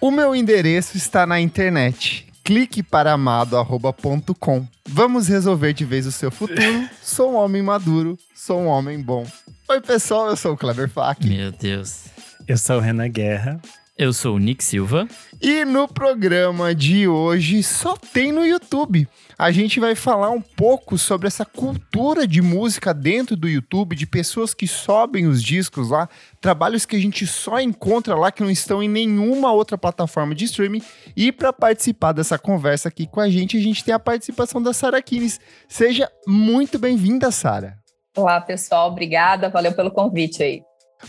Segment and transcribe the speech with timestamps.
[0.00, 2.26] O meu endereço está na internet.
[2.42, 4.66] Clique para amado.com.
[4.88, 6.88] Vamos resolver de vez o seu futuro.
[7.02, 9.26] Sou um homem maduro, sou um homem bom.
[9.68, 11.28] Oi, pessoal, eu sou o Kleber Fak.
[11.28, 12.06] Meu Deus.
[12.48, 13.60] Eu sou o Renan Guerra.
[14.00, 15.06] Eu sou o Nick Silva.
[15.42, 19.06] E no programa de hoje só tem no YouTube.
[19.36, 24.06] A gente vai falar um pouco sobre essa cultura de música dentro do YouTube, de
[24.06, 26.08] pessoas que sobem os discos lá,
[26.40, 30.46] trabalhos que a gente só encontra lá que não estão em nenhuma outra plataforma de
[30.46, 30.82] streaming.
[31.14, 34.72] E para participar dessa conversa aqui com a gente, a gente tem a participação da
[34.72, 35.38] Sara Kines.
[35.68, 37.76] Seja muito bem-vinda, Sara.
[38.16, 38.92] Olá, pessoal.
[38.92, 39.50] Obrigada.
[39.50, 40.62] Valeu pelo convite aí.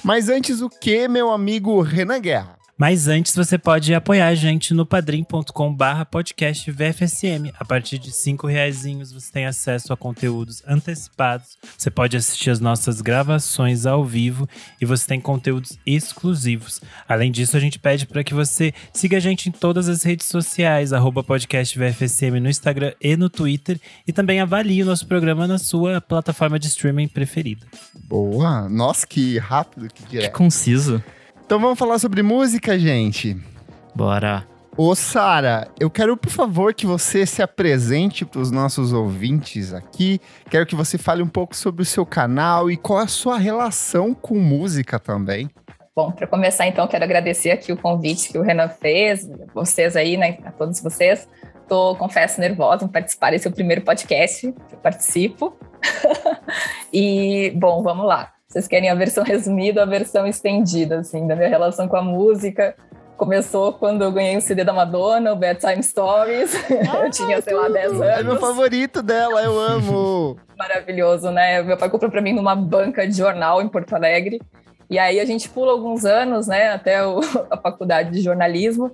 [0.04, 2.61] Mas antes o que, meu amigo Renan Guerra?
[2.81, 7.54] Mas antes você pode apoiar a gente no padrim.com barra podcast VFSM.
[7.59, 8.81] A partir de cinco reais
[9.13, 11.59] você tem acesso a conteúdos antecipados.
[11.77, 14.49] Você pode assistir as nossas gravações ao vivo
[14.82, 16.82] e você tem conteúdos exclusivos.
[17.07, 20.26] Além disso, a gente pede para que você siga a gente em todas as redes
[20.26, 23.79] sociais, arroba podcast VFSM no Instagram e no Twitter.
[24.07, 27.63] E também avalie o nosso programa na sua plataforma de streaming preferida.
[28.05, 28.68] Boa!
[28.68, 30.32] Nossa, que rápido, que direto.
[30.32, 30.99] Que conciso.
[31.52, 33.35] Então vamos falar sobre música, gente.
[33.94, 34.48] Bora.
[34.77, 40.22] Ô, Sara, eu quero, por favor, que você se apresente para os nossos ouvintes aqui.
[40.49, 43.38] Quero que você fale um pouco sobre o seu canal e qual é a sua
[43.38, 45.49] relação com música também.
[45.94, 50.16] Bom, para começar, então, quero agradecer aqui o convite que o Renan fez, vocês aí,
[50.16, 51.27] né, a todos vocês.
[51.68, 55.54] Tô, confesso, nervosa em participar desse é o primeiro podcast que eu participo.
[56.94, 58.32] e, bom, vamos lá.
[58.52, 62.76] Vocês querem a versão resumida a versão estendida, assim, da minha relação com a música?
[63.16, 66.52] Começou quando eu ganhei o CD da Madonna, o Bedtime Stories.
[66.91, 68.02] Ah, eu tinha, sei lá, 10 anos.
[68.02, 70.38] É meu favorito dela, eu amo.
[70.57, 71.62] Maravilhoso, né?
[71.62, 74.41] Meu pai comprou para mim numa banca de jornal em Porto Alegre.
[74.90, 78.88] E aí a gente pula alguns anos, né, até o, a faculdade de jornalismo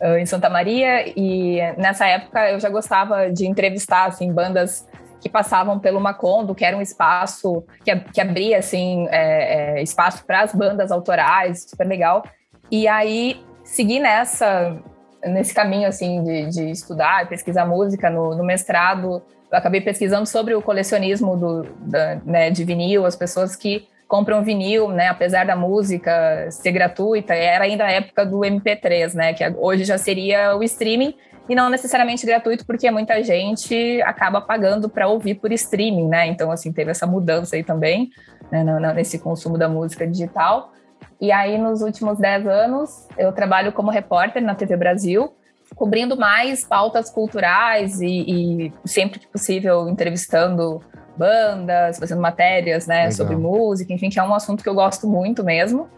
[0.00, 1.06] uh, em Santa Maria.
[1.14, 4.86] E nessa época eu já gostava de entrevistar, assim, bandas
[5.22, 10.26] que passavam pelo Macondo, que era um espaço que, que abria assim é, é, espaço
[10.26, 12.24] para as bandas autorais, super legal.
[12.70, 14.76] E aí segui nessa
[15.24, 19.22] nesse caminho assim de, de estudar, pesquisar música no, no mestrado.
[19.50, 24.42] Eu acabei pesquisando sobre o colecionismo do, da, né, de vinil, as pessoas que compram
[24.42, 29.42] vinil, né, apesar da música ser gratuita, era ainda a época do MP3, né, que
[29.56, 31.14] hoje já seria o streaming,
[31.48, 36.26] e não necessariamente gratuito, porque muita gente acaba pagando para ouvir por streaming, né?
[36.26, 38.10] Então, assim, teve essa mudança aí também,
[38.50, 38.64] né,
[38.94, 40.72] nesse consumo da música digital.
[41.20, 45.32] E aí, nos últimos 10 anos, eu trabalho como repórter na TV Brasil,
[45.74, 50.80] cobrindo mais pautas culturais e, e sempre que possível entrevistando
[51.16, 53.12] bandas, fazendo matérias, né, Legal.
[53.12, 55.88] sobre música, enfim, que é um assunto que eu gosto muito mesmo.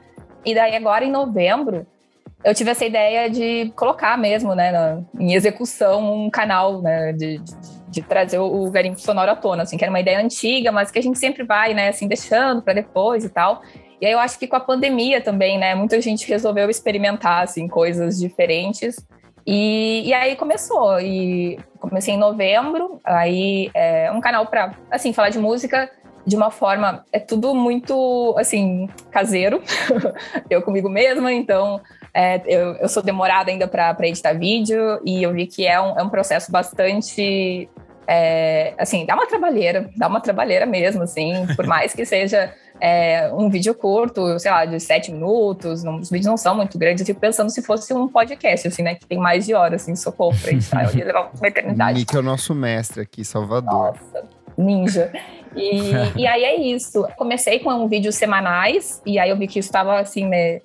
[0.45, 1.87] E daí agora em novembro
[2.45, 7.39] eu tive essa ideia de colocar mesmo, né, na, em execução, um canal, né, de,
[7.39, 7.55] de,
[7.89, 10.91] de trazer o, o garimpo sonoro à tona, assim, que era uma ideia antiga, mas
[10.91, 13.63] que a gente sempre vai, né, assim, deixando para depois e tal.
[13.99, 17.67] E aí eu acho que com a pandemia também, né, muita gente resolveu experimentar, assim,
[17.67, 18.97] coisas diferentes.
[19.47, 25.31] E, e aí começou, e comecei em novembro, aí é um canal para, assim, falar
[25.31, 25.91] de música
[26.27, 29.63] de uma forma, é tudo muito, assim, caseiro,
[30.49, 31.81] eu comigo mesma, então
[32.15, 35.99] é, eu, eu, sou demorada ainda para editar vídeo e eu vi que é um,
[35.99, 37.69] é um processo bastante.
[38.07, 43.33] É, assim, dá uma trabalheira, dá uma trabalheira mesmo, assim, por mais que seja é,
[43.33, 47.01] um vídeo curto, sei lá, de sete minutos, não, os vídeos não são muito grandes,
[47.01, 49.97] eu fico pensando se fosse um podcast, assim, né, que tem mais de horas, assim,
[49.97, 51.99] socorro pra editar, eu ia levar uma eternidade.
[52.01, 53.73] Nick é o nosso mestre aqui, Salvador.
[53.73, 55.11] Nossa, ninja.
[55.57, 59.69] E, e aí é isso, comecei com vídeos semanais, e aí eu vi que isso
[59.69, 60.61] estava, assim, né,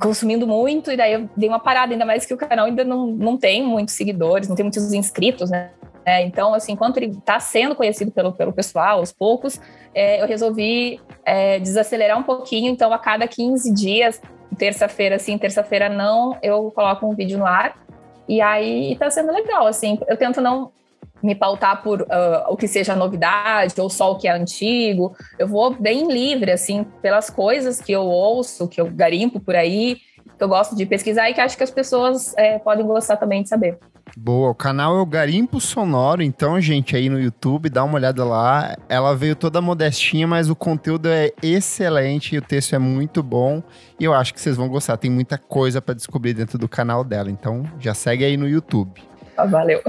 [0.00, 3.06] consumindo muito, e daí eu dei uma parada, ainda mais que o canal ainda não,
[3.06, 5.70] não tem muitos seguidores, não tem muitos inscritos, né?
[6.04, 9.60] É, então, assim, enquanto ele está sendo conhecido pelo, pelo pessoal, aos poucos,
[9.92, 12.70] é, eu resolvi é, desacelerar um pouquinho.
[12.70, 14.22] Então, a cada 15 dias,
[14.56, 17.76] terça-feira sim, terça-feira não, eu coloco um vídeo no ar.
[18.28, 19.98] E aí está sendo legal, assim.
[20.06, 20.70] Eu tento não
[21.22, 22.06] me pautar por uh,
[22.48, 25.16] o que seja novidade ou só o que é antigo.
[25.38, 29.96] Eu vou bem livre, assim, pelas coisas que eu ouço, que eu garimpo por aí,
[30.36, 33.42] que eu gosto de pesquisar e que acho que as pessoas é, podem gostar também
[33.42, 33.78] de saber.
[34.16, 38.24] Boa, o canal é o Garimpo Sonoro, então, gente, aí no YouTube, dá uma olhada
[38.24, 38.76] lá.
[38.88, 43.62] Ela veio toda modestinha, mas o conteúdo é excelente e o texto é muito bom.
[43.98, 47.02] E eu acho que vocês vão gostar, tem muita coisa para descobrir dentro do canal
[47.02, 47.30] dela.
[47.30, 49.02] Então, já segue aí no YouTube.
[49.50, 49.82] Valeu.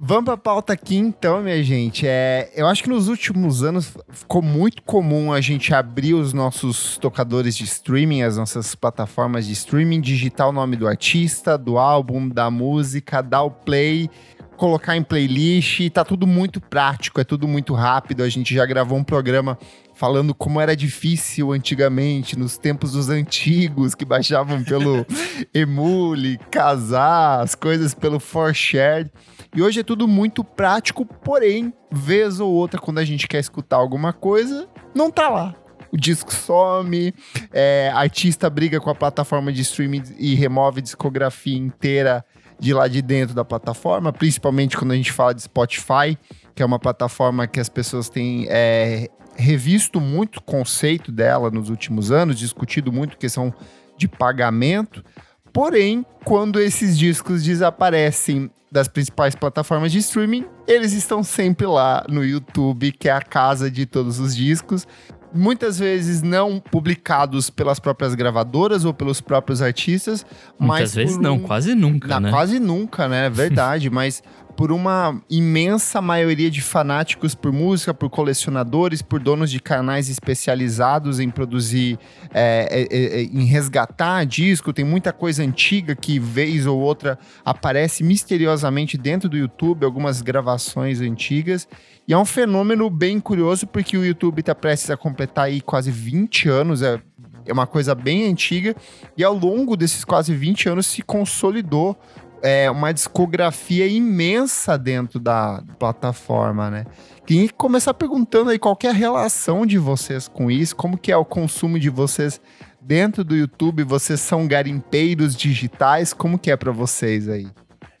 [0.00, 2.06] Vamos pra pauta aqui então, minha gente.
[2.06, 6.96] É, eu acho que nos últimos anos ficou muito comum a gente abrir os nossos
[6.98, 12.28] tocadores de streaming, as nossas plataformas de streaming, digitar o nome do artista, do álbum,
[12.28, 14.08] da música, dar o play,
[14.56, 15.90] colocar em playlist.
[15.90, 18.22] Tá tudo muito prático, é tudo muito rápido.
[18.22, 19.58] A gente já gravou um programa
[19.94, 25.04] falando como era difícil antigamente, nos tempos dos antigos, que baixavam pelo
[25.52, 29.10] Emule, casar, as coisas pelo ForShare.
[29.54, 33.76] E hoje é tudo muito prático, porém, vez ou outra, quando a gente quer escutar
[33.76, 35.54] alguma coisa, não tá lá.
[35.90, 37.14] O disco some,
[37.52, 42.24] é, artista briga com a plataforma de streaming e remove discografia inteira
[42.58, 46.18] de lá de dentro da plataforma, principalmente quando a gente fala de Spotify,
[46.54, 51.70] que é uma plataforma que as pessoas têm é, revisto muito o conceito dela nos
[51.70, 53.54] últimos anos, discutido muito questão
[53.96, 55.04] de pagamento.
[55.52, 62.24] Porém, quando esses discos desaparecem das principais plataformas de streaming, eles estão sempre lá no
[62.24, 64.86] YouTube, que é a casa de todos os discos.
[65.32, 70.24] Muitas vezes não publicados pelas próprias gravadoras ou pelos próprios artistas.
[70.58, 71.20] Muitas vezes um...
[71.20, 72.30] não, quase nunca, não, né?
[72.30, 73.26] Quase nunca, né?
[73.26, 74.22] É verdade, mas
[74.58, 81.20] por uma imensa maioria de fanáticos por música, por colecionadores, por donos de canais especializados
[81.20, 81.96] em produzir,
[82.34, 84.72] é, é, é, em resgatar disco.
[84.72, 91.00] Tem muita coisa antiga que, vez ou outra, aparece misteriosamente dentro do YouTube, algumas gravações
[91.00, 91.68] antigas.
[92.08, 95.92] E é um fenômeno bem curioso, porque o YouTube está prestes a completar aí quase
[95.92, 97.00] 20 anos, é,
[97.46, 98.74] é uma coisa bem antiga,
[99.16, 101.96] e ao longo desses quase 20 anos se consolidou
[102.42, 106.84] é, uma discografia imensa dentro da plataforma, né?
[107.26, 111.16] Queria começar perguntando aí qual é a relação de vocês com isso, como que é
[111.16, 112.40] o consumo de vocês
[112.80, 117.46] dentro do YouTube, vocês são garimpeiros digitais, como que é para vocês aí?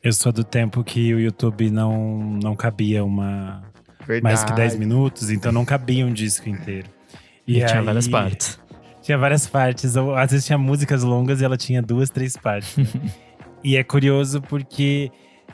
[0.02, 3.62] Eu sou do tempo que o YouTube não, não cabia uma
[4.06, 4.22] Verdade.
[4.22, 6.88] mais que 10 minutos, então não cabia um disco inteiro.
[7.46, 8.58] E, e aí, tinha várias partes.
[9.02, 12.76] Tinha várias partes, ou, às vezes tinha músicas longas e ela tinha duas, três partes.
[12.76, 13.10] Né?
[13.62, 15.10] E é curioso porque,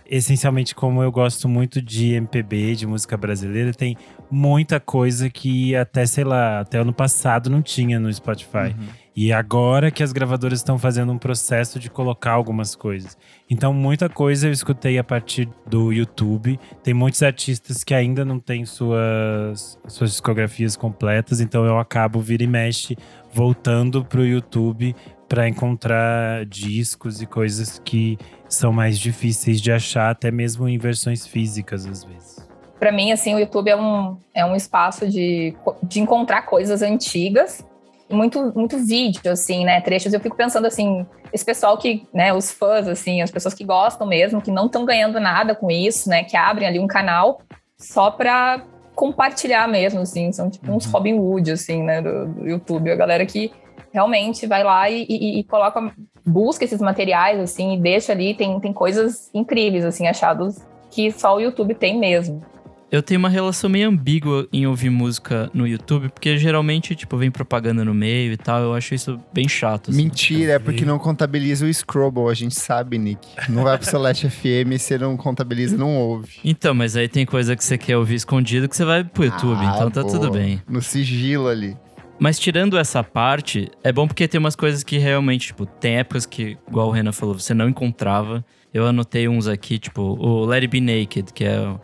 [0.09, 3.97] essencialmente, como eu gosto muito de MPB, de música brasileira, tem
[4.31, 8.75] muita coisa que até, sei lá, até ano passado não tinha no Spotify.
[8.79, 9.05] Uhum.
[9.17, 13.17] E agora que as gravadoras estão fazendo um processo de colocar algumas coisas.
[13.49, 16.59] Então, muita coisa eu escutei a partir do YouTube.
[16.83, 22.43] Tem muitos artistas que ainda não têm suas, suas discografias completas, então eu acabo vira
[22.43, 22.97] e mexe
[23.33, 24.95] voltando pro YouTube
[25.29, 28.19] para encontrar discos e coisas que
[28.49, 32.49] são mais difíceis de achar, até mesmo em versões físicas às vezes.
[32.79, 37.65] Para mim, assim, o YouTube é um, é um espaço de, de encontrar coisas antigas
[38.11, 40.13] muito muito vídeo assim, né, trechos.
[40.13, 44.07] Eu fico pensando assim, esse pessoal que, né, os fãs assim, as pessoas que gostam
[44.07, 47.41] mesmo, que não estão ganhando nada com isso, né, que abrem ali um canal
[47.79, 48.63] só para
[48.95, 50.93] compartilhar mesmo, assim, são tipo uns uhum.
[50.93, 53.51] Robin Hood assim, né, do, do YouTube, a galera que
[53.95, 55.95] realmente vai lá e, e, e, coloca,
[56.27, 60.57] busca esses materiais, assim, e deixa ali, tem, tem coisas incríveis, assim, achados
[60.91, 62.43] que só o YouTube tem mesmo.
[62.91, 67.31] Eu tenho uma relação meio ambígua em ouvir música no YouTube, porque geralmente, tipo, vem
[67.31, 68.63] propaganda no meio e tal.
[68.63, 69.91] Eu acho isso bem chato.
[69.91, 70.03] Assim.
[70.03, 73.27] Mentira, é porque não contabiliza o Scrubble, a gente sabe, Nick.
[73.49, 76.39] Não vai pro Celeste FM, você não contabiliza, não ouve.
[76.45, 79.59] Então, mas aí tem coisa que você quer ouvir escondido que você vai pro YouTube,
[79.59, 80.63] ah, então tá pô, tudo bem.
[80.69, 81.77] No sigilo ali.
[82.19, 86.25] Mas tirando essa parte, é bom porque tem umas coisas que realmente, tipo, tem épocas
[86.25, 88.45] que, igual o Renan falou, você não encontrava.
[88.73, 91.75] Eu anotei uns aqui, tipo, o Let It Be Naked, que é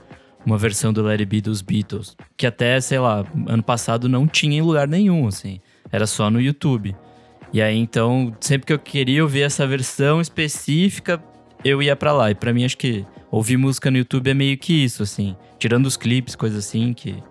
[0.45, 4.27] uma versão do Let It Be dos Beatles, que até, sei lá, ano passado não
[4.27, 5.61] tinha em lugar nenhum, assim.
[5.93, 6.95] Era só no YouTube.
[7.53, 11.23] E aí, então, sempre que eu queria ouvir essa versão específica,
[11.65, 12.31] eu ia para lá.
[12.31, 15.37] E para mim, acho que ouvir música no YouTube é meio que isso, assim.
[15.59, 17.23] Tirando os clipes, coisas assim, que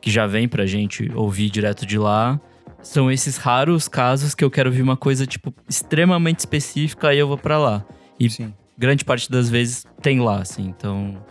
[0.00, 2.40] que já vem pra gente ouvir direto de lá.
[2.82, 7.28] São esses raros casos que eu quero ouvir uma coisa, tipo, extremamente específica, aí eu
[7.28, 7.84] vou para lá.
[8.18, 8.54] E Sim.
[8.76, 11.22] grande parte das vezes tem lá, assim, então.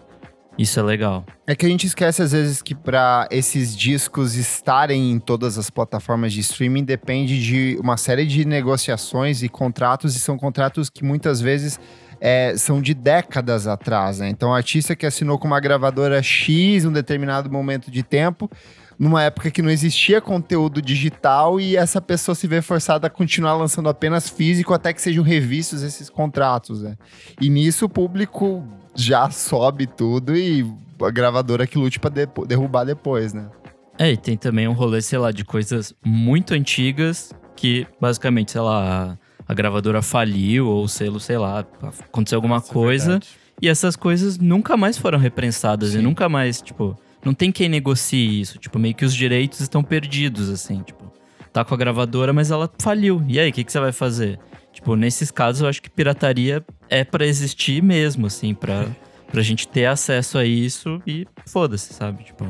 [0.59, 1.25] Isso é legal.
[1.47, 5.69] É que a gente esquece às vezes que para esses discos estarem em todas as
[5.69, 11.01] plataformas de streaming depende de uma série de negociações e contratos, e são contratos que
[11.01, 11.79] muitas vezes
[12.19, 14.29] é, são de décadas atrás, né?
[14.29, 18.49] Então, o artista que assinou com uma gravadora X um determinado momento de tempo,
[18.97, 23.55] numa época que não existia conteúdo digital e essa pessoa se vê forçada a continuar
[23.55, 26.97] lançando apenas físico até que sejam revistos esses contratos, né?
[27.39, 30.69] E nisso o público já sobe tudo e
[31.01, 33.49] a gravadora que lute para de derrubar depois, né?
[33.97, 38.61] É, e tem também um rolê, sei lá, de coisas muito antigas que basicamente, sei
[38.61, 39.17] lá,
[39.49, 43.15] a gravadora faliu ou o selo, sei lá, aconteceu alguma Nossa, é coisa.
[43.15, 43.19] É
[43.59, 45.99] E essas coisas nunca mais foram reprensadas Sim.
[45.99, 48.59] e nunca mais, tipo, não tem quem negocie isso.
[48.59, 51.11] Tipo, meio que os direitos estão perdidos, assim, tipo.
[51.51, 53.25] Tá com a gravadora, mas ela faliu.
[53.27, 54.37] E aí, o que, que você vai fazer?
[54.71, 58.85] Tipo, nesses casos, eu acho que pirataria é pra existir mesmo, assim, pra,
[59.31, 62.23] pra gente ter acesso a isso e foda-se, sabe?
[62.23, 62.45] Tipo.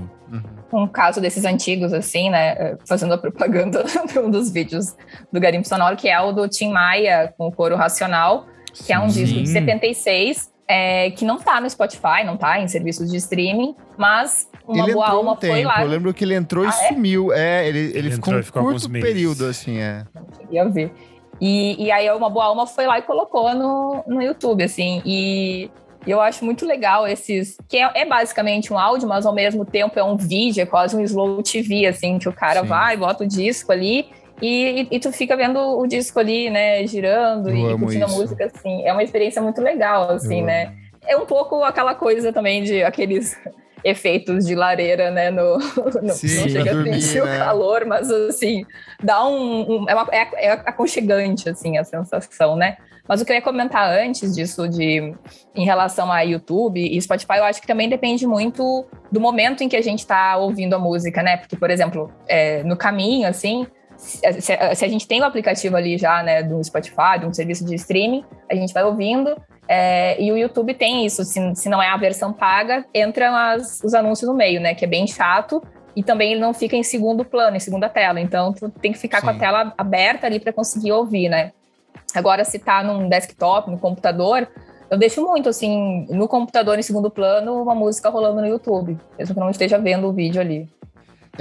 [0.71, 2.49] Um caso desses antigos, assim, né?
[2.57, 4.95] eh, Fazendo a propaganda de um dos vídeos
[5.31, 8.99] do Garimpo Sonoro, que é o do Tim Maia com o Coro Racional, que é
[8.99, 9.23] um Sim.
[9.23, 13.75] disco de 76, é, que não tá no Spotify, não tá em serviços de streaming,
[13.97, 15.81] mas uma ele boa alma um foi tempo, lá.
[15.81, 16.87] eu lembro que ele entrou e Ah, é?
[16.89, 17.33] sumiu.
[17.33, 19.07] É, ele, ele, Ele ficou entrou um e ficou curto meses.
[19.09, 20.05] período, assim, é.
[20.51, 20.93] Ia ver.
[21.41, 25.01] E, e aí uma boa alma foi lá e colocou no, no YouTube, assim.
[25.05, 25.71] E
[26.11, 27.57] eu acho muito legal esses.
[27.67, 30.95] Que é, é basicamente um áudio, mas ao mesmo tempo é um vídeo, é quase
[30.95, 32.67] um slow TV, assim, que o cara Sim.
[32.67, 34.07] vai, bota o disco ali.
[34.41, 38.07] E, e, e tu fica vendo o disco ali, né, girando Eu e curtindo a
[38.07, 38.83] música, assim.
[38.85, 40.65] É uma experiência muito legal, assim, Eu né?
[40.65, 40.75] amo.
[41.07, 43.37] É um pouco aquela coisa também de aqueles
[43.83, 45.29] efeitos de lareira, né?
[45.31, 45.57] No,
[46.01, 47.35] no, Sim, não chega a sentir né?
[47.35, 48.65] o calor, mas assim,
[49.03, 49.83] dá um.
[49.83, 52.77] um- é, uma, é, é aconchegante, assim, a sensação, né?
[53.09, 55.13] Mas o que eu ia comentar antes disso, de
[55.55, 59.67] em relação a YouTube e Spotify, eu acho que também depende muito do momento em
[59.67, 61.35] que a gente está ouvindo a música, né?
[61.37, 63.65] Porque, por exemplo, é, no caminho, assim,
[63.97, 67.33] se, se- se a gente tem o aplicativo ali já, né, do Spotify, de um
[67.33, 69.35] serviço de streaming, a gente vai ouvindo.
[69.71, 73.79] é, e o YouTube tem isso, se, se não é a versão paga, entram as-
[73.83, 74.73] os anúncios no meio, né?
[74.73, 75.61] Que é bem chato.
[75.95, 78.19] E também ele não fica em segundo plano, em segunda tela.
[78.21, 79.39] Então, tu tem que ficar com a Sim.
[79.39, 81.51] tela aberta ali para conseguir ouvir, né?
[82.15, 84.47] Agora, se tá num desktop, no computador,
[84.89, 89.33] eu deixo muito, assim, no computador em segundo plano, uma música rolando no YouTube, mesmo
[89.35, 90.67] que não esteja vendo o vídeo ali.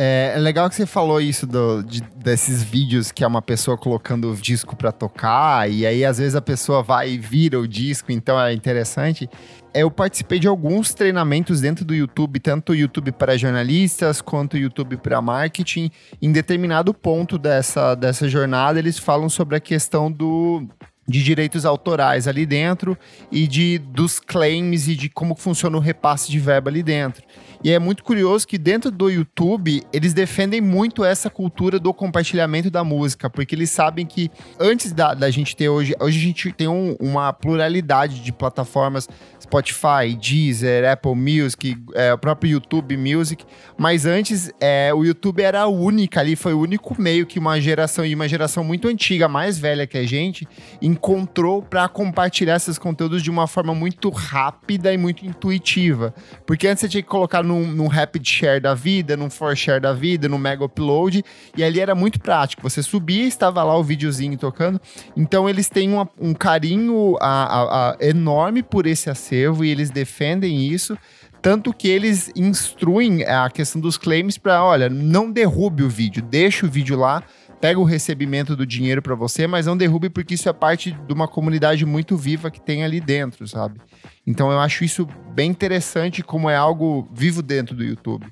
[0.01, 3.77] É, é legal que você falou isso do- de- desses vídeos que é uma pessoa
[3.77, 7.67] colocando o disco pra tocar, e aí às vezes a pessoa vai e vira o
[7.67, 9.29] disco, então é interessante.
[9.75, 14.55] É, Eu participei de alguns treinamentos dentro do YouTube, tanto o YouTube para jornalistas quanto
[14.55, 15.91] o YouTube para marketing.
[16.23, 20.65] Em determinado ponto dessa, dessa jornada, eles falam sobre a questão do,
[21.09, 22.97] de direitos autorais ali dentro
[23.33, 27.25] e de dos claims e de como funciona o repasse de verba ali dentro.
[27.63, 32.71] E é muito curioso que dentro do YouTube eles defendem muito essa cultura do compartilhamento
[32.71, 36.53] da música, porque eles sabem que antes da, da gente ter hoje, hoje a gente
[36.53, 39.09] tem um- uma pluralidade de plataformas,
[39.43, 43.45] Spotify, Deezer, Apple Music, é, o próprio YouTube Music,
[43.77, 47.61] mas antes é, o YouTube era a única ali, foi o único meio que uma
[47.61, 50.47] geração e uma geração muito antiga, mais velha que a gente,
[50.81, 56.15] encontrou para compartilhar esses conteúdos de uma forma muito rápida e muito intuitiva.
[56.47, 59.81] Porque antes você tinha que colocar num, num Rapid Share da vida, num For Share
[59.81, 61.25] da vida, num Mega Upload,
[61.57, 62.63] e ali era muito prático.
[62.63, 64.81] Você subia estava lá o videozinho tocando.
[65.17, 69.91] Então eles têm uma- um carinho a- a- a- enorme por esse acervo e eles
[69.91, 70.97] defendem isso.
[71.41, 76.67] Tanto que eles instruem a questão dos claims para, olha, não derrube o vídeo, deixa
[76.67, 77.23] o vídeo lá,
[77.61, 81.13] pega o recebimento do dinheiro para você, mas não derrube porque isso é parte de
[81.13, 83.81] uma comunidade muito viva que tem ali dentro, sabe?
[84.27, 88.27] Então eu acho isso bem interessante como é algo vivo dentro do YouTube.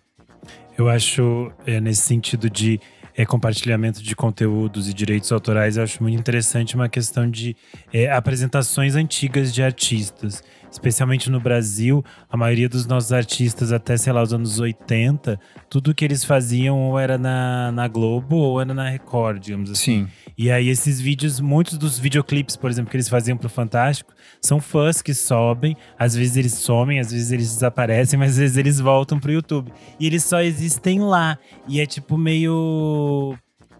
[0.78, 2.78] Eu acho, é, nesse sentido de
[3.16, 7.56] é, compartilhamento de conteúdos e direitos autorais, eu acho muito interessante uma questão de
[7.92, 10.44] é, apresentações antigas de artistas.
[10.70, 15.38] Especialmente no Brasil, a maioria dos nossos artistas, até, sei lá, os anos 80,
[15.70, 20.06] tudo que eles faziam ou era na, na Globo ou era na Record, digamos assim.
[20.36, 24.60] E aí, esses vídeos, muitos dos videoclipes, por exemplo, que eles faziam pro Fantástico, são
[24.60, 25.76] fãs que sobem.
[25.98, 29.72] Às vezes eles somem, às vezes eles desaparecem, mas às vezes eles voltam pro YouTube.
[29.98, 31.38] E eles só existem lá.
[31.66, 33.34] E é tipo meio.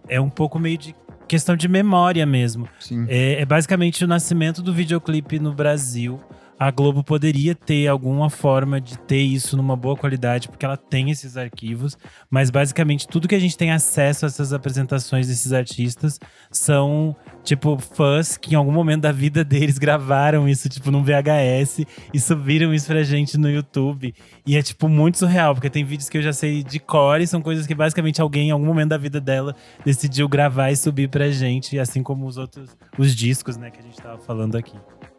[0.09, 0.95] É um pouco meio de
[1.27, 2.69] questão de memória mesmo.
[2.79, 3.05] Sim.
[3.09, 6.21] É, é basicamente o nascimento do videoclipe no Brasil.
[6.59, 11.11] A Globo poderia ter alguma forma de ter isso numa boa qualidade, porque ela tem
[11.11, 11.99] esses arquivos,
[12.31, 16.19] mas basicamente tudo que a gente tem acesso a essas apresentações desses artistas
[16.51, 21.85] são, tipo, fãs que em algum momento da vida deles gravaram isso, tipo, num VHS
[22.15, 24.15] e subiram isso pra gente no YouTube.
[24.47, 27.27] E é, tipo, muito surreal, porque tem vídeos que eu já sei de cor e
[27.27, 31.11] são coisas que basicamente alguém em algum momento da vida dela decidiu gravar e subir
[31.11, 34.77] pra gente, assim como os outros, os discos, né, que a gente tava falando aqui.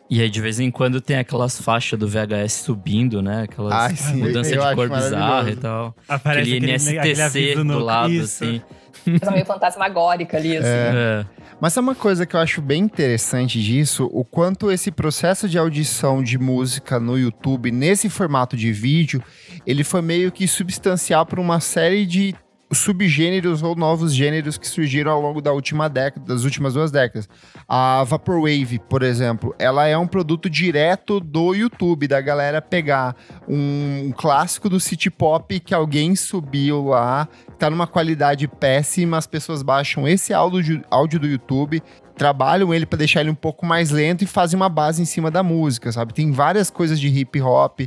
[0.10, 3.44] E aí, de vez em quando, tem aquelas faixas do VHS subindo, né?
[3.44, 5.96] Aquelas Ai, sim, mudança eu de cor bizarra e tal.
[6.08, 8.44] Aparece Aquele aquele, aquele NSTC aviso no do lado, isso.
[8.44, 8.62] assim.
[9.04, 10.68] Coisa meio fantasmagórica ali, assim.
[10.68, 11.26] É.
[11.60, 15.58] Mas é uma coisa que eu acho bem interessante disso, o quanto esse processo de
[15.58, 19.24] audição de música no YouTube, nesse formato de vídeo,
[19.66, 22.36] ele foi meio que substancial para uma série de
[22.72, 27.30] subgêneros ou novos gêneros que surgiram ao longo da última década, das últimas duas décadas.
[27.68, 33.16] A Vaporwave, por exemplo, ela é um produto direto do YouTube, da galera pegar
[33.48, 39.62] um, clássico do city pop que alguém subiu lá, tá numa qualidade péssima, as pessoas
[39.62, 41.82] baixam esse áudio, áudio do YouTube
[42.18, 45.30] trabalham ele para deixar ele um pouco mais lento e fazem uma base em cima
[45.30, 46.14] da música, sabe?
[46.14, 47.82] Tem várias coisas de hip hop.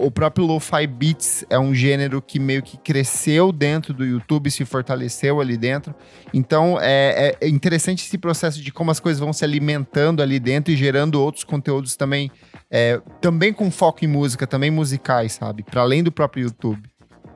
[0.00, 4.64] o próprio lo-fi beats é um gênero que meio que cresceu dentro do YouTube, se
[4.64, 5.94] fortaleceu ali dentro.
[6.32, 10.72] Então é, é interessante esse processo de como as coisas vão se alimentando ali dentro
[10.72, 12.30] e gerando outros conteúdos também,
[12.70, 15.64] é, também com foco em música, também musicais, sabe?
[15.64, 16.82] Para além do próprio YouTube.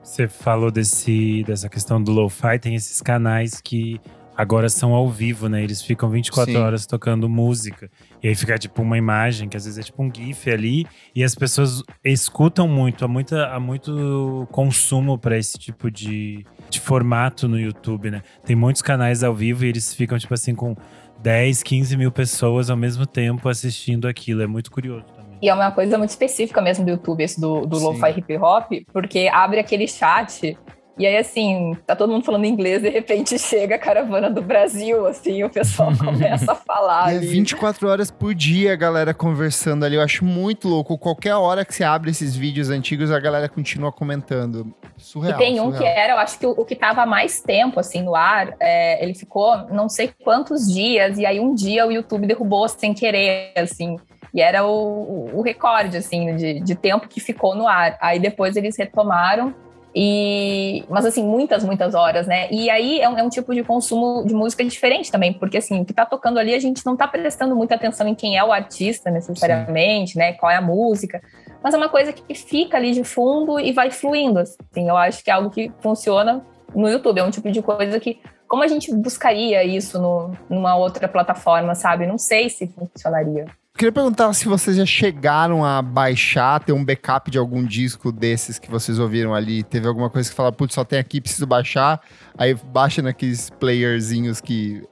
[0.02, 4.00] Você falou desse, dessa questão do lo-fi, tem esses canais que
[4.38, 5.64] agora são ao vivo, né?
[5.64, 6.58] Eles ficam 24 Sim.
[6.58, 7.90] horas tocando música.
[8.22, 11.24] E aí fica tipo uma imagem, que às vezes é tipo um GIF ali, e
[11.24, 17.48] as pessoas escutam muito, há, muita, há muito consumo para esse tipo de, de formato
[17.48, 18.22] no YouTube, né?
[18.44, 20.76] Tem muitos canais ao vivo e eles ficam, tipo assim, com
[21.20, 24.40] 10, 15 mil pessoas ao mesmo tempo assistindo aquilo.
[24.40, 25.04] É muito curioso.
[25.42, 28.70] E é uma coisa muito específica mesmo do YouTube, esse do, do Lo-Fi Hip Hop,
[28.92, 30.56] porque abre aquele chat
[30.98, 35.06] e aí, assim, tá todo mundo falando inglês, de repente chega a caravana do Brasil,
[35.06, 37.14] assim, o pessoal começa a falar.
[37.14, 39.94] E é 24 horas por dia a galera conversando ali.
[39.94, 40.98] Eu acho muito louco.
[40.98, 44.74] Qualquer hora que você abre esses vídeos antigos, a galera continua comentando.
[44.96, 45.40] Surreal.
[45.40, 45.82] E tem um surreal.
[45.82, 49.02] que era, eu acho que o, o que tava mais tempo, assim, no ar, é,
[49.02, 53.52] ele ficou não sei quantos dias, e aí um dia o YouTube derrubou sem querer,
[53.56, 53.96] assim.
[54.34, 57.96] E era o, o recorde, assim, de, de tempo que ficou no ar.
[58.00, 59.54] Aí depois eles retomaram
[59.94, 62.48] e, mas assim, muitas, muitas horas, né?
[62.50, 65.80] E aí é um, é um, tipo de consumo de música diferente também, porque assim,
[65.80, 68.44] o que tá tocando ali, a gente não tá prestando muita atenção em quem é
[68.44, 70.18] o artista necessariamente, Sim.
[70.18, 70.32] né?
[70.34, 71.22] Qual é a música.
[71.62, 74.38] Mas é uma coisa que fica ali de fundo e vai fluindo.
[74.38, 77.18] Assim, eu acho que é algo que funciona no YouTube.
[77.18, 81.74] É um tipo de coisa que, como a gente buscaria isso no, numa outra plataforma,
[81.74, 82.06] sabe?
[82.06, 83.46] Não sei se funcionaria.
[83.78, 88.58] Queria perguntar se vocês já chegaram a baixar, ter um backup de algum disco desses
[88.58, 89.62] que vocês ouviram ali.
[89.62, 92.00] Teve alguma coisa que fala, putz, só tem aqui, preciso baixar.
[92.36, 94.82] Aí baixa naqueles playerzinhos que.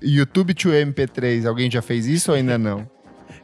[0.00, 1.44] YouTube to MP3.
[1.44, 2.88] Alguém já fez isso ou ainda não?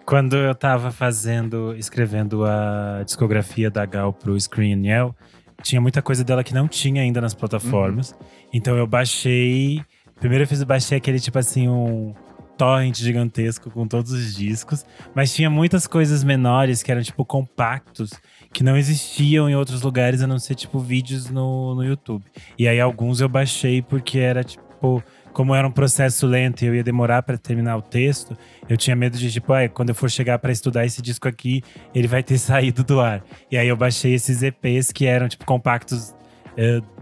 [0.06, 5.16] Quando eu tava fazendo, escrevendo a discografia da Gal pro Screen Yell,
[5.64, 8.12] tinha muita coisa dela que não tinha ainda nas plataformas.
[8.12, 8.26] Uhum.
[8.52, 9.82] Então eu baixei.
[10.20, 12.14] Primeiro eu fiz, baixei aquele tipo assim, um
[12.62, 18.12] torrent gigantesco com todos os discos, mas tinha muitas coisas menores que eram tipo compactos
[18.52, 22.24] que não existiam em outros lugares a não ser tipo vídeos no, no YouTube.
[22.56, 26.74] E aí alguns eu baixei porque era tipo como era um processo lento e eu
[26.76, 28.36] ia demorar para terminar o texto,
[28.68, 31.64] eu tinha medo de tipo, ah, quando eu for chegar para estudar esse disco aqui,
[31.92, 33.24] ele vai ter saído do ar.
[33.50, 36.14] E aí eu baixei esses EPs que eram tipo compactos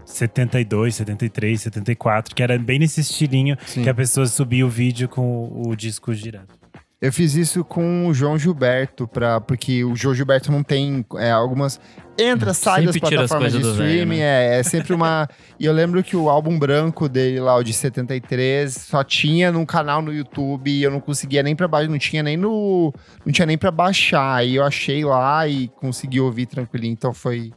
[0.05, 3.83] 72, 73, 74, que era bem nesse estilinho Sim.
[3.83, 6.61] que a pessoa subia o vídeo com o disco girando.
[7.01, 11.31] Eu fiz isso com o João Gilberto, pra, porque o João Gilberto não tem é,
[11.31, 11.81] algumas.
[12.15, 14.55] Entra, sai das plataformas de streaming, velho, né?
[14.57, 15.27] é, é sempre uma.
[15.59, 19.65] e eu lembro que o álbum branco dele lá, o de 73, só tinha num
[19.65, 22.93] canal no YouTube e eu não conseguia nem pra baixar, não tinha nem no.
[23.25, 24.35] Não tinha nem pra baixar.
[24.35, 27.51] Aí eu achei lá e consegui ouvir tranquilinho, então foi,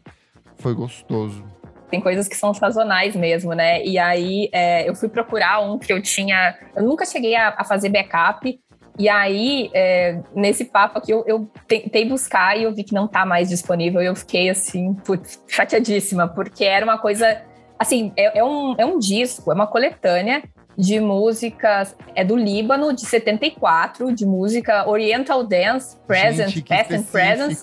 [0.57, 1.45] foi gostoso
[1.95, 3.81] tem coisas que são sazonais mesmo, né?
[3.85, 6.57] E aí é, eu fui procurar um que eu tinha.
[6.75, 8.59] Eu nunca cheguei a, a fazer backup.
[8.99, 13.07] E aí, é, nesse papo aqui, eu, eu, tentei buscar e eu vi que não
[13.07, 14.03] tá mais disponível.
[14.03, 17.43] E eu fiquei assim, putz, chateadíssima, porque era uma coisa.
[17.79, 20.43] Assim, é, é, um, é um disco, é uma coletânea
[20.77, 21.97] de músicas.
[22.17, 27.61] É do Líbano, de 74, de música Oriental Dance, Present, Gente, Past and Present.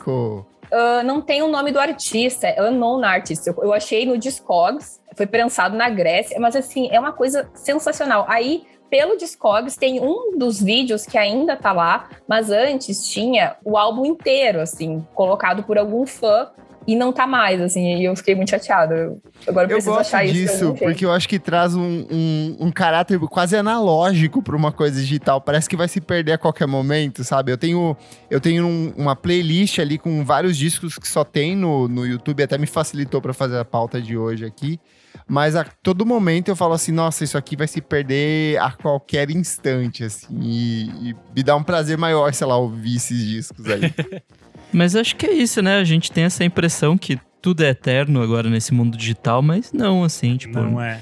[0.72, 3.46] Uh, não tem o nome do artista, é Unknown Artist.
[3.46, 8.26] Eu, eu achei no Discogs, foi prensado na Grécia, mas assim, é uma coisa sensacional.
[8.30, 13.78] Aí, pelo Discogs, tem um dos vídeos que ainda tá lá, mas antes tinha o
[13.78, 16.50] álbum inteiro, assim, colocado por algum fã
[16.88, 19.16] e não tá mais, assim, e eu fiquei muito chateada.
[19.48, 20.74] Agora eu preciso eu gosto achar disso, isso.
[20.74, 25.40] porque eu acho que traz um, um, um caráter quase analógico para uma coisa digital.
[25.40, 27.52] Parece que vai se perder a qualquer momento, sabe?
[27.52, 27.96] Eu tenho,
[28.30, 32.42] eu tenho um, uma playlist ali com vários discos que só tem no, no YouTube,
[32.42, 34.80] até me facilitou para fazer a pauta de hoje aqui.
[35.28, 39.30] Mas a todo momento eu falo assim, nossa, isso aqui vai se perder a qualquer
[39.30, 40.28] instante, assim.
[40.42, 43.94] E, e me dá um prazer maior, sei lá, ouvir esses discos aí.
[44.74, 45.78] Mas acho que é isso, né?
[45.78, 50.04] A gente tem essa impressão que tudo é eterno agora nesse mundo digital, mas não,
[50.04, 50.60] assim, tipo.
[50.60, 51.02] Não é.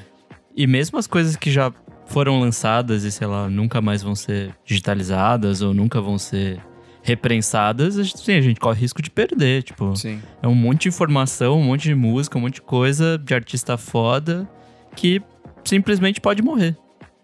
[0.55, 1.71] E mesmo as coisas que já
[2.07, 6.59] foram lançadas e, sei lá, nunca mais vão ser digitalizadas ou nunca vão ser
[7.01, 9.95] reprensadas, a gente, sim, a gente corre risco de perder, tipo.
[9.95, 10.21] Sim.
[10.41, 13.77] É um monte de informação, um monte de música, um monte de coisa de artista
[13.77, 14.49] foda
[14.95, 15.21] que
[15.63, 16.75] simplesmente pode morrer.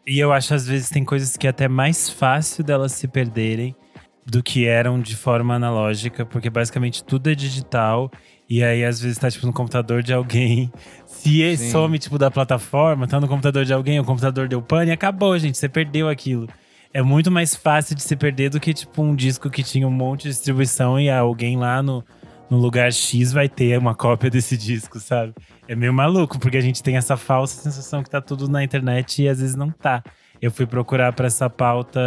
[0.08, 3.76] E eu acho, às vezes, tem coisas que é até mais fácil delas se perderem
[4.26, 8.12] do que eram de forma analógica, porque basicamente tudo é digital.
[8.50, 10.72] E aí, às vezes, tá, tipo, no computador de alguém.
[11.06, 11.72] Se Sim.
[11.72, 15.58] some, tipo, da plataforma, tá no computador de alguém, o computador deu pane, acabou, gente.
[15.58, 16.48] Você perdeu aquilo.
[16.94, 19.92] É muito mais fácil de se perder do que, tipo, um disco que tinha um
[19.92, 22.04] monte de distribuição e alguém lá no,
[22.50, 25.34] no lugar X vai ter uma cópia desse disco, sabe?
[25.68, 29.24] É meio maluco, porque a gente tem essa falsa sensação que tá tudo na internet
[29.24, 30.04] e às vezes não tá.
[30.42, 32.00] Eu fui procurar para essa pauta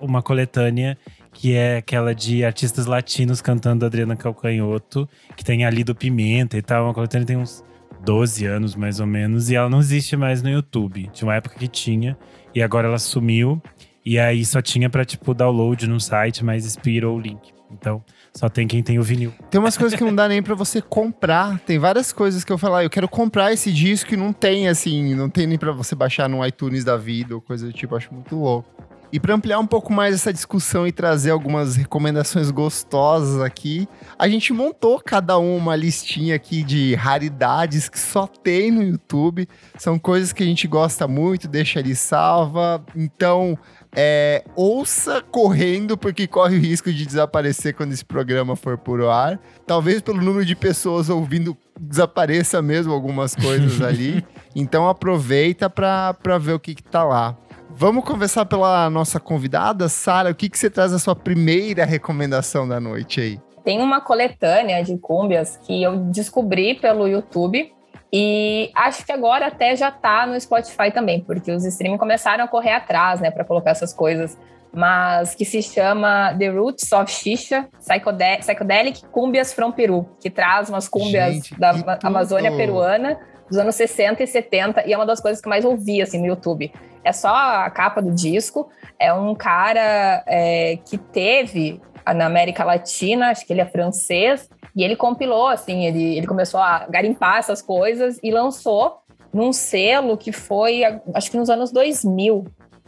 [0.00, 0.98] uma coletânea
[1.40, 6.60] que é aquela de artistas latinos cantando Adriana Calcanhoto, que tem ali do Pimenta e
[6.60, 6.84] tal.
[6.84, 7.64] Uma coletânea que tem uns
[8.04, 11.08] 12 anos mais ou menos, e ela não existe mais no YouTube.
[11.14, 12.14] Tinha uma época que tinha,
[12.54, 13.58] e agora ela sumiu.
[14.04, 17.40] E aí só tinha pra, tipo, download no site, mas expirou o link.
[17.70, 19.32] Então, só tem quem tem o vinil.
[19.50, 21.58] Tem umas coisas que não dá nem pra você comprar.
[21.60, 25.14] Tem várias coisas que eu falar, eu quero comprar esse disco e não tem, assim,
[25.14, 27.96] não tem nem pra você baixar no iTunes da vida ou coisa do tipo.
[27.96, 28.89] Acho muito louco.
[29.12, 34.28] E para ampliar um pouco mais essa discussão e trazer algumas recomendações gostosas aqui, a
[34.28, 39.48] gente montou cada um uma listinha aqui de raridades que só tem no YouTube.
[39.76, 42.84] São coisas que a gente gosta muito, deixa ali salva.
[42.94, 43.58] Então,
[43.92, 49.40] é, ouça correndo, porque corre o risco de desaparecer quando esse programa for por ar.
[49.66, 54.24] Talvez pelo número de pessoas ouvindo desapareça mesmo algumas coisas ali.
[54.52, 57.36] Então aproveita para ver o que, que tá lá.
[57.74, 60.30] Vamos conversar pela nossa convidada, Sara.
[60.30, 63.40] O que, que você traz a sua primeira recomendação da noite aí?
[63.64, 67.72] Tem uma coletânea de cúmbias que eu descobri pelo YouTube
[68.12, 72.48] e acho que agora até já tá no Spotify também, porque os streaming começaram a
[72.48, 74.36] correr atrás, né, para colocar essas coisas.
[74.72, 80.68] Mas que se chama The Roots of Xixa Psychode Psychedelic Cúmbias from Peru, que traz
[80.68, 82.58] umas cúmbias Gente, da Amazônia tudo!
[82.58, 83.18] peruana
[83.50, 86.26] dos anos 60 e 70, e é uma das coisas que mais ouvi assim, no
[86.26, 86.72] YouTube.
[87.02, 91.80] É só a capa do disco, é um cara é, que teve
[92.14, 96.60] na América Latina, acho que ele é francês, e ele compilou, assim, ele, ele começou
[96.60, 99.00] a garimpar essas coisas e lançou
[99.32, 100.82] num selo que foi,
[101.14, 102.44] acho que nos anos 2000.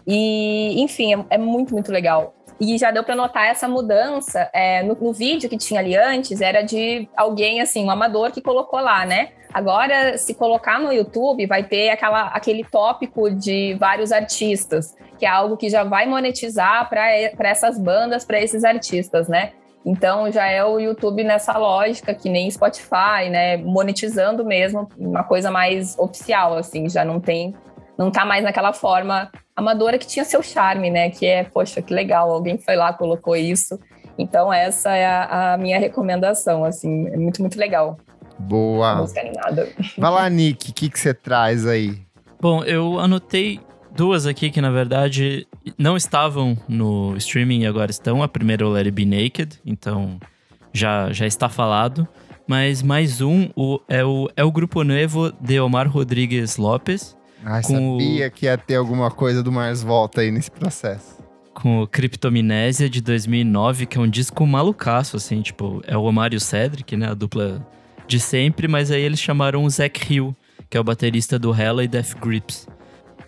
[0.06, 2.34] E, enfim, é, é muito, muito legal.
[2.60, 4.48] E já deu para notar essa mudança.
[4.52, 8.40] é, no, no vídeo que tinha ali antes, era de alguém, assim, um amador que
[8.40, 9.30] colocou lá, né?
[9.52, 15.28] Agora, se colocar no YouTube, vai ter aquela, aquele tópico de vários artistas, que é
[15.28, 19.52] algo que já vai monetizar para essas bandas, para esses artistas, né?
[19.84, 23.56] Então já é o YouTube nessa lógica, que nem Spotify, né?
[23.56, 27.54] Monetizando mesmo, uma coisa mais oficial, assim, já não tem,
[28.02, 31.10] não tá mais naquela forma amadora que tinha seu charme, né?
[31.10, 33.78] Que é, poxa, que legal, alguém foi lá, colocou isso.
[34.18, 37.96] Então essa é a, a minha recomendação, assim, é muito, muito legal.
[38.38, 38.96] Boa.
[38.96, 39.68] Música animada.
[39.96, 41.96] Vai lá, Nick, o que, que você traz aí?
[42.40, 43.60] Bom, eu anotei
[43.94, 45.46] duas aqui que, na verdade,
[45.78, 48.20] não estavam no streaming e agora estão.
[48.20, 50.18] A primeira é o Let It Be Naked, então
[50.72, 52.08] já, já está falado.
[52.48, 57.60] Mas mais um o, é, o, é o Grupo Nuevo de Omar Rodrigues Lopes, Ah,
[57.62, 61.20] Com o- sabia que ia ter alguma coisa do Mars Volta aí nesse processo.
[61.54, 66.32] com o Criptominésia de 2009, que é um disco malucaço, assim, tipo, é o Omar
[66.32, 67.64] e o Cedric, né, a dupla
[68.08, 70.34] de sempre, mas aí eles chamaram o Zac Hill,
[70.70, 72.66] que é o baterista do Hella e Death Grips.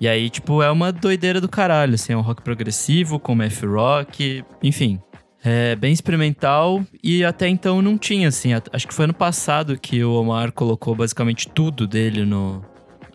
[0.01, 3.63] E aí, tipo, é uma doideira do caralho, assim, é um rock progressivo, com math
[3.63, 4.99] rock, enfim.
[5.45, 10.03] É bem experimental e até então não tinha, assim, acho que foi ano passado que
[10.03, 12.65] o Omar colocou basicamente tudo dele no,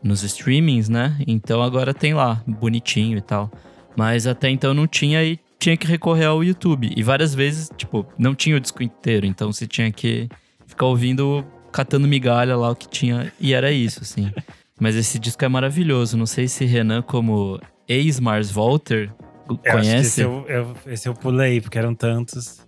[0.04, 1.18] nos streamings, né?
[1.28, 3.52] Então agora tem lá, bonitinho e tal.
[3.96, 6.92] Mas até então não tinha e tinha que recorrer ao YouTube.
[6.96, 9.26] E várias vezes, tipo, não tinha o disco inteiro.
[9.26, 10.30] Então você tinha que
[10.66, 13.32] ficar ouvindo, catando migalha lá o que tinha.
[13.40, 14.32] E era isso, assim.
[14.80, 16.16] Mas esse disco é maravilhoso.
[16.18, 19.12] Não sei se Renan, como ex-Mars Volter,
[19.50, 20.22] Eu acho que esse conhece.
[20.22, 22.66] eu, eu- esse eu pulei, porque eram tantos.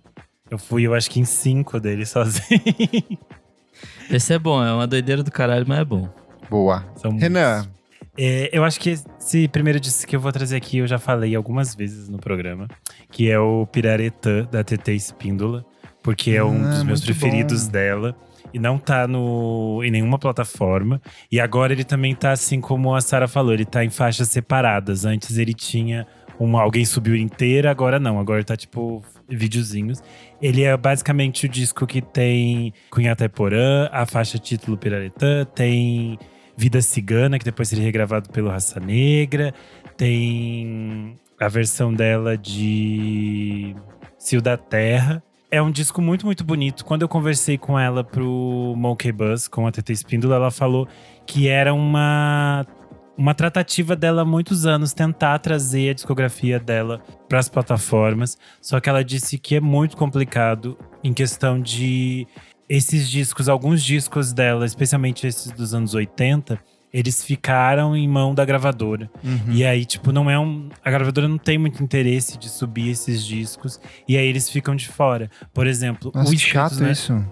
[0.50, 2.60] Eu fui, eu acho que em cinco deles sozinho.
[4.10, 6.08] Esse é bom, é uma doideira do caralho, mas é bom.
[6.52, 6.84] Boa.
[6.96, 7.66] São Renan,
[8.18, 11.34] É, eu acho que esse primeiro disco que eu vou trazer aqui, eu já falei
[11.34, 12.68] algumas vezes no programa,
[13.10, 15.64] que é o Piraretã, da TT Espíndola,
[16.02, 17.72] porque é um Ah, dos meus preferidos bom.
[17.72, 18.16] dela.
[18.52, 21.00] E não tá no, em nenhuma plataforma.
[21.30, 25.06] E agora ele também tá assim como a Sara falou, ele tá em faixas separadas.
[25.06, 26.06] Antes ele tinha
[26.38, 28.20] uma, alguém subiu inteira, agora não.
[28.20, 30.02] Agora tá tipo videozinhos.
[30.42, 36.18] Ele é basicamente o disco que tem Cunhata Porã, a faixa título Piraretã, tem
[36.62, 39.52] Vida Cigana, que depois seria regravado pelo Raça Negra.
[39.96, 43.74] Tem a versão dela de
[44.16, 45.20] Cio da Terra.
[45.50, 46.84] É um disco muito, muito bonito.
[46.84, 50.86] Quando eu conversei com ela pro Monkey Buzz, com a TT Espíndola, ela falou
[51.26, 52.64] que era uma
[53.18, 58.80] uma tratativa dela há muitos anos tentar trazer a discografia dela para as plataformas, só
[58.80, 62.26] que ela disse que é muito complicado em questão de
[62.72, 66.58] esses discos, alguns discos dela, especialmente esses dos anos 80,
[66.90, 69.10] eles ficaram em mão da gravadora.
[69.22, 69.52] Uhum.
[69.52, 70.70] E aí, tipo, não é um.
[70.82, 73.78] A gravadora não tem muito interesse de subir esses discos.
[74.08, 75.30] E aí eles ficam de fora.
[75.52, 76.92] Por exemplo, Nossa, que chato né?
[76.92, 77.22] isso.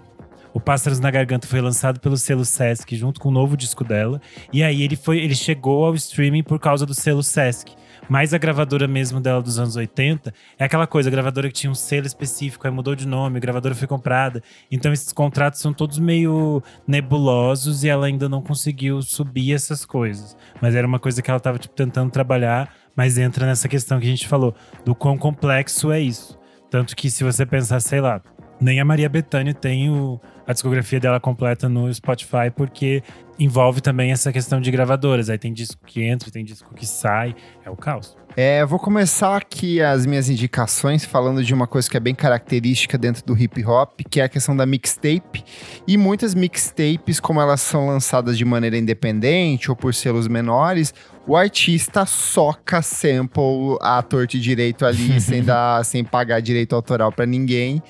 [0.53, 4.21] O Pássaros na Garganta foi lançado pelo selo Sesc junto com o novo disco dela.
[4.51, 7.73] E aí ele foi, ele chegou ao streaming por causa do selo Sesc.
[8.09, 11.71] Mas a gravadora mesmo dela dos anos 80 é aquela coisa, a gravadora que tinha
[11.71, 14.43] um selo específico, aí mudou de nome, a gravadora foi comprada.
[14.69, 20.35] Então esses contratos são todos meio nebulosos e ela ainda não conseguiu subir essas coisas.
[20.61, 24.05] Mas era uma coisa que ela estava tipo, tentando trabalhar, mas entra nessa questão que
[24.07, 26.37] a gente falou, do quão complexo é isso.
[26.69, 28.21] Tanto que se você pensar, sei lá,
[28.59, 30.19] nem a Maria Bethânia tem o,
[30.51, 33.03] a discografia dela completa no Spotify, porque
[33.39, 35.29] envolve também essa questão de gravadoras.
[35.29, 37.35] Aí tem disco que entra, tem disco que sai.
[37.65, 38.15] É o caos.
[38.37, 42.15] É, eu vou começar aqui as minhas indicações falando de uma coisa que é bem
[42.15, 45.43] característica dentro do hip hop, que é a questão da mixtape.
[45.85, 50.93] E muitas mixtapes, como elas são lançadas de maneira independente ou por selos menores,
[51.27, 57.11] o artista soca sample à torta e direito ali, sem, dar, sem pagar direito autoral
[57.11, 57.83] para ninguém.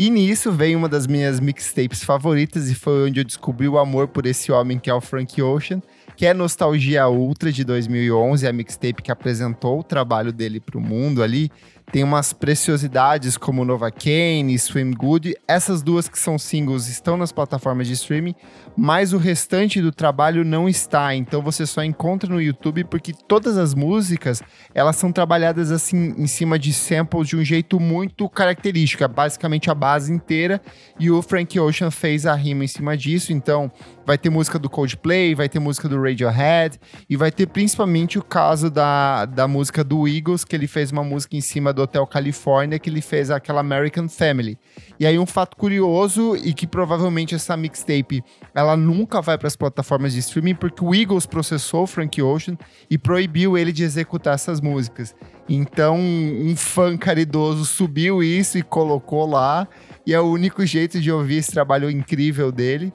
[0.00, 4.06] E nisso veio uma das minhas mixtapes favoritas e foi onde eu descobri o amor
[4.06, 5.82] por esse homem que é o Frank Ocean,
[6.16, 10.80] que é Nostalgia Ultra de 2011, a mixtape que apresentou o trabalho dele para o
[10.80, 11.50] mundo ali.
[11.90, 15.34] Tem umas preciosidades como Nova Kane, Swim Good.
[15.48, 18.34] Essas duas que são singles estão nas plataformas de streaming,
[18.76, 21.14] mas o restante do trabalho não está.
[21.14, 24.42] Então você só encontra no YouTube porque todas as músicas
[24.74, 29.70] elas são trabalhadas assim em cima de samples de um jeito muito característico, é basicamente
[29.70, 30.60] a base inteira.
[31.00, 33.32] E o Frank Ocean fez a rima em cima disso.
[33.32, 33.72] Então
[34.08, 38.22] vai ter música do Coldplay, vai ter música do Radiohead e vai ter principalmente o
[38.22, 42.06] caso da, da música do Eagles, que ele fez uma música em cima do Hotel
[42.06, 44.58] California, que ele fez aquela American Family.
[44.98, 49.56] E aí um fato curioso e que provavelmente essa mixtape ela nunca vai para as
[49.56, 52.56] plataformas de streaming porque o Eagles processou o Frank Ocean
[52.90, 55.14] e proibiu ele de executar essas músicas.
[55.46, 59.68] Então um fã caridoso subiu isso e colocou lá
[60.06, 62.90] e é o único jeito de ouvir esse trabalho incrível dele.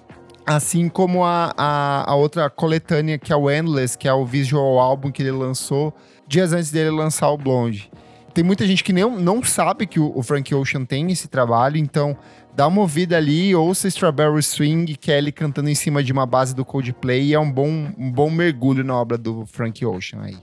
[0.45, 4.77] Assim como a, a, a, outra coletânea, que é o Endless, que é o visual
[4.77, 5.93] álbum que ele lançou
[6.27, 7.89] dias antes dele lançar o Blonde.
[8.33, 11.77] Tem muita gente que nem, não sabe que o, o Frank Ocean tem esse trabalho,
[11.77, 12.17] então
[12.55, 16.25] dá uma ouvida ali, ouça Strawberry Swing, que é ele cantando em cima de uma
[16.25, 20.23] base do Coldplay, e é um bom, um bom mergulho na obra do Frank Ocean
[20.23, 20.37] aí.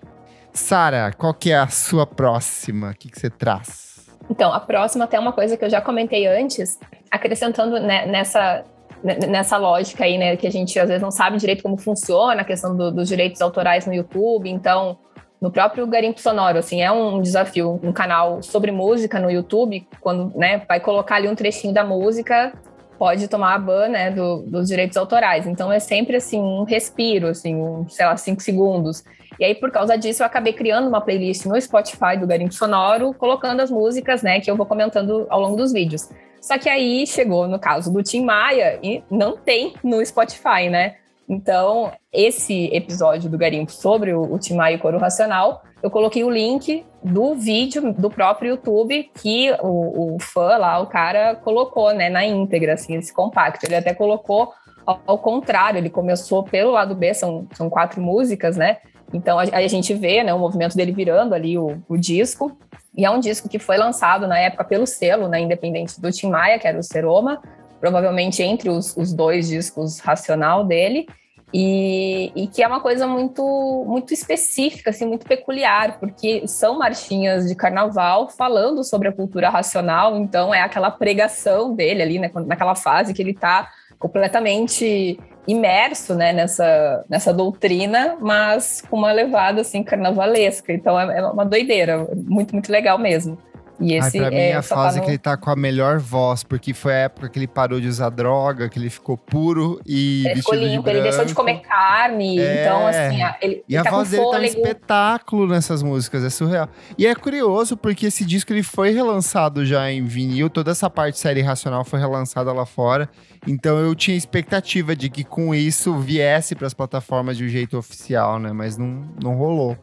[0.52, 2.90] Sara, qual que é a sua próxima?
[2.90, 4.08] O que, você traz?
[4.28, 6.78] Então, a próxima até uma coisa que eu já comentei antes,
[7.10, 8.64] acrescentando né, nessa,
[9.02, 12.44] nessa lógica aí, né, que a gente às vezes não sabe direito como funciona a
[12.44, 14.98] questão do, dos direitos autorais no YouTube, então
[15.40, 20.36] no próprio Garimpo Sonoro, assim, é um desafio, um canal sobre música no YouTube, quando,
[20.36, 22.52] né, vai colocar ali um trechinho da música,
[22.98, 25.46] pode tomar a ban, né, do, dos direitos autorais.
[25.46, 29.02] Então é sempre, assim, um respiro, assim, um, sei lá, cinco segundos.
[29.38, 33.14] E aí, por causa disso, eu acabei criando uma playlist no Spotify do Garimpo Sonoro,
[33.14, 36.10] colocando as músicas, né, que eu vou comentando ao longo dos vídeos.
[36.40, 40.96] Só que aí chegou no caso do Tim Maia e não tem no Spotify, né?
[41.28, 45.88] Então, esse episódio do Garimpo sobre o, o Tim Maia e o Coro Racional, eu
[45.88, 51.36] coloquei o link do vídeo do próprio YouTube que o, o fã lá, o cara,
[51.36, 53.64] colocou, né, na íntegra, assim, esse compacto.
[53.64, 54.52] Ele até colocou
[54.84, 58.78] ao, ao contrário, ele começou pelo lado B, são, são quatro músicas, né?
[59.12, 62.56] Então, aí a gente vê, né, o movimento dele virando ali o, o disco,
[62.96, 66.28] e é um disco que foi lançado na época pelo selo, né, independente do Tim
[66.28, 67.40] Maia, que era o Seroma,
[67.80, 71.06] provavelmente entre os, os dois discos Racional dele,
[71.52, 77.48] e, e, que é uma coisa muito muito específica, assim, muito peculiar, porque são marchinhas
[77.48, 82.76] de carnaval falando sobre a cultura racional, então é aquela pregação dele ali, né, naquela
[82.76, 83.68] fase que ele está
[84.00, 90.72] completamente imerso né, nessa, nessa doutrina, mas com uma levada assim carnavalesca.
[90.72, 93.38] Então é, é uma doideira, muito, muito legal mesmo.
[93.80, 95.04] E esse Ai, pra mim é a fase tá no...
[95.06, 97.88] que ele tá com a melhor voz, porque foi a época que ele parou de
[97.88, 102.38] usar droga, que ele ficou puro e ele ficou limpo, ele deixou de comer carne,
[102.38, 102.62] é...
[102.62, 104.52] então assim, ele, E ele a tá voz dele fôlego.
[104.52, 106.68] tá um espetáculo nessas músicas, é surreal.
[106.98, 111.18] E é curioso porque esse disco ele foi relançado já em vinil, toda essa parte
[111.18, 113.08] série racional foi relançada lá fora.
[113.46, 117.78] Então eu tinha expectativa de que com isso viesse para as plataformas de um jeito
[117.78, 118.52] oficial, né?
[118.52, 119.76] Mas não, não rolou.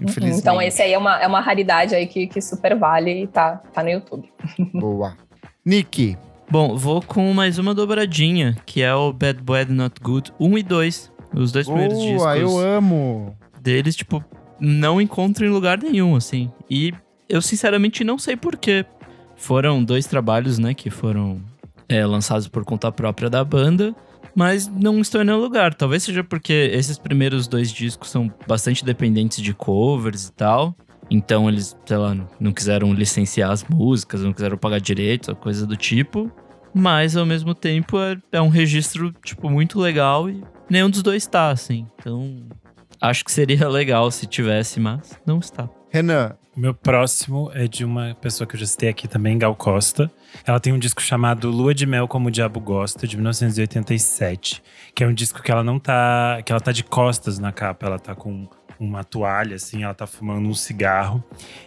[0.00, 0.40] Infelizmente.
[0.40, 3.56] Então esse aí é uma, é uma raridade aí que, que super vale e tá,
[3.72, 4.30] tá no YouTube.
[4.72, 5.16] Boa.
[5.64, 6.16] Nick.
[6.50, 10.62] Bom, vou com mais uma dobradinha, que é o Bad Bad Not Good 1 e
[10.62, 11.12] 2.
[11.34, 12.36] Os dois primeiros Boa, discos.
[12.36, 13.36] eu amo.
[13.60, 14.24] deles, tipo,
[14.58, 16.50] não encontro em lugar nenhum, assim.
[16.70, 16.94] E
[17.28, 18.86] eu sinceramente não sei porquê.
[19.36, 21.40] Foram dois trabalhos, né, que foram
[21.88, 23.94] é, lançados por conta própria da banda,
[24.34, 25.74] mas não estão em nenhum lugar.
[25.74, 30.76] Talvez seja porque esses primeiros dois discos são bastante dependentes de covers e tal.
[31.10, 35.76] Então eles, sei lá, não quiseram licenciar as músicas, não quiseram pagar direitos, coisa do
[35.76, 36.30] tipo.
[36.74, 41.22] Mas ao mesmo tempo é, é um registro, tipo, muito legal e nenhum dos dois
[41.22, 41.86] está, assim.
[41.98, 42.46] Então
[43.00, 45.68] acho que seria legal se tivesse, mas não está.
[45.90, 46.36] Renan.
[46.58, 50.10] Meu próximo é de uma pessoa que eu já citei aqui também, Gal Costa.
[50.44, 54.60] Ela tem um disco chamado Lua de Mel Como o Diabo Gosta, de 1987.
[54.92, 56.42] Que é um disco que ela não tá.
[56.44, 60.04] que ela tá de costas na capa, ela tá com uma toalha, assim, ela tá
[60.04, 61.22] fumando um cigarro.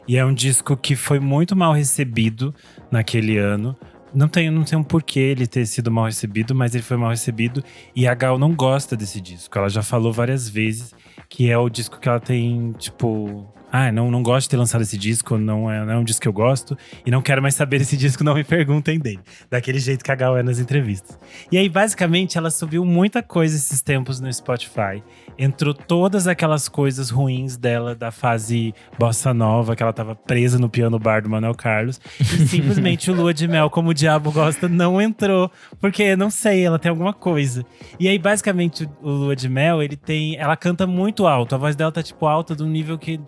[0.06, 2.54] E é um disco que foi muito mal recebido
[2.92, 3.78] naquele ano.
[4.14, 7.12] Não tem, não tem um porquê ele ter sido mal recebido, mas ele foi mal
[7.12, 7.64] recebido.
[7.96, 9.58] E a Gal não gosta desse disco.
[9.58, 10.94] Ela já falou várias vezes
[11.30, 14.82] que é o disco que ela tem, tipo, ah, não, não gosto de ter lançado
[14.82, 17.56] esse disco, não é, não é um disco que eu gosto, e não quero mais
[17.56, 19.22] saber desse disco, não me perguntem dele.
[19.50, 21.18] Daquele jeito que a Gal é nas entrevistas.
[21.50, 25.02] E aí, basicamente, ela subiu muita coisa esses tempos no Spotify.
[25.38, 30.70] Entrou todas aquelas coisas ruins dela da fase bossa nova, que ela tava presa no
[30.70, 32.00] piano bar do Manuel Carlos.
[32.20, 35.50] E simplesmente o Lua de Mel, como o diabo gosta, não entrou.
[35.80, 37.66] Porque, não sei, ela tem alguma coisa.
[37.98, 40.36] E aí, basicamente, o Lua de Mel, ele tem.
[40.36, 41.56] Ela canta muito alto.
[41.56, 43.20] A voz dela tá, tipo, alta de um nível que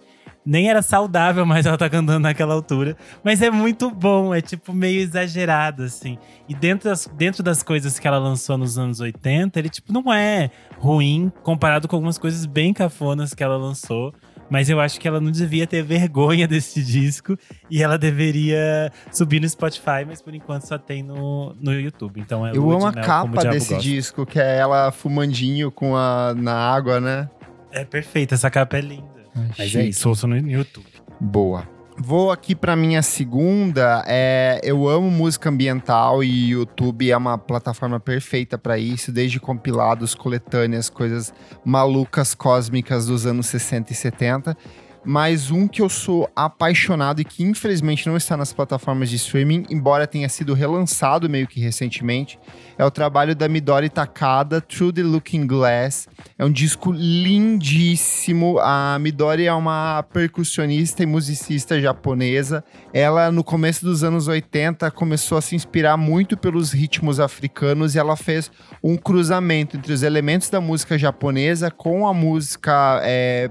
[0.46, 2.98] nem era saudável, mas ela tá cantando naquela altura.
[3.24, 6.18] Mas é muito bom, é tipo meio exagerado, assim.
[6.48, 10.14] E dentro das, dentro das coisas que ela lançou nos anos 80, ele tipo não
[10.14, 14.14] é ruim comparado com algumas coisas bem cafonas que ela lançou.
[14.50, 17.36] Mas eu acho que ela não devia ter vergonha desse disco
[17.72, 22.20] e ela deveria subir no Spotify, mas por enquanto só tem no, no YouTube.
[22.20, 23.84] Então é Eu amo a capa desse gosta.
[23.84, 27.30] disco, que é ela fumandinho com a, na água, né?
[27.72, 29.13] É perfeita, essa capa é linda.
[29.58, 30.86] Mas é isso, ouço no YouTube.
[31.20, 31.68] Boa.
[31.98, 34.04] Vou aqui para minha segunda.
[34.08, 40.16] É, eu amo música ambiental e YouTube é uma plataforma perfeita para isso, desde compilados,
[40.16, 44.58] coletâneas, coisas malucas, cósmicas dos anos 60 e 70
[45.06, 49.66] mas um que eu sou apaixonado e que infelizmente não está nas plataformas de streaming,
[49.70, 52.40] embora tenha sido relançado meio que recentemente,
[52.78, 56.08] é o trabalho da Midori Takada, Through the Looking Glass.
[56.38, 58.58] É um disco lindíssimo.
[58.60, 62.64] A Midori é uma percussionista e musicista japonesa.
[62.92, 68.00] Ela, no começo dos anos 80, começou a se inspirar muito pelos ritmos africanos e
[68.00, 68.52] ela fez
[68.84, 73.50] um cruzamento entre os elementos da música japonesa com a música, é,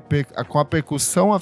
[0.49, 1.41] com a percussão africana.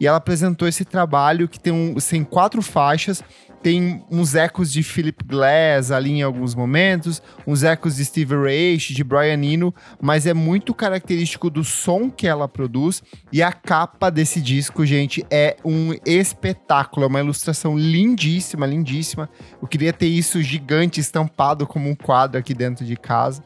[0.00, 3.22] E ela apresentou esse trabalho que tem, um, tem quatro faixas
[3.62, 8.94] tem uns ecos de Philip Glass ali em alguns momentos, uns ecos de Steve Reich,
[8.94, 14.10] de Brian Eno, mas é muito característico do som que ela produz e a capa
[14.10, 19.28] desse disco, gente, é um espetáculo, é uma ilustração lindíssima, lindíssima.
[19.60, 23.42] Eu queria ter isso gigante estampado como um quadro aqui dentro de casa.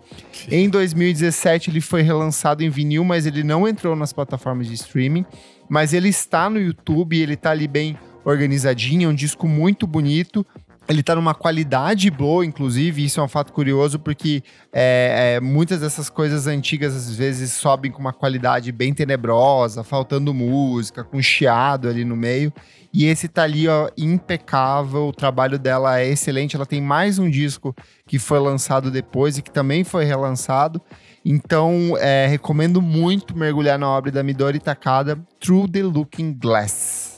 [0.51, 5.25] Em 2017 ele foi relançado em vinil, mas ele não entrou nas plataformas de streaming,
[5.69, 10.47] mas ele está no YouTube, ele está ali bem organizadinho, é um disco muito bonito.
[10.89, 15.81] Ele tá numa qualidade boa, inclusive, isso é um fato curioso, porque é, é, muitas
[15.81, 21.89] dessas coisas antigas às vezes sobem com uma qualidade bem tenebrosa, faltando música, com chiado
[21.89, 22.53] ali no meio.
[22.93, 25.09] E esse tá ali, ó, impecável.
[25.09, 26.57] O trabalho dela é excelente.
[26.57, 27.75] Ela tem mais um disco
[28.07, 30.81] que foi lançado depois e que também foi relançado.
[31.25, 37.12] Então, é, recomendo muito mergulhar na obra da Midori Takada, Through the Looking Glass.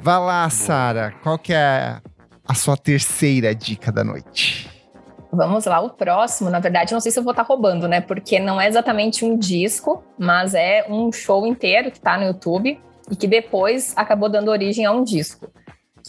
[0.00, 1.12] Vai lá, Sara.
[1.22, 2.00] Qual que é
[2.46, 4.70] a sua terceira dica da noite?
[5.30, 8.00] Vamos lá, o próximo, na verdade, não sei se eu vou estar tá roubando, né?
[8.00, 12.80] Porque não é exatamente um disco, mas é um show inteiro que está no YouTube
[13.10, 15.50] e que depois acabou dando origem a um disco,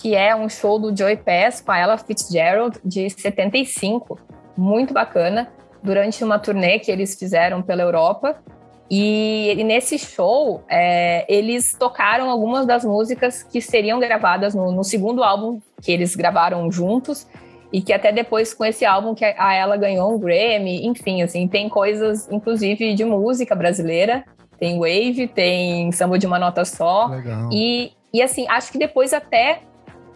[0.01, 4.17] que é um show do Joey Pass com a Ella Fitzgerald de 75,
[4.55, 5.51] muito bacana,
[5.83, 8.41] durante uma turnê que eles fizeram pela Europa
[8.89, 14.83] e, e nesse show, é, eles tocaram algumas das músicas que seriam gravadas no, no,
[14.83, 17.27] segundo álbum que eles gravaram juntos.
[17.71, 21.47] E que até depois, com esse álbum, que a ela ganhou um Grammy, enfim, assim,
[21.47, 24.25] tem coisas, inclusive, de música brasileira.
[24.57, 27.05] Tem Wave, tem Samba de uma Nota Só.
[27.05, 27.47] Legal.
[27.53, 29.61] E, e assim, acho que depois até,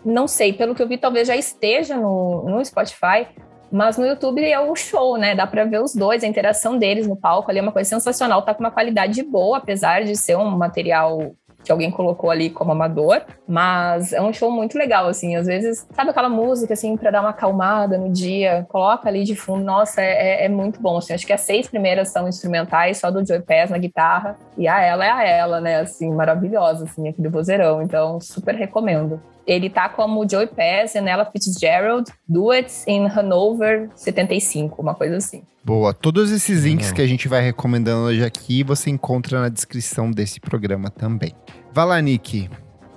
[0.03, 3.27] não sei, pelo que eu vi, talvez já esteja no, no Spotify,
[3.73, 5.33] mas no YouTube é o show, né?
[5.33, 8.43] Dá para ver os dois, a interação deles no palco ali é uma coisa sensacional,
[8.43, 12.73] tá com uma qualidade boa, apesar de ser um material que alguém colocou ali como
[12.73, 17.09] amador, mas é um show muito legal, assim, às vezes, sabe aquela música, assim, para
[17.09, 20.97] dar uma acalmada no dia, coloca ali de fundo, nossa, é, é, é muito bom,
[20.97, 24.67] assim, acho que as seis primeiras são instrumentais, só do Joy Pass na guitarra, e
[24.67, 29.21] a ela é a ela, né, assim, maravilhosa, assim, aqui do vozeirão, então super recomendo.
[29.45, 35.43] Ele tá como Joey Pass e Ella Fitzgerald, Duets in Hanover 75, uma coisa assim.
[35.65, 35.93] Boa.
[35.93, 40.39] Todos esses links que a gente vai recomendando hoje aqui, você encontra na descrição desse
[40.39, 41.33] programa também.
[41.71, 42.49] Vai lá, Nick.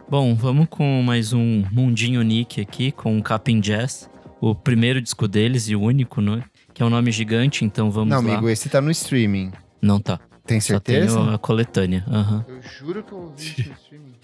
[0.09, 4.09] Bom, vamos com mais um Mundinho Nick aqui, com o Capin Jazz.
[4.41, 6.43] O primeiro disco deles e o único, né?
[6.75, 8.33] Que é um nome gigante, então vamos Não, lá.
[8.35, 9.51] amigo, esse tá no streaming.
[9.83, 10.21] Não tá.
[10.47, 11.19] Tem Só certeza?
[11.19, 12.05] tem a coletânea.
[12.09, 12.45] aham.
[12.47, 14.15] Eu juro que eu ouvi isso no streaming.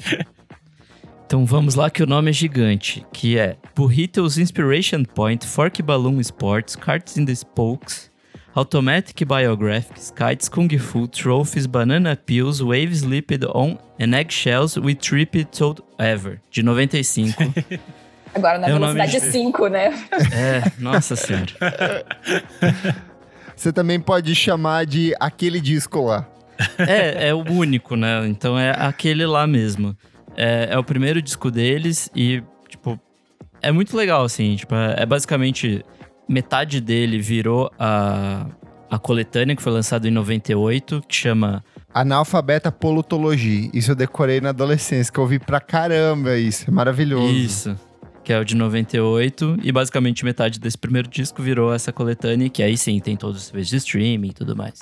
[1.33, 6.21] Então vamos lá que o nome é gigante, que é Burritos Inspiration Point, Fork Balloon
[6.21, 8.11] Sports, Carts in the Spokes,
[8.55, 15.57] Automatic Biographics, Kites Kung Fu, Trophies, Banana Peels, Waves Slipped On and Eggshells We Tripped
[15.57, 17.33] Told Ever, de 95.
[18.37, 20.07] Agora na É nome velocidade de- 5, né?
[20.35, 21.47] é, nossa senhora.
[23.57, 26.29] Você também pode chamar de aquele disco lá.
[26.79, 28.29] É, é o único, né?
[28.29, 29.97] Então é aquele lá mesmo.
[30.37, 32.99] É, é o primeiro disco deles e, tipo,
[33.61, 34.57] é muito legal, assim.
[34.57, 35.85] Tipo, é, é basicamente
[36.29, 38.47] metade dele virou a,
[38.91, 41.65] a coletânea que foi lançada em 98, que chama.
[41.95, 43.71] Analfabeta Polutologia.
[43.73, 46.69] Isso eu decorei na adolescência, que eu ouvi pra caramba isso.
[46.69, 47.33] É maravilhoso.
[47.33, 47.79] Isso.
[48.25, 49.59] Que é o de 98.
[49.63, 53.47] E basicamente metade desse primeiro disco virou essa coletânea, que aí sim tem todos os
[53.49, 54.81] serviços de streaming e tudo mais.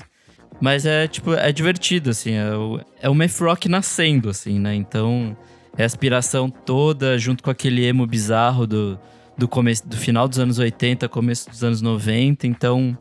[0.60, 2.34] Mas é, tipo, é divertido, assim.
[2.34, 4.74] É o, é o math rock nascendo, assim, né?
[4.74, 5.36] Então,
[5.76, 8.98] é a aspiração toda junto com aquele emo bizarro do,
[9.36, 12.46] do, começo, do final dos anos 80, começo dos anos 90.
[12.46, 12.96] Então,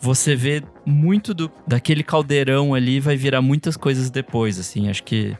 [0.00, 4.88] você vê muito do, daquele caldeirão ali, vai virar muitas coisas depois, assim.
[4.90, 5.36] Acho que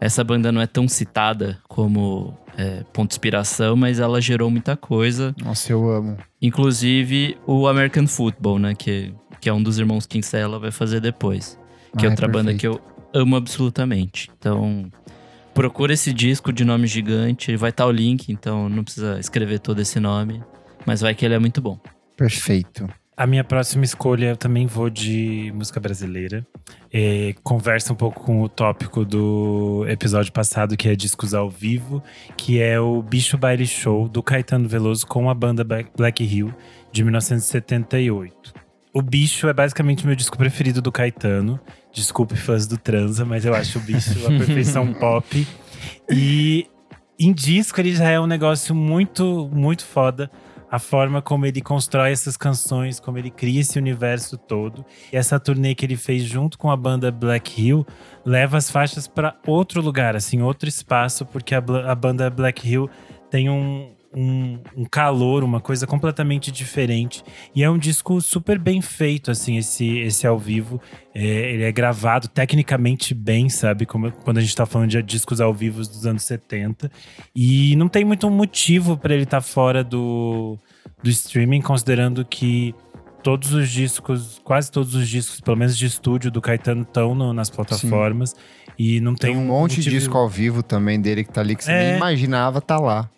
[0.00, 4.76] essa banda não é tão citada como é, ponto de inspiração, mas ela gerou muita
[4.76, 5.34] coisa.
[5.42, 6.16] Nossa, eu amo.
[6.40, 8.74] Inclusive o American Football, né?
[8.74, 11.58] Que, que é um dos irmãos Kinsella vai fazer depois.
[11.98, 12.60] Que é Ai, outra banda perfeito.
[12.60, 12.80] que eu
[13.20, 14.30] amo absolutamente.
[14.38, 14.90] Então,
[15.54, 17.56] procura esse disco de nome gigante.
[17.56, 20.42] Vai estar o link, então não precisa escrever todo esse nome.
[20.84, 21.78] Mas vai que ele é muito bom.
[22.16, 22.88] Perfeito.
[23.16, 26.46] A minha próxima escolha eu também vou de música brasileira.
[26.92, 32.02] É, conversa um pouco com o tópico do episódio passado, que é discos ao vivo,
[32.36, 36.52] que é o Bicho Baile Show do Caetano Veloso com a banda Black Black Hill
[36.92, 38.65] de 1978.
[38.96, 41.60] O Bicho é basicamente o meu disco preferido do Caetano.
[41.92, 45.46] Desculpe fãs do Transa, mas eu acho o Bicho a perfeição pop.
[46.10, 46.66] E
[47.18, 50.30] em disco ele já é um negócio muito, muito foda
[50.70, 54.82] a forma como ele constrói essas canções, como ele cria esse universo todo.
[55.12, 57.86] E essa turnê que ele fez junto com a banda Black Hill
[58.24, 62.88] leva as faixas para outro lugar, assim, outro espaço, porque a, a banda Black Hill
[63.30, 67.22] tem um, um, um calor, uma coisa completamente diferente.
[67.54, 70.80] E é um disco super bem feito, assim, esse, esse ao vivo.
[71.14, 73.84] É, ele é gravado tecnicamente bem, sabe?
[73.84, 76.90] Como, quando a gente tá falando de discos ao vivo dos anos 70.
[77.34, 80.58] E não tem muito motivo para ele estar fora do,
[81.02, 82.74] do streaming, considerando que
[83.22, 87.50] todos os discos, quase todos os discos, pelo menos de estúdio do Caetano, estão nas
[87.50, 88.34] plataformas.
[88.78, 91.54] E não tem, Tem um monte de disco ao vivo também dele que tá ali
[91.54, 91.88] que você É.
[91.88, 93.10] nem imaginava tá lá.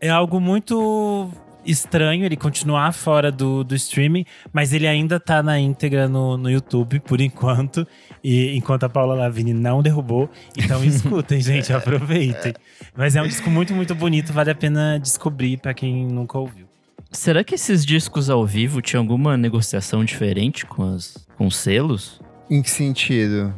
[0.00, 1.30] É algo muito
[1.64, 6.50] estranho ele continuar fora do, do streaming, mas ele ainda tá na íntegra no, no
[6.50, 7.86] YouTube, por enquanto.
[8.24, 10.30] E enquanto a Paula Lavigne não derrubou.
[10.56, 12.54] Então escutem, gente, aproveitem.
[12.96, 16.66] Mas é um disco muito, muito bonito, vale a pena descobrir pra quem nunca ouviu.
[17.10, 22.20] Será que esses discos ao vivo tinham alguma negociação diferente com, as, com os selos?
[22.50, 23.54] Em que sentido?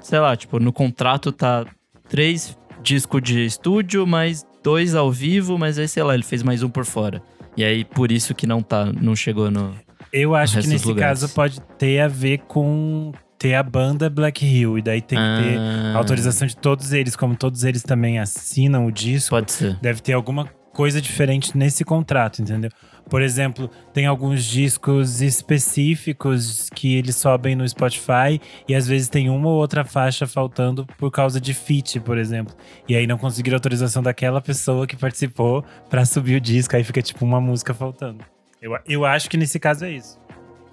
[0.00, 1.64] sei lá, tipo, no contrato tá
[2.08, 6.62] três discos de estúdio, mais dois ao vivo, mas aí, sei lá, ele fez mais
[6.62, 7.22] um por fora.
[7.56, 9.74] E aí, por isso que não tá, não chegou no.
[10.12, 11.20] Eu acho resto que nesse lugares.
[11.20, 14.78] caso pode ter a ver com ter a banda Black Hill.
[14.78, 18.86] E daí tem que ter Ah, autorização de todos eles, como todos eles também assinam
[18.86, 19.30] o disco.
[19.30, 19.78] Pode ser.
[19.80, 20.48] deve ter alguma
[20.78, 22.70] coisa diferente nesse contrato, entendeu?
[23.10, 29.28] Por exemplo, tem alguns discos específicos que eles sobem no Spotify e às vezes tem
[29.28, 32.54] uma ou outra faixa faltando por causa de feat, por exemplo.
[32.88, 37.02] E aí não conseguiram autorização daquela pessoa que participou pra subir o disco, aí fica
[37.02, 38.24] tipo uma música faltando.
[38.62, 40.16] Eu, eu acho que nesse caso é isso.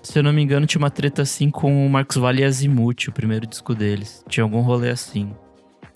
[0.04, 3.08] Se eu não me engano, tinha uma treta assim com o Marcos Vale e Azimuth,
[3.08, 4.24] o primeiro disco deles.
[4.30, 5.34] Tinha algum rolê assim.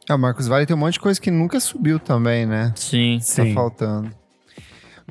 [0.09, 2.73] Ah, Marcos Vale tem um monte de coisa que nunca subiu também, né?
[2.75, 3.19] Sim.
[3.19, 4.11] Tá faltando.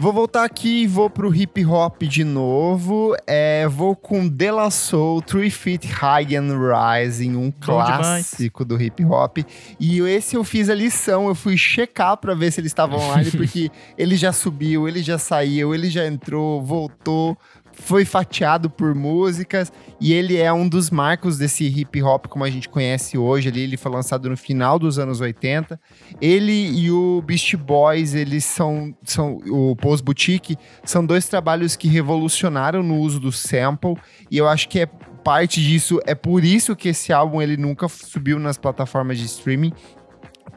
[0.01, 3.17] Vou voltar aqui e vou pro hip hop de novo.
[3.27, 9.05] É, vou com De La Soul, Three Feet High and Rising, um clássico do hip
[9.05, 9.39] hop.
[9.81, 13.31] E esse eu fiz a lição, eu fui checar para ver se ele estava online,
[13.35, 17.37] porque ele já subiu, ele já saiu, ele já entrou, voltou
[17.81, 22.51] foi fatiado por músicas e ele é um dos marcos desse hip hop como a
[22.51, 23.49] gente conhece hoje.
[23.49, 25.81] Ali ele foi lançado no final dos anos 80.
[26.21, 31.89] Ele e o Beast Boys, eles são, são o Pose Boutique, são dois trabalhos que
[31.89, 33.97] revolucionaram no uso do sample
[34.31, 34.87] e eu acho que é
[35.25, 39.73] parte disso, é por isso que esse álbum ele nunca subiu nas plataformas de streaming.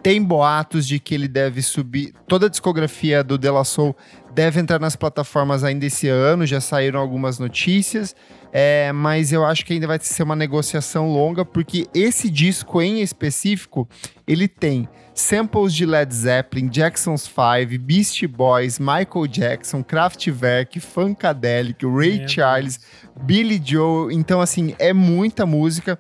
[0.02, 2.14] Tem boatos de que ele deve subir.
[2.28, 3.96] Toda a discografia do De La Soul
[4.34, 8.16] deve entrar nas plataformas ainda esse ano, já saíram algumas notícias.
[8.54, 13.02] É, mas eu acho que ainda vai ser uma negociação longa, porque esse disco em
[13.02, 13.88] específico,
[14.28, 22.28] ele tem samples de Led Zeppelin, Jackson's Five, Beastie Boys, Michael Jackson, Kraftwerk, Funkadelic, Ray
[22.28, 22.80] Charles,
[23.24, 24.12] Billy Joel.
[24.12, 25.98] Então, assim, é muita música.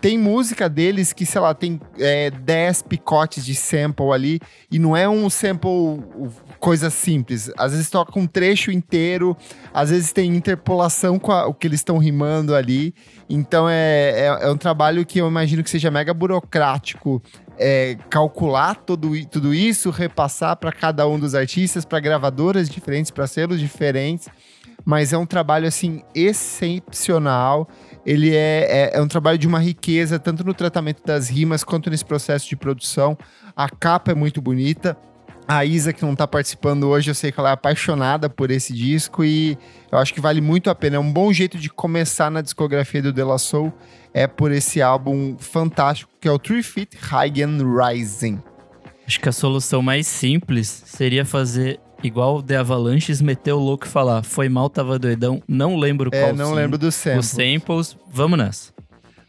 [0.00, 4.96] Tem música deles que, sei lá, tem é, 10 picotes de sample ali, e não
[4.96, 6.02] é um sample
[6.64, 7.52] coisa simples.
[7.58, 9.36] Às vezes toca um trecho inteiro,
[9.72, 12.94] às vezes tem interpolação com a, o que eles estão rimando ali.
[13.28, 17.22] Então é, é, é, um trabalho que eu imagino que seja mega burocrático.
[17.58, 23.26] É, calcular tudo, tudo isso, repassar para cada um dos artistas, para gravadoras diferentes, para
[23.26, 24.26] selos diferentes.
[24.86, 27.68] Mas é um trabalho assim excepcional
[28.06, 31.88] ele é, é, é, um trabalho de uma riqueza, tanto no tratamento das rimas quanto
[31.88, 33.16] nesse processo de produção.
[33.56, 34.96] A capa é muito bonita.
[35.46, 38.72] A Isa, que não está participando hoje, eu sei que ela é apaixonada por esse
[38.72, 39.58] disco e
[39.92, 40.96] eu acho que vale muito a pena.
[40.96, 43.72] É um bom jeito de começar na discografia do De La Soul,
[44.14, 48.42] é por esse álbum fantástico que é o Three Feet High and Rising.
[49.06, 53.86] Acho que a solução mais simples seria fazer igual o The Avalanches meteu o louco
[53.86, 56.30] e falar: Foi mal, tava doidão, não lembro é, qual.
[56.30, 57.26] É, não sim, lembro dos samples.
[57.26, 58.73] Os samples, vamos nessa.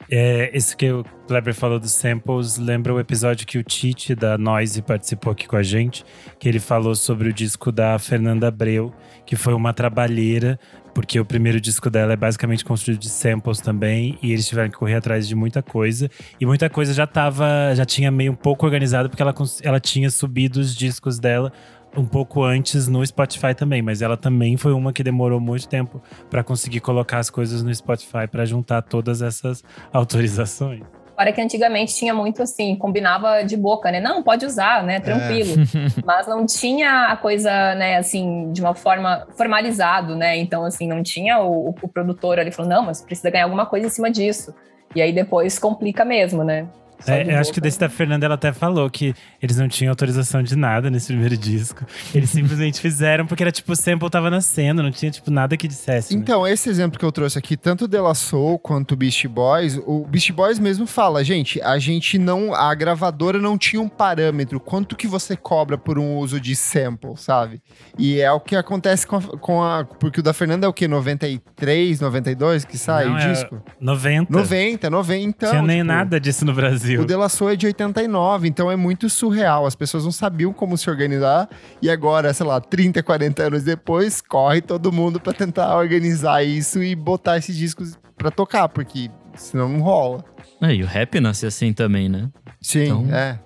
[0.10, 4.38] É, isso que o Kleber falou dos samples lembra o episódio que o Tite da
[4.38, 6.06] Noise participou aqui com a gente,
[6.40, 8.94] que ele falou sobre o disco da Fernanda Abreu,
[9.26, 10.60] que foi uma trabalheira,
[10.94, 14.78] porque o primeiro disco dela é basicamente construído de samples também, e eles tiveram que
[14.78, 18.66] correr atrás de muita coisa, e muita coisa já tava, já tinha meio um pouco
[18.66, 19.34] organizado, porque ela,
[19.64, 21.52] ela tinha subido os discos dela
[21.98, 26.02] um pouco antes no Spotify também, mas ela também foi uma que demorou muito tempo
[26.30, 30.84] para conseguir colocar as coisas no Spotify para juntar todas essas autorizações.
[31.16, 34.02] Para que antigamente tinha muito assim, combinava de boca, né?
[34.02, 35.00] Não, pode usar, né?
[35.00, 35.54] Tranquilo.
[35.54, 36.02] É.
[36.06, 40.36] Mas não tinha a coisa, né, assim, de uma forma formalizado, né?
[40.36, 43.88] Então, assim, não tinha o, o produtor ali falando, não, mas precisa ganhar alguma coisa
[43.88, 44.54] em cima disso.
[44.94, 46.68] E aí depois complica mesmo, né?
[47.08, 50.42] É, eu acho que desse da Fernanda ela até falou que eles não tinham autorização
[50.42, 51.86] de nada nesse primeiro disco.
[52.14, 55.68] Eles simplesmente fizeram porque era tipo, o sample tava nascendo, não tinha tipo nada que
[55.68, 56.16] dissesse.
[56.16, 56.22] Né?
[56.22, 59.26] Então, esse exemplo que eu trouxe aqui, tanto o De La Soul quanto o Beast
[59.28, 63.90] Boys, o Beast Boys mesmo fala, gente, a gente não, a gravadora não tinha um
[63.90, 67.62] parâmetro, quanto que você cobra por um uso de sample, sabe?
[67.98, 70.74] E é o que acontece com a, com a porque o da Fernanda é o
[70.74, 73.64] que, 93, 92 que sai não, o é disco?
[73.80, 74.32] 90.
[74.32, 75.50] 90, 90, então.
[75.50, 76.85] Tinha nem tipo, nada disso no Brasil.
[76.86, 77.02] Brasil.
[77.02, 79.66] O De La Soul é de 89, então é muito surreal.
[79.66, 81.50] As pessoas não sabiam como se organizar
[81.82, 86.84] e agora, sei lá, 30, 40 anos depois, corre todo mundo para tentar organizar isso
[86.84, 90.24] e botar esses discos para tocar, porque senão não rola.
[90.62, 92.30] É, e o rap nasce assim também, né?
[92.62, 93.16] Sim, então...
[93.16, 93.40] é.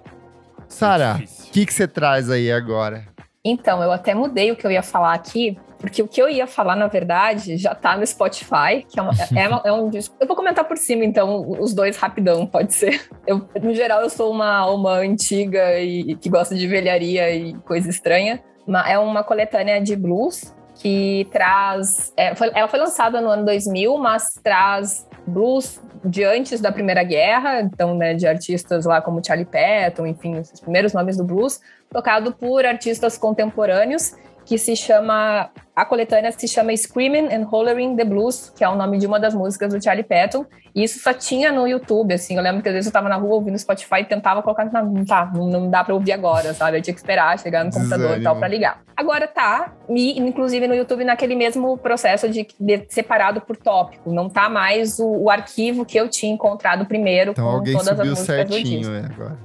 [0.67, 3.07] Sara, o que, que você traz aí agora?
[3.43, 6.45] Então, eu até mudei o que eu ia falar aqui, porque o que eu ia
[6.45, 10.15] falar, na verdade, já tá no Spotify, que é, uma, é, uma, é, um disco.
[10.19, 13.07] Eu vou comentar por cima, então, os dois rapidão, pode ser.
[13.25, 17.89] Eu, no geral, eu sou uma alma antiga e que gosta de velharia e coisa
[17.89, 18.43] estranha.
[18.85, 22.13] É uma coletânea de blues que traz.
[22.15, 27.03] É, foi, ela foi lançada no ano 2000, mas traz blues de antes da Primeira
[27.03, 31.59] Guerra, então, né, de artistas lá como Charlie Patton, enfim, os primeiros nomes do blues,
[31.89, 34.13] tocado por artistas contemporâneos
[34.49, 35.51] que se chama.
[35.75, 39.19] A coletânea se chama Screaming and Hollering the Blues, que é o nome de uma
[39.19, 40.43] das músicas do Charlie Patton.
[40.73, 42.35] E isso só tinha no YouTube, assim.
[42.35, 44.65] Eu lembro que às vezes eu tava na rua ouvindo Spotify e tentava colocar.
[44.65, 46.79] Não, tá, não dá pra ouvir agora, sabe?
[46.79, 48.81] Eu tinha que esperar chegar no computador e tal pra ligar.
[48.97, 54.11] Agora tá, e inclusive no YouTube naquele mesmo processo de, de separado por tópico.
[54.11, 58.09] Não tá mais o, o, arquivo que eu tinha encontrado primeiro então, com todas as
[58.09, 58.93] músicas certinho, do disco.
[58.93, 59.37] É, agora.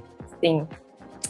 [0.43, 0.67] Sim.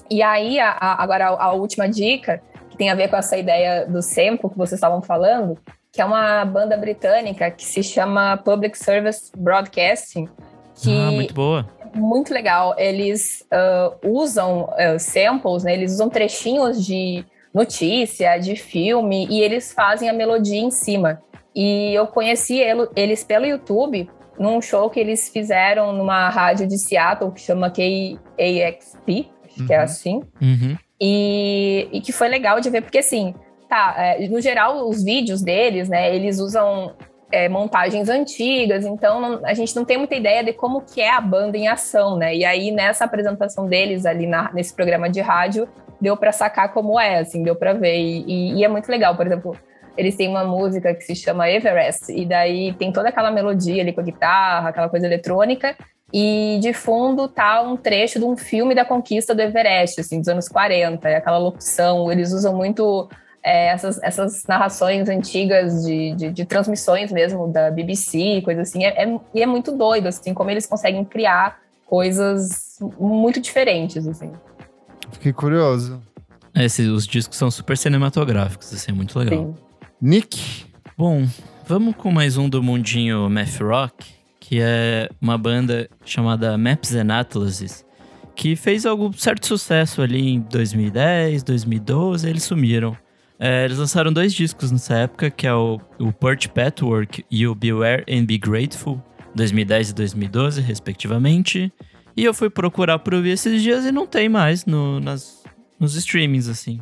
[0.10, 2.42] E aí, a, a, agora a, a última dica
[2.76, 5.58] tem a ver com essa ideia do sample que vocês estavam falando,
[5.92, 10.28] que é uma banda britânica que se chama Public Service Broadcasting.
[10.76, 11.66] Que ah, muito boa.
[11.94, 12.76] É muito legal.
[12.78, 15.74] Eles uh, usam uh, samples, né?
[15.74, 21.22] Eles usam trechinhos de notícia, de filme, e eles fazem a melodia em cima.
[21.56, 22.60] E eu conheci
[22.98, 29.32] eles pelo YouTube, num show que eles fizeram numa rádio de Seattle, que chama KAXP,
[29.62, 29.68] uhum.
[29.68, 29.84] que é uhum.
[29.84, 30.24] assim.
[30.42, 30.78] Uhum.
[31.00, 33.36] E, e que foi legal de ver, porque assim,
[33.68, 36.96] tá, é, no geral, os vídeos deles, né, eles usam
[37.32, 41.12] é, montagens antigas, então não, a gente não tem muita ideia de como que é
[41.12, 42.36] a banda em ação, né?
[42.36, 45.68] E aí nessa apresentação deles ali na, nesse programa de rádio
[46.00, 49.16] deu para sacar como é, assim, deu para ver e, e, e, é muito legal.
[49.16, 49.58] Por exemplo,
[49.98, 53.92] eles têm uma música que se chama Everest e daí tem toda aquela melodia ali
[53.92, 55.76] com a guitarra, aquela coisa eletrônica
[56.14, 60.28] e de fundo tá um trecho de um filme da conquista do Everest, assim, dos
[60.28, 63.10] anos 40, é aquela locução, eles usam muito
[63.46, 69.04] é, essas, essas narrações antigas de, de, de, transmissões mesmo da BBC, coisa assim, é,
[69.04, 74.32] é, e é muito doido, assim, como eles conseguem criar coisas muito diferentes, assim.
[75.12, 76.02] Fiquei curioso.
[76.56, 79.38] Esses, os discos são super cinematográficos, assim, é muito legal.
[79.38, 79.56] Sim.
[80.02, 80.66] Nick?
[80.98, 81.28] Bom,
[81.68, 84.15] vamos com mais um do mundinho math rock,
[84.48, 87.84] que é uma banda chamada Maps and Atlases,
[88.36, 92.96] que fez algum certo sucesso ali em 2010, 2012, eles sumiram.
[93.40, 97.56] É, eles lançaram dois discos nessa época, que é o, o Purt Patchwork e o
[97.56, 101.74] Beware and Be Grateful, 2010 e 2012, respectivamente.
[102.16, 105.44] E eu fui procurar por ouvir esses dias e não tem mais no, nas,
[105.80, 106.82] nos streamings, assim.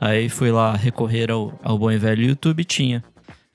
[0.00, 3.04] Aí fui lá recorrer ao, ao bom e velho YouTube e tinha.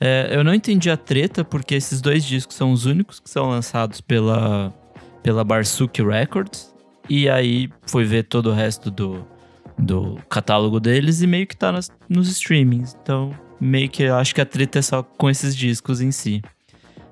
[0.04, 3.47] É, eu não entendi a treta, porque esses dois discos são os únicos que são
[3.49, 4.74] lançados pela,
[5.22, 6.74] pela Barsuk Records.
[7.08, 9.24] E aí fui ver todo o resto do,
[9.78, 12.97] do catálogo deles e meio que tá nas, nos streamings.
[13.02, 16.41] Então, meio que eu acho que a treta é só com esses discos em si.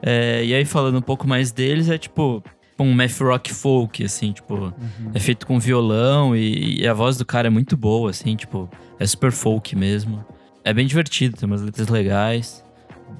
[0.01, 2.43] É, e aí, falando um pouco mais deles, é tipo
[2.79, 5.11] um math rock folk, assim, tipo, uhum.
[5.13, 8.69] é feito com violão e, e, a voz do cara é muito boa, assim, tipo,
[8.97, 10.25] é super folk mesmo.
[10.63, 12.63] É bem divertido, tem umas letras legais.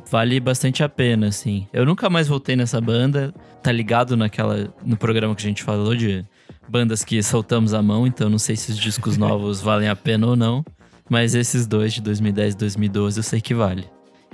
[0.09, 1.67] Vale bastante a pena, assim.
[1.71, 5.95] Eu nunca mais voltei nessa banda, tá ligado naquela no programa que a gente falou
[5.95, 6.25] de
[6.67, 10.27] bandas que soltamos a mão, então não sei se os discos novos valem a pena
[10.27, 10.63] ou não.
[11.09, 13.85] Mas esses dois de 2010 e 2012 eu sei que vale.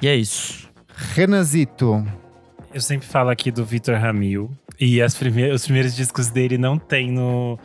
[0.02, 0.70] E é isso.
[1.14, 2.06] Renazito.
[2.74, 4.52] Eu sempre falo aqui do Vitor Ramil.
[4.80, 7.58] E as primeiras, os primeiros discos dele não tem no.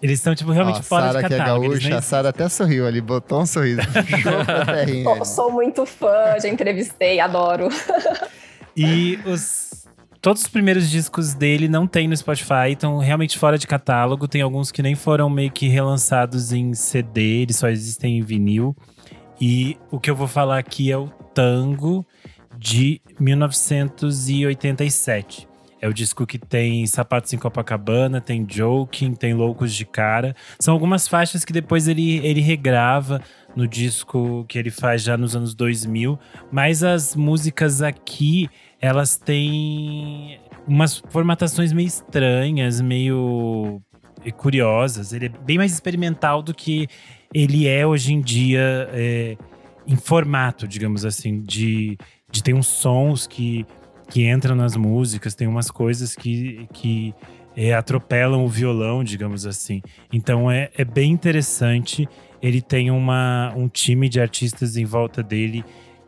[0.00, 1.70] Eles estão, tipo, realmente Ó, fora Sarah de catálogo.
[1.70, 3.80] Que é gaúcha, a Sara até sorriu ali, botou um sorriso.
[5.04, 7.68] sou, sou muito fã, já entrevistei, adoro.
[8.76, 9.68] E os
[10.20, 14.26] Todos os primeiros discos dele não tem no Spotify, estão realmente fora de catálogo.
[14.26, 18.76] Tem alguns que nem foram meio que relançados em CD, eles só existem em vinil.
[19.40, 22.04] E o que eu vou falar aqui é o Tango
[22.56, 25.46] de 1987.
[25.80, 30.34] É o disco que tem Sapatos em Copacabana, tem Joking, tem Loucos de Cara.
[30.58, 33.20] São algumas faixas que depois ele, ele regrava
[33.54, 36.18] no disco que ele faz já nos anos 2000.
[36.50, 38.48] Mas as músicas aqui
[38.80, 43.80] elas têm umas formatações meio estranhas, meio
[44.36, 45.12] curiosas.
[45.12, 46.88] Ele é bem mais experimental do que
[47.32, 49.36] ele é hoje em dia é,
[49.86, 51.96] em formato, digamos assim, de,
[52.30, 53.66] de ter uns sons que,
[54.10, 57.14] que entram nas músicas, tem umas coisas que, que
[57.56, 59.82] é, atropelam o violão, digamos assim.
[60.12, 62.08] Então é, é bem interessante.
[62.40, 65.64] Ele tem uma, um time de artistas em volta dele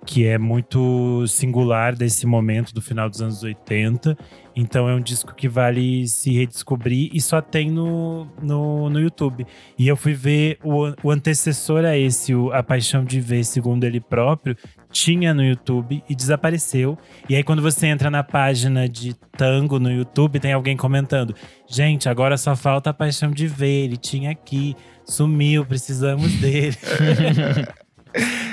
[0.07, 4.17] que é muito singular desse momento do final dos anos 80.
[4.57, 9.47] Então é um disco que vale se redescobrir e só tem no, no, no YouTube.
[9.79, 13.85] E eu fui ver o, o antecessor a esse, o A Paixão de Ver, segundo
[13.85, 14.57] ele próprio,
[14.91, 16.99] tinha no YouTube e desapareceu.
[17.29, 21.35] E aí, quando você entra na página de tango no YouTube, tem alguém comentando:
[21.69, 23.85] Gente, agora só falta a paixão de ver.
[23.85, 26.77] Ele tinha aqui, sumiu, precisamos dele.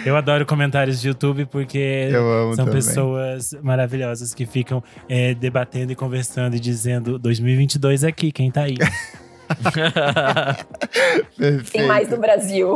[0.05, 2.09] Eu adoro comentários de YouTube porque
[2.55, 2.75] são também.
[2.75, 8.77] pessoas maravilhosas que ficam é, debatendo e conversando e dizendo 2022 aqui, quem tá aí?
[11.71, 12.75] Tem mais no Brasil.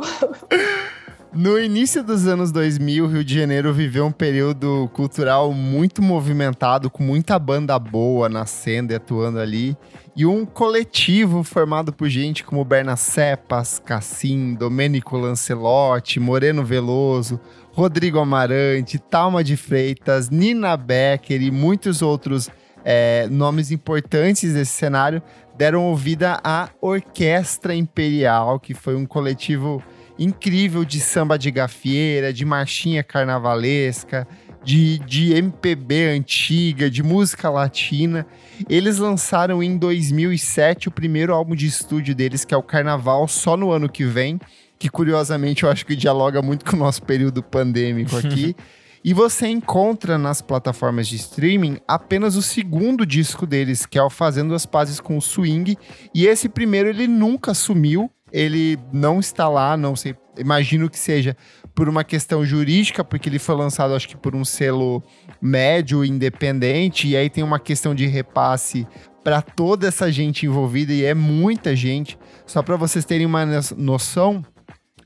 [1.33, 6.89] No início dos anos 2000, o Rio de Janeiro viveu um período cultural muito movimentado,
[6.89, 9.77] com muita banda boa nascendo e atuando ali
[10.13, 17.39] e um coletivo formado por gente como Berna Cepas, Cassim, Domênico Lancelotti, Moreno Veloso,
[17.71, 22.49] Rodrigo Amarante, Talma de Freitas, Nina Becker e muitos outros
[22.83, 25.21] é, nomes importantes desse cenário
[25.57, 29.81] deram ouvida à Orquestra Imperial, que foi um coletivo
[30.21, 34.27] incrível de samba de gafieira, de marchinha carnavalesca,
[34.63, 38.27] de, de MPB antiga, de música latina.
[38.69, 43.57] Eles lançaram em 2007 o primeiro álbum de estúdio deles, que é o Carnaval, só
[43.57, 44.39] no ano que vem.
[44.77, 48.55] que curiosamente eu acho que dialoga muito com o nosso período pandêmico aqui.
[49.03, 54.11] E você encontra nas plataformas de streaming apenas o segundo disco deles, que é o
[54.11, 55.75] Fazendo as Pazes com o Swing.
[56.13, 61.35] E esse primeiro ele nunca sumiu, ele não está lá, não sei, imagino que seja
[61.73, 65.01] por uma questão jurídica, porque ele foi lançado, acho que por um selo
[65.41, 68.87] médio, independente, e aí tem uma questão de repasse
[69.23, 72.17] para toda essa gente envolvida, e é muita gente.
[72.45, 73.45] Só para vocês terem uma
[73.77, 74.43] noção,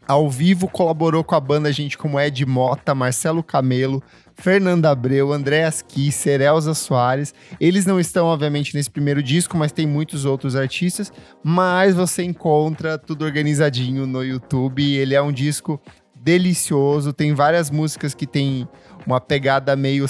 [0.07, 4.01] ao vivo colaborou com a banda gente como Ed Mota, Marcelo Camelo,
[4.35, 7.33] Fernanda Abreu, Andréas Kisser, Elza Soares.
[7.59, 11.11] Eles não estão, obviamente, nesse primeiro disco, mas tem muitos outros artistas.
[11.43, 14.83] Mas você encontra tudo organizadinho no YouTube.
[14.83, 15.81] Ele é um disco
[16.15, 17.13] delicioso.
[17.13, 18.67] Tem várias músicas que tem
[19.05, 20.07] uma pegada meio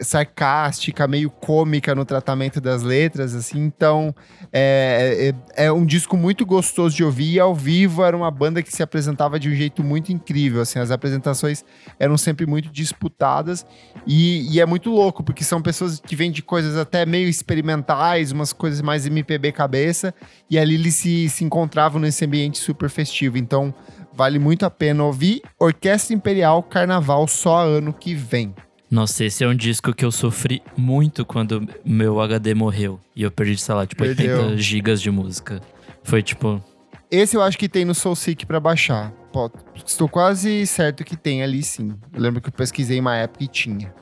[0.00, 3.58] sarcástica, meio cômica no tratamento das letras, assim.
[3.60, 4.14] Então,
[4.52, 7.34] é, é, é, um disco muito gostoso de ouvir.
[7.34, 10.78] E ao vivo era uma banda que se apresentava de um jeito muito incrível, assim.
[10.78, 11.64] As apresentações
[11.98, 13.66] eram sempre muito disputadas
[14.06, 18.32] e, e é muito louco, porque são pessoas que vêm de coisas até meio experimentais,
[18.32, 20.14] umas coisas mais MPB cabeça,
[20.50, 23.38] e ali eles se, se encontravam nesse ambiente super festivo.
[23.38, 23.74] Então,
[24.14, 25.42] Vale muito a pena ouvir.
[25.58, 28.54] Orquestra Imperial Carnaval só ano que vem.
[28.94, 33.00] Nossa, esse é um disco que eu sofri muito quando meu HD morreu.
[33.16, 34.42] E eu perdi, sei lá, tipo, Perdeu.
[34.42, 35.60] 80 gigas de música.
[36.04, 36.62] Foi tipo.
[37.10, 39.10] Esse eu acho que tem no SoulSeek pra baixar.
[39.32, 39.50] Pô,
[39.84, 41.92] estou quase certo que tem ali sim.
[42.12, 43.92] Eu lembro que eu pesquisei uma época e tinha.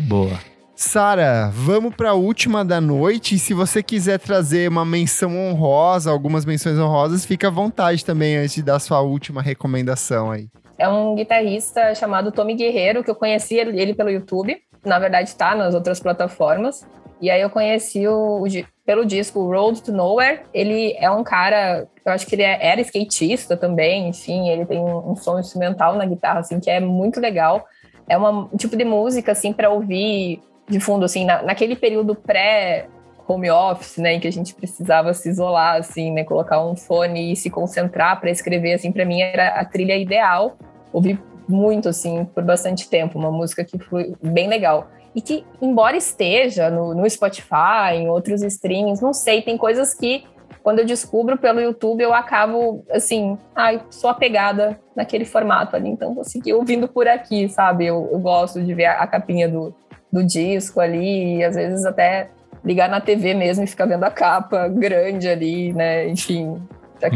[0.00, 0.38] Boa.
[0.76, 3.36] Sara, vamos para a última da noite.
[3.36, 8.36] E se você quiser trazer uma menção honrosa, algumas menções honrosas, fica à vontade também
[8.36, 10.50] antes de dar sua última recomendação aí.
[10.82, 14.60] É um guitarrista chamado Tommy Guerreiro, que eu conheci ele pelo YouTube.
[14.84, 16.84] Na verdade, está nas outras plataformas.
[17.20, 18.46] E aí eu conheci o, o,
[18.84, 20.40] pelo disco Road to Nowhere.
[20.52, 24.80] Ele é um cara, eu acho que ele é, era skatista também, enfim, ele tem
[24.80, 27.64] um, um som instrumental na guitarra, assim, que é muito legal.
[28.08, 32.16] É uma, um tipo de música, assim, para ouvir de fundo, assim, na, naquele período
[32.16, 32.88] pré
[33.28, 37.30] home office, né, em que a gente precisava se isolar, assim, né, colocar um fone
[37.32, 40.56] e se concentrar para escrever, assim, para mim era a trilha ideal.
[40.92, 41.18] Ouvi
[41.48, 44.88] muito, assim, por bastante tempo, uma música que foi bem legal.
[45.14, 50.24] E que, embora esteja no, no Spotify, em outros streams, não sei, tem coisas que
[50.62, 56.14] quando eu descubro pelo YouTube, eu acabo assim, ai, sou apegada naquele formato ali, então
[56.14, 57.86] vou seguir ouvindo por aqui, sabe?
[57.86, 59.74] Eu, eu gosto de ver a, a capinha do,
[60.10, 62.30] do disco ali, e às vezes até
[62.64, 66.08] ligar na TV mesmo e ficar vendo a capa grande ali, né?
[66.08, 66.62] Enfim.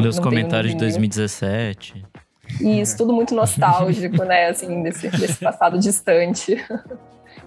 [0.09, 2.05] Os comentários de 2017.
[2.61, 4.49] Isso, tudo muito nostálgico, né?
[4.49, 6.57] Assim, desse, desse passado distante.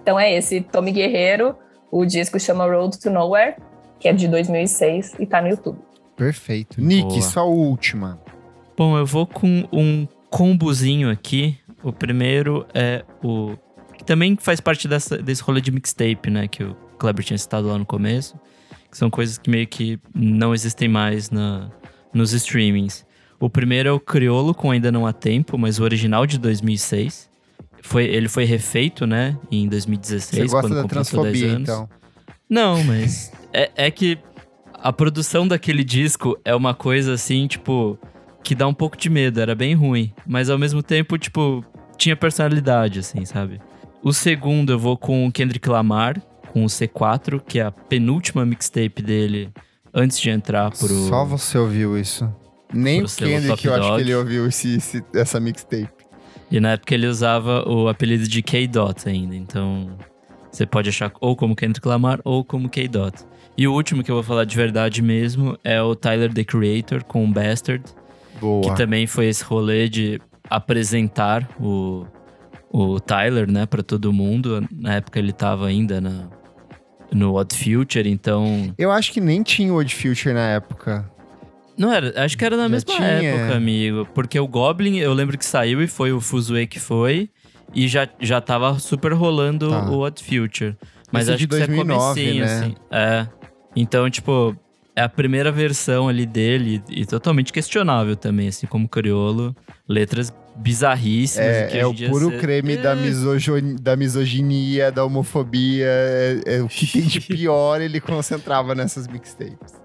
[0.02, 1.54] Então é esse, Tommy Guerreiro,
[1.90, 3.56] o disco chama Road to Nowhere,
[3.98, 5.78] que é de 2006 e tá no YouTube.
[6.16, 6.80] Perfeito.
[6.80, 7.22] Nick, Boa.
[7.22, 8.20] sua última.
[8.76, 11.58] Bom, eu vou com um combozinho aqui.
[11.82, 13.56] O primeiro é o
[13.96, 16.48] que também faz parte dessa, desse rolê de mixtape, né?
[16.48, 18.38] Que o Kleber tinha citado lá no começo.
[18.90, 21.70] Que são coisas que meio que não existem mais na,
[22.12, 23.04] nos streamings.
[23.40, 27.30] O primeiro é o Criolo, com Ainda Não Há Tempo, mas o original de 2006.
[27.82, 29.38] Foi, ele foi refeito, né?
[29.50, 31.88] Em 2016, Você gosta da transfobia, então?
[32.48, 34.18] Não, mas é, é que
[34.74, 37.98] a produção daquele disco é uma coisa assim, tipo,
[38.44, 40.12] que dá um pouco de medo, era bem ruim.
[40.26, 41.64] Mas ao mesmo tempo, tipo,
[41.96, 43.58] tinha personalidade, assim, sabe?
[44.02, 46.20] O segundo eu vou com o Kendrick Lamar,
[46.52, 49.50] com o C4, que é a penúltima mixtape dele
[49.94, 51.08] antes de entrar pro.
[51.08, 52.30] Só você ouviu isso.
[52.72, 55.88] Nem o Kendrick eu acho que ele ouviu esse, esse, essa mixtape.
[56.50, 59.96] E na época ele usava o apelido de K-Dot ainda, então
[60.50, 63.24] você pode achar ou como Kendrick Lamar ou como K-Dot.
[63.56, 67.04] E o último que eu vou falar de verdade mesmo é o Tyler The Creator
[67.04, 67.84] com o Bastard.
[68.40, 68.62] Boa.
[68.62, 72.06] Que também foi esse rolê de apresentar o,
[72.70, 74.66] o Tyler, né, para todo mundo.
[74.72, 76.28] Na época ele tava ainda na,
[77.12, 78.74] no Odd Future, então.
[78.78, 81.08] Eu acho que nem tinha o Odd Future na época.
[81.80, 83.08] Não era, acho que era na Já mesma tinha.
[83.08, 84.06] época, amigo.
[84.14, 87.30] Porque o Goblin, eu lembro que saiu e foi o Fuzue que foi.
[87.74, 89.88] E já, já tava super rolando tá.
[89.88, 90.76] o Odd Future.
[91.10, 92.54] Mas Esse é acho de 2009, que é comecinho, né?
[92.54, 92.74] assim.
[92.90, 93.26] É.
[93.74, 94.54] Então, tipo,
[94.94, 99.56] é a primeira versão ali dele e totalmente questionável também, assim como Criolo.
[99.88, 101.46] Letras bizarríssimas.
[101.46, 102.76] É, é o puro creme é.
[102.76, 105.86] da, misoginia, da misoginia, da homofobia.
[105.86, 109.80] É, é, o que tem de pior ele concentrava nessas mixtapes.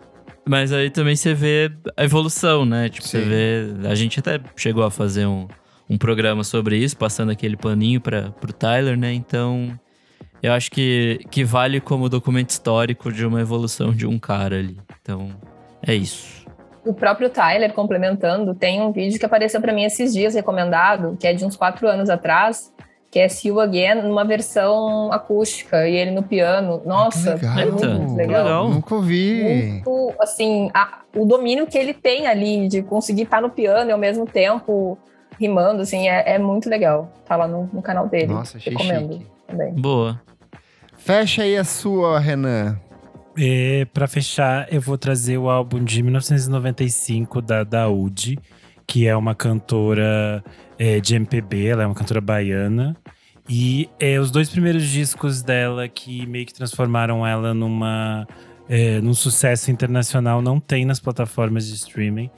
[0.47, 2.89] Mas aí também você vê a evolução, né?
[2.89, 3.19] Tipo, Sim.
[3.19, 3.87] você vê.
[3.87, 5.47] A gente até chegou a fazer um,
[5.89, 9.13] um programa sobre isso, passando aquele paninho para pro Tyler, né?
[9.13, 9.77] Então.
[10.43, 14.77] Eu acho que, que vale como documento histórico de uma evolução de um cara ali.
[15.01, 15.31] Então,
[15.81, 16.45] é isso.
[16.85, 21.25] o próprio Tyler, complementando, tem um vídeo que apareceu para mim esses dias, recomendado, que
[21.25, 22.71] é de uns quatro anos atrás,
[23.15, 26.81] que é See You Again, numa versão acústica, e ele no piano.
[26.85, 27.57] Nossa, legal.
[27.59, 28.43] é muito, muito legal.
[28.43, 28.69] legal.
[28.69, 29.41] Nunca ouvi.
[29.85, 33.93] Muito, assim, a- o domínio que ele tem ali de conseguir estar no piano e
[33.93, 34.97] ao mesmo tempo
[35.39, 37.09] rimando, assim, é, é muito legal.
[37.25, 38.33] Tá lá no, no canal dele.
[38.33, 39.25] Nossa, achei Recomendo chique.
[39.47, 39.73] também.
[39.75, 40.19] Boa.
[40.97, 42.77] Fecha aí a sua, Renan.
[43.37, 48.37] E para fechar, eu vou trazer o álbum de 1995 da Daúde,
[48.85, 50.43] que é uma cantora
[50.77, 52.95] é, de MPB, ela é uma cantora baiana.
[53.47, 58.27] E é, os dois primeiros discos dela que meio que transformaram ela numa
[58.67, 62.29] é, num sucesso internacional não tem nas plataformas de streaming.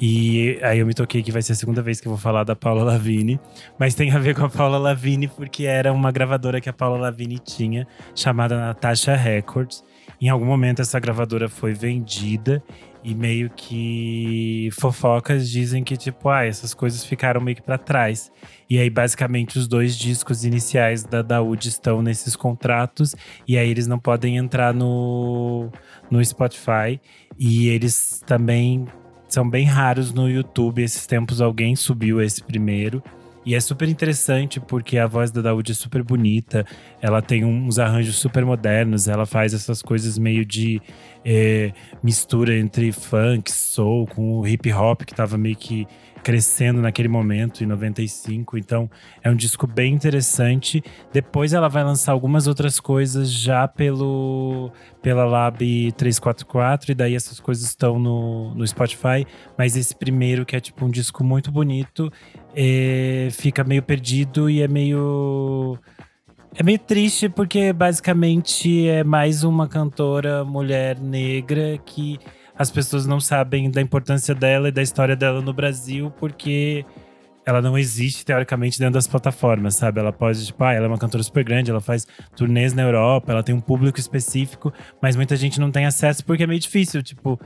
[0.00, 2.42] E aí eu me toquei que vai ser a segunda vez que eu vou falar
[2.42, 3.38] da Paula Lavigne,
[3.78, 6.98] mas tem a ver com a Paula Lavigne porque era uma gravadora que a Paula
[6.98, 9.84] Lavigne tinha, chamada Natasha Records.
[10.20, 12.62] Em algum momento essa gravadora foi vendida
[13.04, 18.30] e meio que fofocas dizem que tipo, ah, essas coisas ficaram meio que para trás.
[18.68, 23.14] E aí basicamente os dois discos iniciais da Daoud estão nesses contratos
[23.46, 25.70] e aí eles não podem entrar no
[26.10, 27.00] no Spotify
[27.38, 28.86] e eles também
[29.28, 30.82] são bem raros no YouTube.
[30.82, 33.02] Esses tempos alguém subiu esse primeiro.
[33.44, 36.64] E é super interessante porque a voz da Daoud é super bonita.
[37.00, 39.08] Ela tem uns arranjos super modernos.
[39.08, 40.80] Ela faz essas coisas meio de
[41.24, 41.72] eh,
[42.02, 45.86] mistura entre funk, soul, com o hip hop que tava meio que
[46.22, 48.56] crescendo naquele momento, em 95.
[48.56, 48.90] Então
[49.22, 50.82] é um disco bem interessante.
[51.12, 54.70] Depois ela vai lançar algumas outras coisas já pelo
[55.02, 59.26] pela Lab 344, e daí essas coisas estão no, no Spotify.
[59.58, 62.10] Mas esse primeiro, que é tipo um disco muito bonito,
[62.54, 65.76] é, fica meio perdido e é meio.
[66.54, 72.18] É meio triste porque basicamente é mais uma cantora mulher negra que
[72.56, 76.84] as pessoas não sabem da importância dela e da história dela no Brasil porque
[77.44, 79.98] ela não existe teoricamente dentro das plataformas, sabe?
[79.98, 83.32] Ela pode, tipo, ah, ela é uma cantora super grande, ela faz turnês na Europa,
[83.32, 87.02] ela tem um público específico, mas muita gente não tem acesso porque é meio difícil,
[87.02, 87.38] tipo.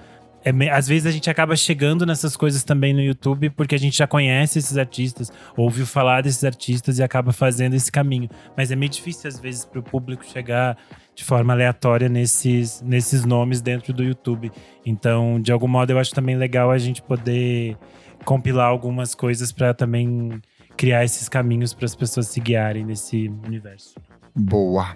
[0.47, 3.99] É às vezes a gente acaba chegando nessas coisas também no YouTube porque a gente
[3.99, 8.31] já conhece esses artistas, ouviu falar desses artistas e acaba fazendo esse caminho.
[8.57, 10.79] Mas é meio difícil às vezes para o público chegar
[11.17, 14.53] de forma aleatória nesses, nesses nomes dentro do YouTube.
[14.85, 17.77] Então, de algum modo, eu acho também legal a gente poder
[18.25, 20.41] compilar algumas coisas para também
[20.77, 23.95] criar esses caminhos para as pessoas se guiarem nesse universo.
[24.33, 24.95] Boa.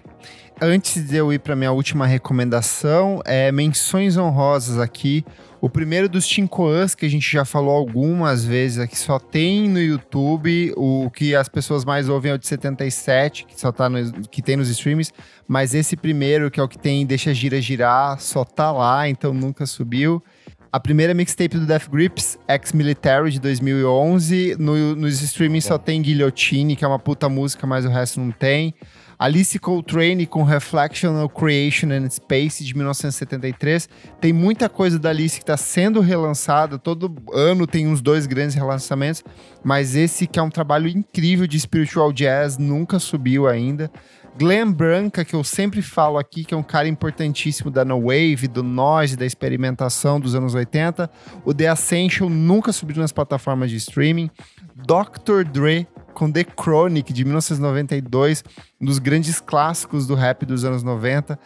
[0.62, 5.24] Antes de eu ir para minha última recomendação, é menções honrosas aqui.
[5.58, 9.80] O primeiro dos Tinkoans, que a gente já falou algumas vezes aqui, só tem no
[9.80, 10.74] YouTube.
[10.76, 14.42] O que as pessoas mais ouvem é o de 77, que só tá no, que
[14.42, 15.12] tem nos streams.
[15.48, 19.32] Mas esse primeiro, que é o que tem Deixa Gira Girar, só tá lá, então
[19.32, 20.22] nunca subiu.
[20.70, 24.56] A primeira mixtape do Death Grips, Ex-Military, de 2011.
[24.58, 28.30] No, nos streamings só tem Guillotine, que é uma puta música, mas o resto não
[28.30, 28.74] tem.
[29.20, 33.86] Alice Coltrane com Reflectional Creation and Space de 1973.
[34.18, 36.78] Tem muita coisa da Alice que está sendo relançada.
[36.78, 39.22] Todo ano tem uns dois grandes relançamentos,
[39.62, 43.90] mas esse que é um trabalho incrível de spiritual jazz nunca subiu ainda.
[44.38, 48.48] Glenn Branca, que eu sempre falo aqui, que é um cara importantíssimo da No Wave,
[48.48, 51.10] do noise, da experimentação dos anos 80.
[51.44, 54.30] O The Ascension nunca subiu nas plataformas de streaming.
[54.74, 55.44] Dr.
[55.44, 58.44] Dre com The Chronic de 1992,
[58.80, 61.38] um dos grandes clássicos do rap dos anos 90.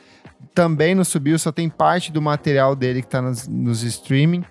[0.54, 4.44] Também não subiu, só tem parte do material dele que tá nos, nos streaming.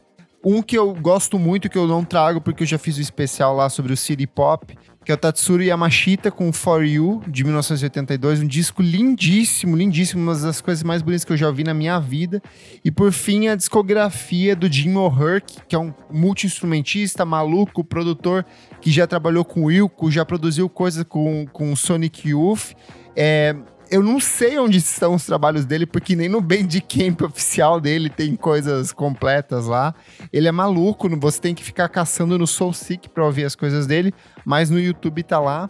[0.46, 3.56] Um que eu gosto muito, que eu não trago porque eu já fiz o especial
[3.56, 8.42] lá sobre o City Pop, que é o Tatsuro Yamashita com For You, de 1982.
[8.42, 11.98] Um disco lindíssimo, lindíssimo, uma das coisas mais bonitas que eu já ouvi na minha
[11.98, 12.42] vida.
[12.84, 18.46] E por fim, a discografia do Jim O'Hurk, que é um multi-instrumentista, maluco, produtor,
[18.84, 22.74] que já trabalhou com o Wilco, já produziu coisas com, com Sonic Youth.
[23.16, 23.56] É,
[23.90, 28.36] eu não sei onde estão os trabalhos dele, porque nem no Bandcamp oficial dele tem
[28.36, 29.96] coisas completas lá.
[30.34, 34.14] Ele é maluco, você tem que ficar caçando no SoulSeek para ouvir as coisas dele,
[34.44, 35.70] mas no YouTube tá lá.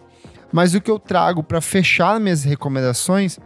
[0.51, 3.37] Mas o que eu trago para fechar minhas recomendações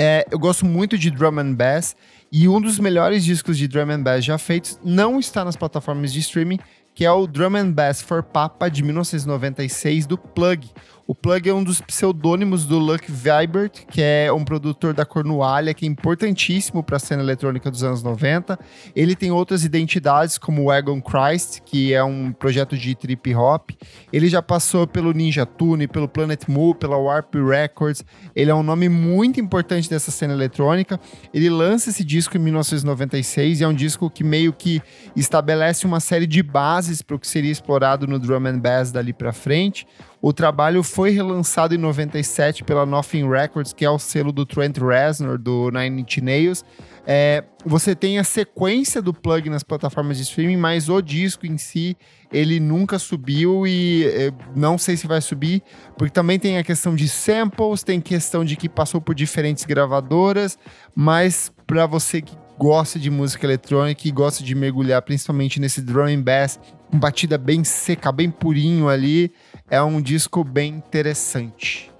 [0.00, 1.96] é, eu gosto muito de drum and bass
[2.30, 6.12] e um dos melhores discos de drum and bass já feitos não está nas plataformas
[6.12, 6.60] de streaming,
[6.98, 10.68] que é o Drum and Bass for Papa de 1996 do Plug.
[11.10, 15.72] O Plug é um dos pseudônimos do Luck Vibert, que é um produtor da Cornualha,
[15.72, 18.58] que é importantíssimo para a cena eletrônica dos anos 90.
[18.94, 23.70] Ele tem outras identidades, como o Wagon Christ, que é um projeto de trip hop.
[24.12, 28.04] Ele já passou pelo Ninja Tune, pelo Planet Moo, pela Warp Records.
[28.36, 31.00] Ele é um nome muito importante dessa cena eletrônica.
[31.32, 34.82] Ele lança esse disco em 1996 e é um disco que meio que
[35.16, 39.14] estabelece uma série de bases para o que seria explorado no drum and bass dali
[39.14, 39.86] para frente.
[40.20, 44.76] O trabalho foi relançado em 97 pela Nothing Records, que é o selo do Trent
[44.78, 46.64] Reznor, do Nine Inch Nails.
[47.06, 51.56] É, você tem a sequência do plug nas plataformas de streaming, mas o disco em
[51.56, 51.96] si,
[52.32, 55.62] ele nunca subiu e é, não sei se vai subir,
[55.96, 60.58] porque também tem a questão de samples, tem questão de que passou por diferentes gravadoras,
[60.94, 66.06] mas para você que gosta de música eletrônica e gosta de mergulhar principalmente nesse drum
[66.06, 66.58] and bass,
[66.92, 69.32] batida bem seca, bem purinho ali,
[69.70, 71.90] é um disco bem interessante.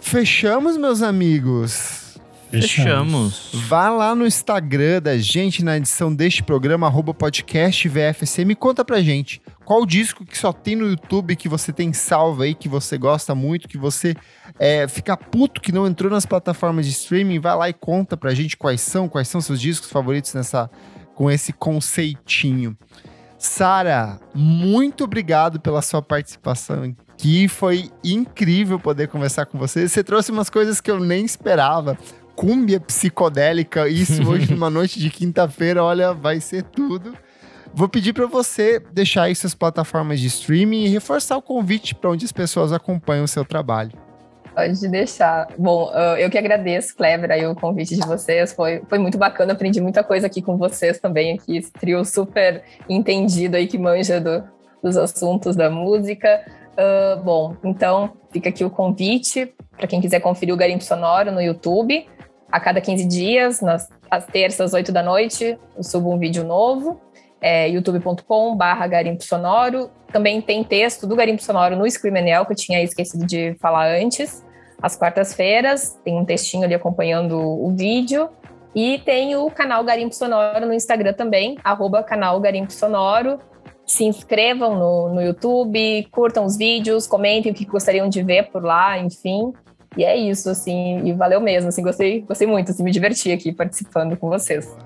[0.00, 2.08] Fechamos, meus amigos.
[2.50, 3.50] Fechamos.
[3.52, 8.84] Vá lá no Instagram da gente na edição deste programa, arroba podcast VFSM, e conta
[8.84, 12.68] pra gente qual disco que só tem no YouTube que você tem salvo aí, que
[12.68, 14.14] você gosta muito, que você
[14.58, 17.38] é, fica puto que não entrou nas plataformas de streaming.
[17.38, 20.70] Vai lá e conta pra gente quais são, quais são seus discos favoritos nessa
[21.14, 22.74] com esse conceitinho.
[23.38, 27.46] Sara, muito obrigado pela sua participação aqui.
[27.48, 29.88] Foi incrível poder conversar com você.
[29.88, 31.96] Você trouxe umas coisas que eu nem esperava
[32.38, 37.12] cúmbia psicodélica, isso hoje numa noite de quinta-feira, olha, vai ser tudo.
[37.74, 42.10] Vou pedir para você deixar aí suas plataformas de streaming e reforçar o convite para
[42.10, 43.92] onde as pessoas acompanham o seu trabalho.
[44.58, 45.46] Pode deixar.
[45.56, 45.88] Bom,
[46.18, 48.52] eu que agradeço, Clever, aí o convite de vocês.
[48.52, 52.64] Foi, foi muito bacana, aprendi muita coisa aqui com vocês também, aqui, esse trio super
[52.88, 54.42] entendido aí que manja do,
[54.82, 56.44] dos assuntos da música.
[56.72, 61.40] Uh, bom, então fica aqui o convite para quem quiser conferir o Garimpo Sonoro no
[61.40, 62.04] YouTube
[62.50, 67.00] a cada 15 dias, nas às terças, 8 da noite, eu subo um vídeo novo.
[67.40, 69.90] É, youtube.com barra Garimpo Sonoro.
[70.10, 74.44] Também tem texto do Garimpo Sonoro no Screamanel, que eu tinha esquecido de falar antes.
[74.80, 78.28] Às quartas-feiras, tem um textinho ali acompanhando o vídeo.
[78.74, 83.40] E tem o canal Garimpo Sonoro no Instagram também, arroba canal Garimpo Sonoro.
[83.84, 88.62] Se inscrevam no, no YouTube, curtam os vídeos, comentem o que gostariam de ver por
[88.62, 89.52] lá, enfim.
[89.96, 93.50] E é isso, assim, e valeu mesmo, assim, gostei, gostei muito, assim, me diverti aqui
[93.52, 94.76] participando com vocês.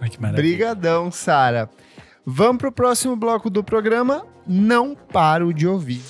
[0.00, 0.46] Ai, que maravilha.
[0.46, 1.68] Obrigadão, Sara.
[2.24, 4.24] Vamos pro próximo bloco do programa.
[4.46, 6.00] Não paro de ouvir.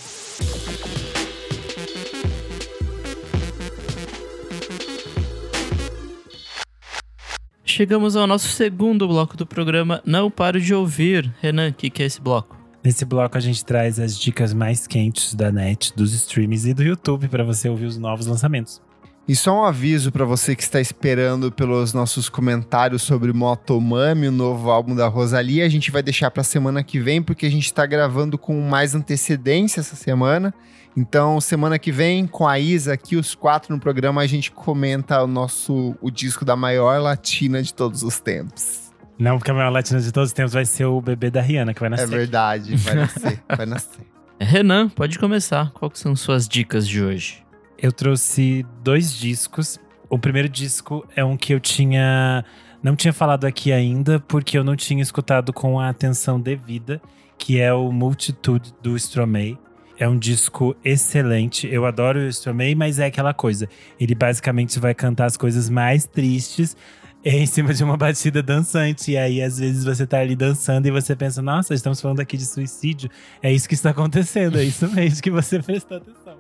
[7.75, 10.03] Chegamos ao nosso segundo bloco do programa.
[10.05, 11.33] Não paro de ouvir.
[11.41, 12.55] Renan, o que, que é esse bloco?
[12.85, 16.83] Nesse bloco a gente traz as dicas mais quentes da net, dos streams e do
[16.83, 18.83] YouTube para você ouvir os novos lançamentos.
[19.27, 24.33] E só um aviso para você que está esperando pelos nossos comentários sobre Motomami, o
[24.33, 25.65] novo álbum da Rosalia.
[25.65, 28.95] A gente vai deixar para semana que vem, porque a gente está gravando com mais
[28.95, 30.53] antecedência essa semana.
[30.97, 35.23] Então, semana que vem, com a Isa aqui, os quatro no programa, a gente comenta
[35.23, 38.93] o nosso o disco da maior latina de todos os tempos.
[39.19, 41.73] Não, porque a maior latina de todos os tempos vai ser o bebê da Rihanna,
[41.73, 42.05] que vai nascer.
[42.05, 44.07] É verdade, vai nascer, vai nascer.
[44.41, 45.71] Renan, pode começar.
[45.73, 47.45] Quais são suas dicas de hoje?
[47.79, 49.79] Eu trouxe dois discos.
[50.11, 52.45] O primeiro disco é um que eu tinha.
[52.83, 57.01] Não tinha falado aqui ainda, porque eu não tinha escutado com a atenção devida,
[57.39, 59.57] que é o Multitude do Stromae.
[60.03, 61.69] É um disco excelente.
[61.69, 63.69] Eu adoro o Stromae, mas é aquela coisa.
[64.01, 66.77] Ele basicamente vai cantar as coisas mais tristes
[67.25, 69.13] em cima de uma batida dançante.
[69.13, 72.37] E aí, às vezes, você tá ali dançando e você pensa, nossa, estamos falando aqui
[72.37, 73.09] de suicídio.
[73.41, 76.37] É isso que está acontecendo, é isso mesmo que você prestou atenção.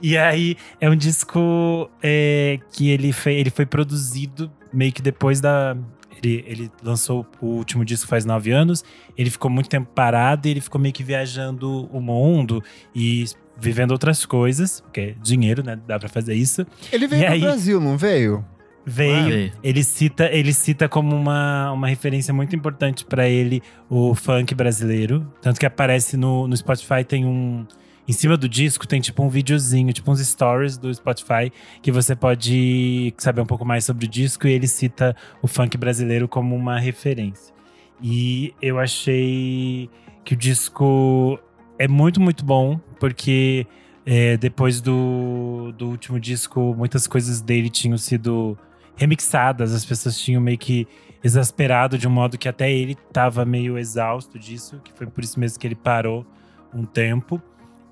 [0.00, 5.76] E aí, é um disco é, que ele, ele foi produzido meio que depois da.
[6.22, 8.84] Ele, ele lançou o último disco faz nove anos.
[9.16, 12.62] Ele ficou muito tempo parado e ele ficou meio que viajando o mundo
[12.94, 13.24] e
[13.58, 15.78] vivendo outras coisas, porque é dinheiro, né?
[15.86, 16.66] Dá pra fazer isso.
[16.92, 18.44] Ele veio E pro aí- Brasil, não veio?
[18.86, 19.24] Veio.
[19.28, 19.52] Veio.
[19.62, 25.30] Ele cita, ele cita como uma, uma referência muito importante pra ele o funk brasileiro.
[25.42, 27.66] Tanto que aparece no, no Spotify, tem um.
[28.10, 32.16] Em cima do disco tem tipo um videozinho, tipo uns stories do Spotify, que você
[32.16, 36.56] pode saber um pouco mais sobre o disco e ele cita o funk brasileiro como
[36.56, 37.54] uma referência.
[38.02, 39.88] E eu achei
[40.24, 41.38] que o disco
[41.78, 43.64] é muito, muito bom, porque
[44.04, 48.58] é, depois do, do último disco, muitas coisas dele tinham sido
[48.96, 50.84] remixadas, as pessoas tinham meio que
[51.22, 55.38] exasperado de um modo que até ele tava meio exausto disso, que foi por isso
[55.38, 56.26] mesmo que ele parou
[56.74, 57.40] um tempo.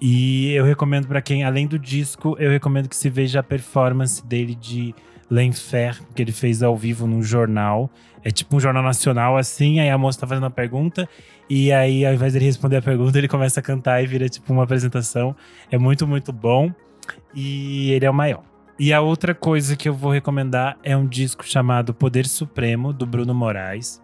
[0.01, 4.24] E eu recomendo para quem, além do disco, eu recomendo que se veja a performance
[4.24, 4.94] dele de
[5.30, 7.90] L'Enfer, que ele fez ao vivo num jornal.
[8.22, 11.09] É tipo um jornal nacional, assim, aí a moça tá fazendo uma pergunta,
[11.51, 14.53] e aí, ao invés dele responder a pergunta, ele começa a cantar e vira tipo
[14.53, 15.34] uma apresentação.
[15.70, 16.70] É muito, muito bom.
[17.34, 18.42] E ele é o maior.
[18.78, 23.07] E a outra coisa que eu vou recomendar é um disco chamado Poder Supremo, do
[23.07, 24.01] Bruno Moraes.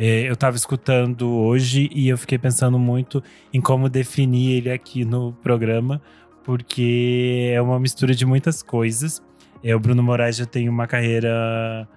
[0.00, 3.20] É, eu tava escutando hoje e eu fiquei pensando muito
[3.52, 6.00] em como definir ele aqui no programa,
[6.44, 9.20] porque é uma mistura de muitas coisas.
[9.62, 11.88] É, o Bruno Moraes já tem uma carreira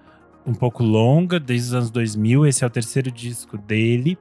[0.44, 2.44] um pouco longa, desde os anos 2000.
[2.46, 4.18] Esse é o terceiro disco dele.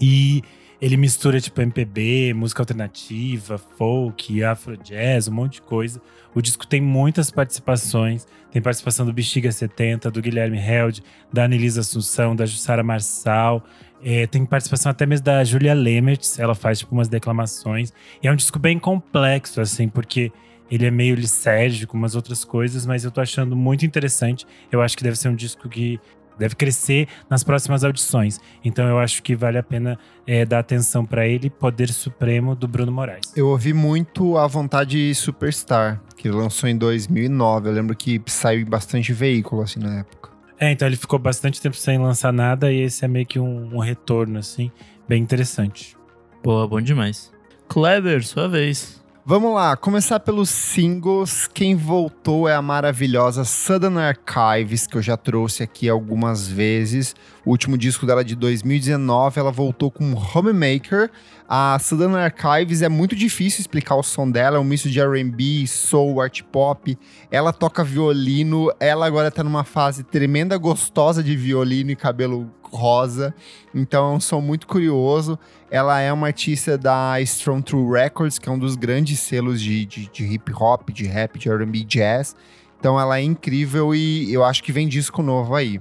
[0.00, 0.42] E
[0.80, 6.00] ele mistura, tipo, MPB, música alternativa, folk, afro jazz, um monte de coisa.
[6.34, 8.26] O disco tem muitas participações.
[8.52, 11.02] Tem participação do Bexiga 70, do Guilherme Held,
[11.32, 13.64] da Anelisa Assunção, da Jussara Marçal.
[14.04, 16.38] É, tem participação até mesmo da Julia Lemertz.
[16.38, 17.92] Ela faz, tipo, umas declamações.
[18.22, 20.30] E é um disco bem complexo, assim, porque
[20.70, 24.46] ele é meio lisérgico, umas outras coisas, mas eu tô achando muito interessante.
[24.70, 25.98] Eu acho que deve ser um disco que
[26.38, 28.38] deve crescer nas próximas audições.
[28.64, 32.66] Então eu acho que vale a pena é, dar atenção para ele, Poder Supremo do
[32.66, 33.32] Bruno Moraes.
[33.36, 37.68] Eu ouvi muito a vontade Superstar, que lançou em 2009.
[37.68, 40.30] Eu lembro que saiu em bastante veículo assim na época.
[40.58, 43.74] É, então ele ficou bastante tempo sem lançar nada e esse é meio que um,
[43.74, 44.70] um retorno assim,
[45.06, 45.96] bem interessante.
[46.42, 47.30] Boa, bom demais.
[47.68, 48.95] Kleber, sua vez.
[49.28, 51.48] Vamos lá, começar pelos singles.
[51.52, 57.12] Quem voltou é a maravilhosa Southern Archives, que eu já trouxe aqui algumas vezes.
[57.44, 61.10] O último disco dela é de 2019, ela voltou com Homemaker.
[61.48, 65.64] A Southern Archives é muito difícil explicar o som dela, é um misto de R&B,
[65.68, 66.98] soul, art pop.
[67.30, 73.32] Ela toca violino, ela agora tá numa fase tremenda gostosa de violino e cabelo rosa.
[73.72, 75.38] Então é um som muito curioso.
[75.70, 79.84] Ela é uma artista da Strong True Records, que é um dos grandes selos de,
[79.86, 82.34] de, de hip hop, de rap, de R&B jazz.
[82.78, 85.80] Então ela é incrível e eu acho que vem disco novo aí.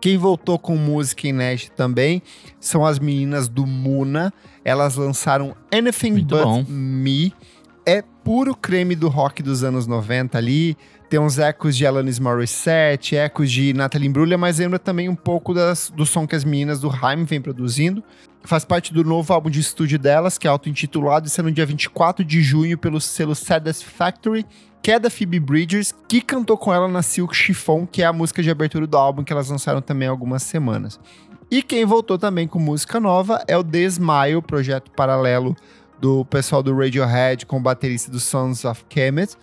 [0.00, 2.22] Quem voltou com música inédita também
[2.58, 4.32] são as meninas do Muna.
[4.64, 6.64] Elas lançaram Anything Muito But bom.
[6.66, 7.34] Me.
[7.84, 10.76] É puro creme do rock dos anos 90 ali.
[11.10, 15.52] Tem uns ecos de Alanis Morissette, ecos de Natalie Imbruglia, mas lembra também um pouco
[15.52, 18.02] das, do som que as meninas do Haim vêm produzindo.
[18.44, 21.66] Faz parte do novo álbum de estúdio delas, que é auto-intitulado, e será no dia
[21.66, 24.46] 24 de junho pelo selo Saddest Factory,
[24.82, 28.12] que é da Phoebe Bridgers, que cantou com ela na Silk Chiffon, que é a
[28.12, 30.98] música de abertura do álbum que elas lançaram também há algumas semanas.
[31.50, 35.56] E quem voltou também com música nova é o The Smile, projeto paralelo
[36.00, 39.36] do pessoal do Radiohead com o baterista do Sons of Kemet.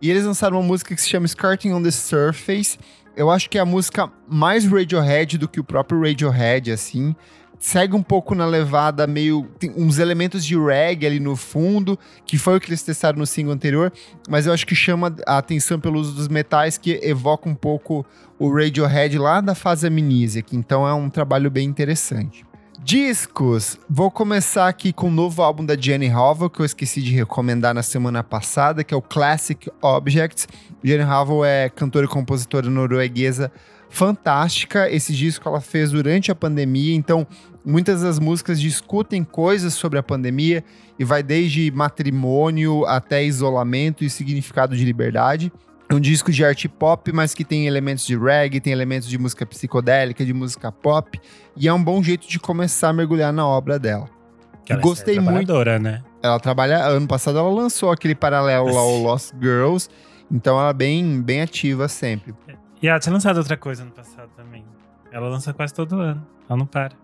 [0.00, 2.78] E eles lançaram uma música que se chama Skirting on the Surface.
[3.16, 7.14] Eu acho que é a música mais Radiohead do que o próprio Radiohead, assim.
[7.62, 9.48] Segue um pouco na levada meio.
[9.56, 11.96] Tem uns elementos de reggae ali no fundo,
[12.26, 13.92] que foi o que eles testaram no single anterior,
[14.28, 18.04] mas eu acho que chama a atenção pelo uso dos metais, que evoca um pouco
[18.36, 20.56] o Radiohead lá da fase Amnesiac.
[20.56, 22.44] Então é um trabalho bem interessante.
[22.82, 27.14] Discos, vou começar aqui com o novo álbum da Jenny Howell, que eu esqueci de
[27.14, 30.48] recomendar na semana passada, que é o Classic Objects.
[30.82, 33.52] Jenny Howell é cantora e compositora norueguesa
[33.92, 34.90] fantástica.
[34.90, 37.26] Esse disco ela fez durante a pandemia, então
[37.64, 40.64] muitas das músicas discutem coisas sobre a pandemia
[40.98, 45.52] e vai desde matrimônio até isolamento e significado de liberdade.
[45.88, 49.18] É um disco de arte pop, mas que tem elementos de reggae, tem elementos de
[49.18, 51.20] música psicodélica, de música pop,
[51.56, 54.08] e é um bom jeito de começar a mergulhar na obra dela.
[54.64, 55.52] Que ela Gostei é muito.
[55.80, 56.02] né?
[56.22, 59.88] Ela trabalha, ano passado ela lançou aquele paralelo lá, o Lost Girls,
[60.30, 62.34] então ela é bem, bem ativa sempre.
[62.80, 64.64] E ela tinha lançado outra coisa no passado também.
[65.12, 66.26] Ela lança quase todo ano.
[66.48, 66.96] Ela não para.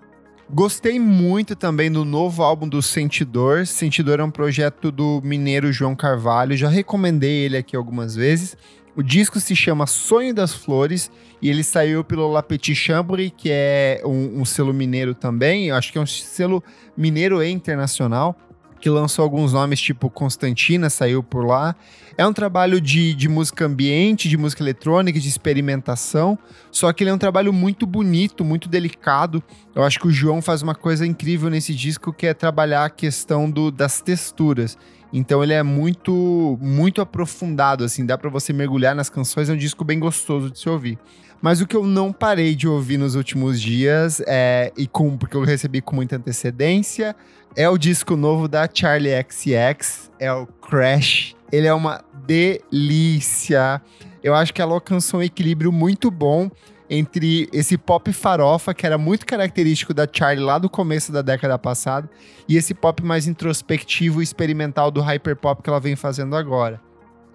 [0.50, 3.66] Gostei muito também do novo álbum do Sentidor.
[3.66, 6.56] Sentidor é um projeto do mineiro João Carvalho.
[6.56, 8.56] Já recomendei ele aqui algumas vezes.
[8.96, 11.10] O disco se chama Sonho das Flores
[11.42, 15.66] e ele saiu pelo La Petite Chambre, que é um, um selo mineiro também.
[15.66, 16.64] Eu acho que é um selo
[16.96, 18.34] mineiro e internacional,
[18.80, 21.76] que lançou alguns nomes tipo Constantina, saiu por lá.
[22.18, 26.36] É um trabalho de, de música ambiente, de música eletrônica, de experimentação.
[26.68, 29.40] Só que ele é um trabalho muito bonito, muito delicado.
[29.72, 32.90] Eu acho que o João faz uma coisa incrível nesse disco, que é trabalhar a
[32.90, 34.76] questão do, das texturas.
[35.12, 39.56] Então ele é muito, muito aprofundado, assim, dá para você mergulhar nas canções, é um
[39.56, 40.98] disco bem gostoso de se ouvir.
[41.40, 45.36] Mas o que eu não parei de ouvir nos últimos dias, é, e com, porque
[45.36, 47.14] eu recebi com muita antecedência,
[47.54, 51.37] é o disco novo da Charlie XX, é o Crash.
[51.50, 53.80] Ele é uma delícia.
[54.22, 56.50] Eu acho que ela alcançou um equilíbrio muito bom
[56.90, 61.58] entre esse pop farofa, que era muito característico da Charlie lá do começo da década
[61.58, 62.08] passada,
[62.48, 66.80] e esse pop mais introspectivo e experimental do hyperpop que ela vem fazendo agora.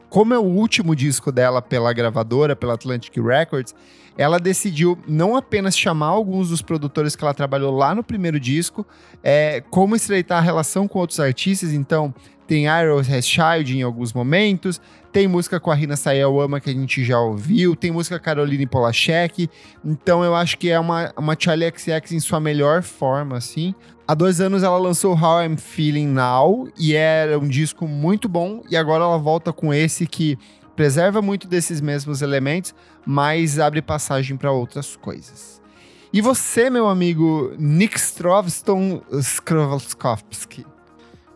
[0.10, 3.74] Como é o último disco dela pela gravadora, pela Atlantic Records,
[4.16, 8.86] ela decidiu não apenas chamar alguns dos produtores que ela trabalhou lá no primeiro disco,
[9.24, 11.74] é, como estreitar a relação com outros artistas.
[11.74, 12.14] Então,
[12.48, 16.74] tem Iron Has Child em alguns momentos, tem música com a Rina Sayawama que a
[16.74, 19.50] gente já ouviu, tem música Caroline Polachek.
[19.86, 23.76] Então, eu acho que é uma, uma Charlie XX em sua melhor forma, assim.
[24.08, 28.64] Há dois anos ela lançou How I'm Feeling Now e era um disco muito bom.
[28.70, 30.38] E agora ela volta com esse que
[30.76, 32.74] preserva muito desses mesmos elementos,
[33.06, 35.62] mas abre passagem para outras coisas.
[36.12, 40.66] E você, meu amigo Nick Strovston Skrovskovsky?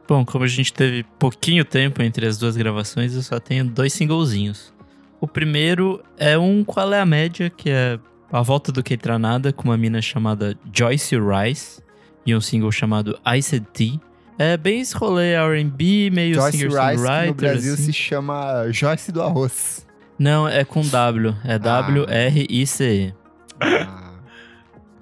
[0.08, 3.92] Bom, como a gente teve pouquinho tempo entre as duas gravações, eu só tenho dois
[3.94, 4.74] singlezinhos.
[5.20, 8.00] O primeiro é um Qual é a Média, que é
[8.32, 11.82] a volta do Keitranada com uma mina chamada Joyce Rice
[12.26, 14.00] e um single chamado Iced Tea.
[14.40, 17.84] É bem esse rolê R&B, meio Joyce Rice, que no Brasil assim.
[17.84, 19.86] se chama Joyce do Arroz.
[20.20, 21.36] Não, é com W.
[21.44, 23.14] É W-R-I-C-E.
[23.60, 24.14] Ah,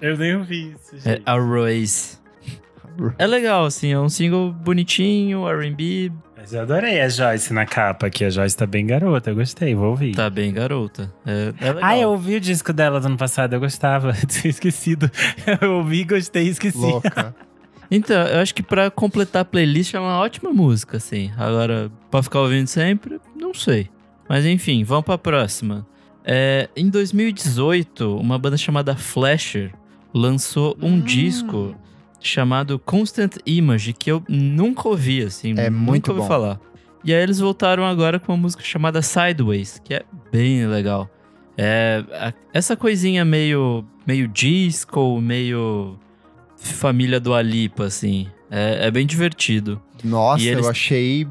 [0.00, 1.22] Eu nem ouvi isso, É gente.
[1.26, 2.20] Arroz.
[3.18, 8.06] É legal, assim, é um single bonitinho, R&B, Mas eu adorei a Joyce na capa
[8.06, 8.24] aqui.
[8.24, 10.14] A Joyce tá bem garota, eu gostei, vou ouvir.
[10.14, 11.12] tá bem garota.
[11.26, 11.80] É, é legal.
[11.82, 14.12] Ah, eu ouvi o disco dela do ano passado, eu gostava.
[14.28, 15.10] Tinha esquecido.
[15.60, 16.78] Eu ouvi, gostei e esqueci.
[16.78, 17.34] louca.
[17.88, 21.30] Então, eu acho que pra completar a playlist é uma ótima música, assim.
[21.36, 23.88] Agora, pra ficar ouvindo sempre, não sei.
[24.28, 25.86] Mas enfim, vamos pra próxima.
[26.24, 29.72] É, em 2018, uma banda chamada Flasher
[30.12, 31.00] lançou um Hum.
[31.00, 31.76] disco
[32.26, 35.50] chamado Constant Image, que eu nunca ouvi, assim.
[35.56, 36.26] É nunca muito ouvi bom.
[36.28, 36.60] falar.
[37.04, 41.08] E aí eles voltaram agora com uma música chamada Sideways, que é bem legal.
[41.56, 45.96] É a- essa coisinha meio, meio disco, meio
[46.56, 48.26] família do Alipa, assim.
[48.50, 49.80] É, é bem divertido.
[50.04, 51.26] Nossa, eles- eu achei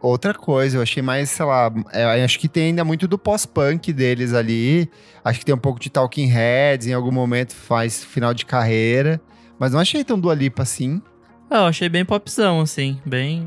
[0.00, 0.78] outra coisa.
[0.78, 4.88] Eu achei mais, sei lá, é, acho que tem ainda muito do pós-punk deles ali.
[5.24, 9.20] Acho que tem um pouco de Talking Heads, em algum momento faz final de carreira.
[9.60, 11.02] Mas não achei tão do Alipa assim.
[11.50, 12.98] Ah, eu achei bem popzão, assim.
[13.04, 13.46] Bem.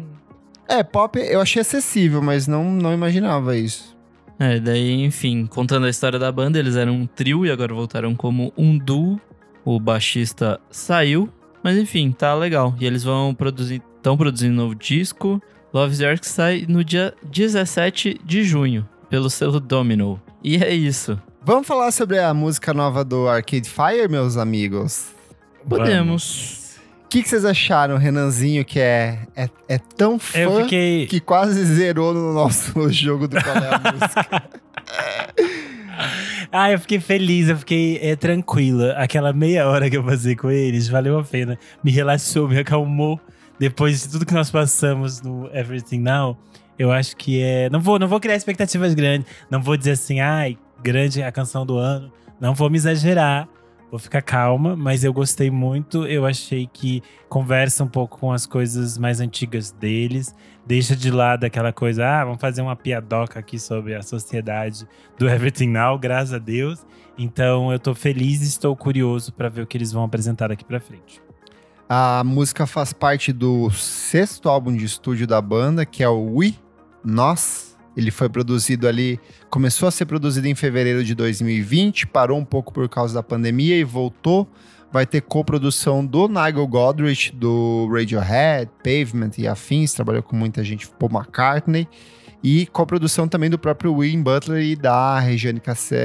[0.69, 3.98] É, pop eu achei acessível, mas não, não imaginava isso.
[4.40, 8.14] É, daí, enfim, contando a história da banda, eles eram um trio e agora voltaram
[8.15, 9.19] como um duo.
[9.65, 11.30] O baixista saiu,
[11.64, 12.76] mas enfim, tá legal.
[12.80, 15.41] E eles vão produzir, estão produzindo um novo disco.
[15.73, 20.22] Love's Yours que sai no dia 17 de junho, pelo selo Domino.
[20.44, 21.19] E é isso.
[21.41, 25.14] Vamos falar sobre a música nova do Arcade Fire, meus amigos?
[25.68, 26.77] Podemos.
[27.06, 31.06] O que, que vocês acharam, Renanzinho, que é, é, é tão fã Eu fiquei.
[31.06, 34.44] que quase zerou no nosso jogo do Qual é a Música?
[36.52, 38.94] Ah, eu fiquei feliz, eu fiquei é, tranquila.
[38.94, 41.57] Aquela meia hora que eu passei com eles, valeu a pena.
[41.84, 43.19] Me relaxou, me acalmou.
[43.60, 46.38] Depois de tudo que nós passamos no Everything Now,
[46.77, 47.69] eu acho que é.
[47.69, 49.27] Não vou, não vou criar expectativas grandes.
[49.49, 52.11] Não vou dizer assim, ai, grande a canção do ano.
[52.40, 53.48] Não vou me exagerar.
[53.94, 56.07] Vou ficar calma, mas eu gostei muito.
[56.07, 60.34] Eu achei que conversa um pouco com as coisas mais antigas deles.
[60.65, 65.30] Deixa de lado aquela coisa, ah, vamos fazer uma piadoca aqui sobre a sociedade do
[65.30, 66.84] Everything Now, graças a Deus.
[67.20, 70.65] Então eu tô feliz e estou curioso para ver o que eles vão apresentar daqui
[70.65, 71.22] pra frente.
[71.88, 76.56] A música faz parte do sexto álbum de estúdio da banda, que é o We,
[77.06, 77.73] Nós.
[77.95, 82.74] Ele foi produzido ali, começou a ser produzido em fevereiro de 2020, parou um pouco
[82.74, 84.49] por causa da pandemia e voltou.
[84.91, 90.88] Vai ter coprodução do Nigel Godrich, do Radiohead, Pavement e afins, trabalhou com muita gente,
[90.88, 91.88] Paul McCartney.
[92.44, 96.03] E coprodução também do próprio Win Butler e da Regiane Kaczynski.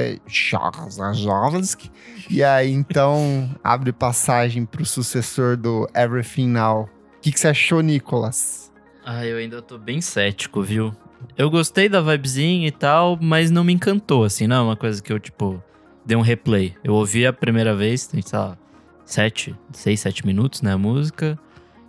[2.29, 6.83] E aí, então, abre passagem pro sucessor do Everything Now.
[6.83, 8.68] O que, que você achou, Nicolas?
[9.11, 10.95] Ah, eu ainda tô bem cético, viu?
[11.35, 15.01] Eu gostei da vibezinha e tal, mas não me encantou, assim, não é uma coisa
[15.01, 15.63] que eu, tipo,
[16.05, 16.75] dei um replay.
[16.83, 18.55] Eu ouvi a primeira vez, tem, sei lá,
[19.03, 21.39] sete, seis, sete minutos, né, a música.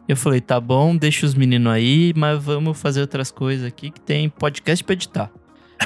[0.08, 3.90] E eu falei, tá bom, deixa os meninos aí, mas vamos fazer outras coisas aqui
[3.90, 5.30] que tem podcast pra editar.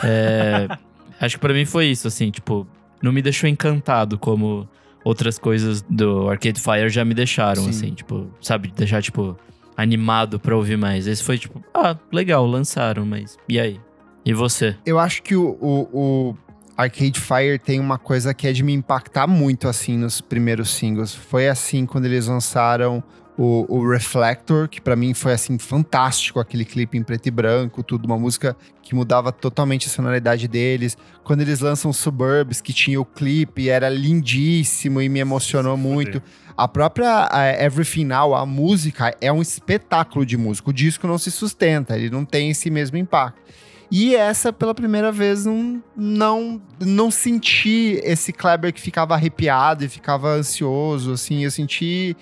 [0.05, 0.69] É,
[1.20, 2.65] acho que pra mim foi isso, assim, tipo,
[3.02, 4.69] não me deixou encantado como
[5.02, 7.70] outras coisas do Arcade Fire já me deixaram, Sim.
[7.70, 9.36] assim, tipo, sabe, deixar, tipo,
[9.76, 11.06] animado pra ouvir mais.
[11.06, 13.80] Esse foi tipo, ah, legal, lançaram, mas e aí?
[14.24, 14.76] E você?
[14.86, 16.36] Eu acho que o, o, o
[16.76, 21.14] Arcade Fire tem uma coisa que é de me impactar muito, assim, nos primeiros singles.
[21.14, 23.02] Foi assim quando eles lançaram
[23.36, 27.82] o, o Reflector, que para mim foi assim fantástico aquele clipe em preto e branco,
[27.82, 30.96] tudo uma música que mudava totalmente a sonoridade deles.
[31.24, 36.22] Quando eles lançam Suburbs, que tinha o clipe, era lindíssimo e me emocionou muito.
[36.56, 40.70] A própria a Everything Now, a música é um espetáculo de música.
[40.70, 43.43] O disco não se sustenta, ele não tem esse mesmo impacto.
[43.90, 49.89] E essa, pela primeira vez, não, não, não senti esse Kleber que ficava arrepiado e
[49.89, 51.44] ficava ansioso, assim.
[51.44, 52.16] Eu senti...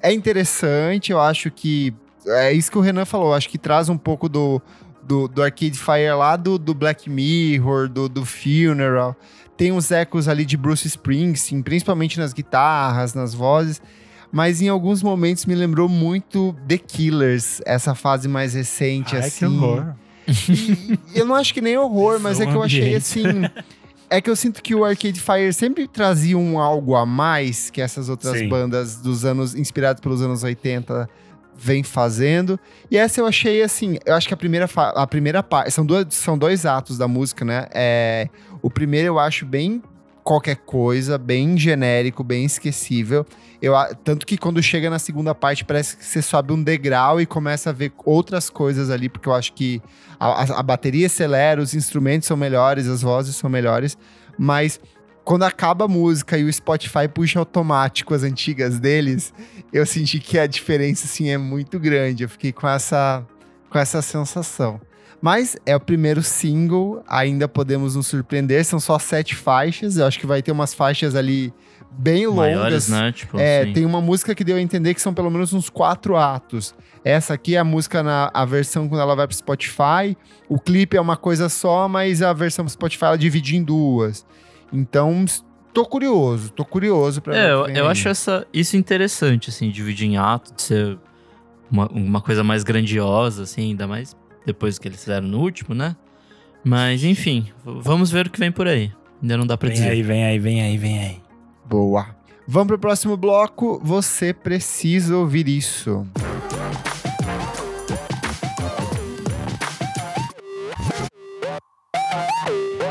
[0.00, 1.92] É interessante, eu acho que...
[2.26, 4.60] É isso que o Renan falou, acho que traz um pouco do,
[5.02, 9.16] do, do Arcade Fire lá do, do Black Mirror, do, do Funeral.
[9.58, 13.82] Tem uns ecos ali de Bruce Springsteen, principalmente nas guitarras, nas vozes
[14.30, 19.38] mas em alguns momentos me lembrou muito The Killers, essa fase mais recente, Ai, assim.
[19.38, 19.94] que horror.
[20.28, 22.96] E eu não acho que nem horror, mas Som é que eu achei ambiente.
[22.96, 23.22] assim.
[24.10, 27.80] É que eu sinto que o Arcade Fire sempre trazia um algo a mais que
[27.80, 28.48] essas outras Sim.
[28.48, 31.08] bandas dos anos, inspiradas pelos anos 80,
[31.58, 32.58] vem fazendo.
[32.90, 36.06] E essa eu achei assim, eu acho que a primeira, a primeira parte, são, duas,
[36.10, 37.66] são dois atos da música, né?
[37.72, 38.28] É,
[38.62, 39.82] o primeiro eu acho bem
[40.24, 43.24] qualquer coisa, bem genérico, bem esquecível.
[43.62, 43.72] Eu,
[44.04, 47.70] tanto que quando chega na segunda parte, parece que você sobe um degrau e começa
[47.70, 49.80] a ver outras coisas ali, porque eu acho que
[50.20, 53.96] a, a- a bateria acelera, os instrumentos são melhores, as vozes são melhores,
[54.38, 54.78] mas
[55.24, 59.32] quando acaba a música e o Spotify puxa automático as antigas deles,
[59.72, 62.22] eu senti que a diferença assim é muito grande.
[62.24, 63.26] Eu fiquei com essa
[63.70, 64.80] com essa sensação.
[65.20, 68.64] Mas é o primeiro single, ainda podemos nos surpreender.
[68.64, 69.96] São só sete faixas.
[69.96, 71.52] Eu acho que vai ter umas faixas ali
[71.90, 72.36] bem longas.
[72.54, 73.10] Maiores, né?
[73.12, 73.72] Tipo, É, assim.
[73.72, 76.72] tem uma música que deu a entender que são pelo menos uns quatro atos.
[77.04, 80.16] Essa aqui é a música na a versão quando ela vai pro Spotify.
[80.48, 84.24] O clipe é uma coisa só, mas a versão pro Spotify ela divide em duas.
[84.72, 85.24] Então,
[85.74, 90.06] tô curioso, tô curioso pra ver É, eu, eu acho essa, isso interessante, assim, dividir
[90.06, 90.98] em ato, de ser
[91.70, 94.14] uma, uma coisa mais grandiosa, assim, ainda mais
[94.46, 95.96] depois que eles fizeram no último, né?
[96.64, 98.92] Mas, enfim, vamos ver o que vem por aí.
[99.22, 99.90] Ainda não dá pra Vem dizer.
[99.90, 101.20] aí, vem aí, vem aí, vem aí.
[101.64, 102.16] Boa.
[102.46, 103.80] Vamos pro próximo bloco.
[103.82, 106.06] Você precisa ouvir isso.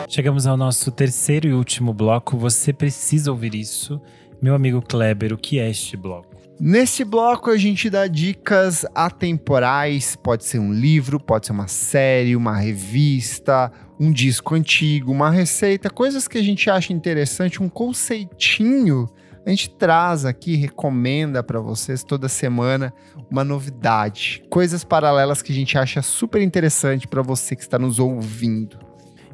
[0.10, 2.38] Chegamos ao nosso terceiro e último bloco.
[2.38, 4.02] Você precisa ouvir isso.
[4.42, 6.27] Meu amigo Kleber, o que é este bloco?
[6.60, 12.36] Neste bloco a gente dá dicas atemporais, pode ser um livro, pode ser uma série,
[12.36, 19.08] uma revista, um disco antigo, uma receita, coisas que a gente acha interessante, um conceitinho.
[19.46, 22.92] A gente traz aqui, recomenda para vocês toda semana
[23.30, 28.00] uma novidade, coisas paralelas que a gente acha super interessante para você que está nos
[28.00, 28.80] ouvindo.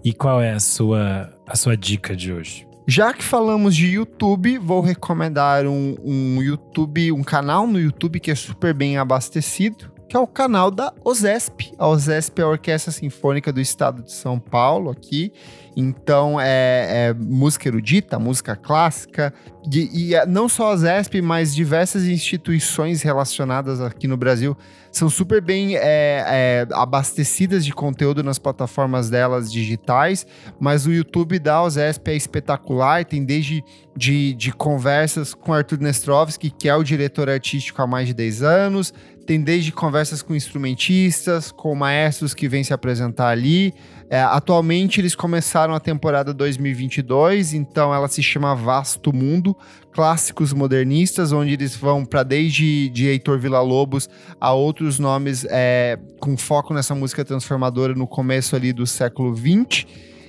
[0.03, 2.67] E qual é a sua, a sua dica de hoje?
[2.85, 8.29] Já que falamos de YouTube, vou recomendar um, um YouTube, um canal no YouTube que
[8.29, 11.73] é super bem abastecido, que é o canal da OSESP.
[11.77, 15.31] A OSESP é a Orquestra Sinfônica do Estado de São Paulo aqui.
[15.75, 19.33] Então é, é música erudita, música clássica.
[19.71, 24.57] E, e é não só a OSESP, mas diversas instituições relacionadas aqui no Brasil
[24.91, 30.27] são super bem é, é, abastecidas de conteúdo nas plataformas delas digitais
[30.59, 33.63] mas o YouTube da OSESP é espetacular, tem desde
[33.95, 38.43] de, de conversas com Arthur Nestrovski, que é o diretor artístico há mais de 10
[38.43, 38.93] anos,
[39.25, 43.73] tem desde conversas com instrumentistas, com maestros que vêm se apresentar ali.
[44.13, 49.57] É, atualmente eles começaram a temporada 2022, então ela se chama Vasto Mundo,
[49.91, 54.07] Clássicos Modernistas, onde eles vão para desde de Heitor Villa-Lobos
[54.39, 59.87] a outros nomes é, com foco nessa música transformadora no começo ali do século 20.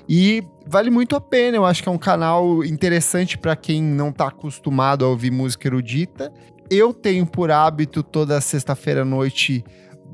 [0.09, 4.11] E vale muito a pena, eu acho que é um canal interessante para quem não
[4.11, 6.33] tá acostumado a ouvir música erudita.
[6.71, 9.63] Eu tenho por hábito toda sexta-feira à noite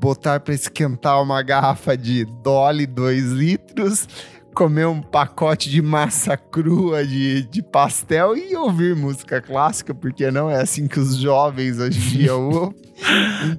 [0.01, 4.07] botar para esquentar uma garrafa de Dolly 2 litros,
[4.51, 10.49] comer um pacote de massa crua de, de pastel e ouvir música clássica, porque não
[10.49, 12.90] é assim que os jovens hoje em dia ouvem.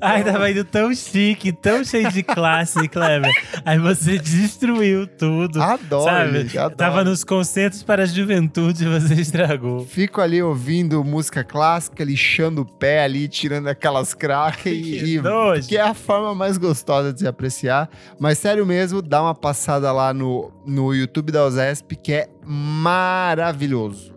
[0.00, 3.32] Ai, tava indo tão chique, tão cheio de classe, Kleber.
[3.64, 5.60] Aí você destruiu tudo.
[5.62, 6.58] Adoro, sabe?
[6.58, 6.76] adoro.
[6.76, 9.84] Tava nos concertos para a juventude, você estragou.
[9.86, 15.20] Fico ali ouvindo música clássica, lixando o pé ali, tirando aquelas cracas e, e
[15.66, 17.88] que é a forma mais gostosa de se apreciar.
[18.18, 24.14] Mas sério mesmo, dá uma passada lá no, no YouTube da OSESP, que é maravilhoso.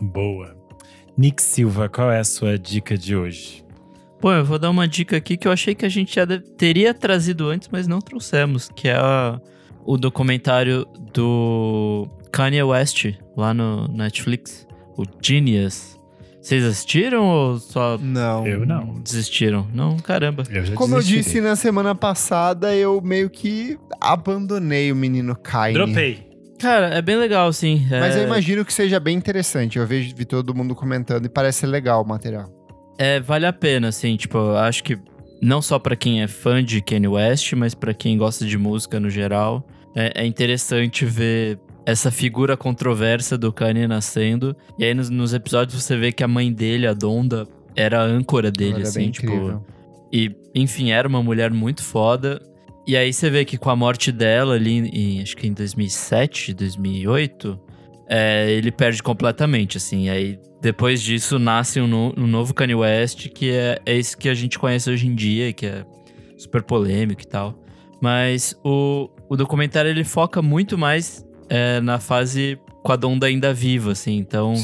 [0.00, 0.56] Boa.
[1.16, 3.62] Nick Silva, qual é a sua dica de hoje?
[4.20, 6.44] Pô, eu vou dar uma dica aqui que eu achei que a gente já deve-
[6.56, 9.40] teria trazido antes, mas não trouxemos, que é a-
[9.84, 13.06] o documentário do Kanye West
[13.36, 14.66] lá no Netflix,
[14.96, 15.98] o Genius,
[16.42, 18.46] Vocês assistiram ou só Não.
[18.46, 18.94] Eu não.
[19.04, 19.66] desistiram?
[19.74, 20.42] Não, caramba.
[20.48, 25.36] Eu já Como eu desisti disse na semana passada, eu meio que abandonei o menino
[25.36, 25.74] Kaine.
[25.74, 26.26] Dropei.
[26.58, 27.86] Cara, é bem legal, sim.
[27.90, 29.78] Mas é, eu imagino que seja bem interessante.
[29.78, 32.50] Eu vejo vi todo mundo comentando e parece ser legal o material.
[33.00, 34.98] É, vale a pena, assim, tipo, acho que
[35.40, 39.00] não só pra quem é fã de Kanye West, mas pra quem gosta de música
[39.00, 39.66] no geral,
[39.96, 44.54] é, é interessante ver essa figura controversa do Kanye nascendo.
[44.78, 48.04] E aí nos, nos episódios você vê que a mãe dele, a Donda, era a
[48.04, 49.32] âncora dele, assim, tipo.
[49.32, 49.64] incrível.
[50.12, 52.38] E, enfim, era uma mulher muito foda.
[52.86, 56.52] E aí você vê que com a morte dela ali, em, acho que em 2007,
[56.52, 57.58] 2008,
[58.10, 60.08] é, ele perde completamente, assim.
[60.08, 64.28] Aí, depois disso, nasce um, no- um novo Kanye West, que é, é esse que
[64.28, 65.84] a gente conhece hoje em dia, que é
[66.36, 67.62] super polêmico e tal.
[68.02, 73.52] Mas o, o documentário, ele foca muito mais é, na fase com a Donda ainda
[73.54, 74.16] viva, assim.
[74.16, 74.54] Então,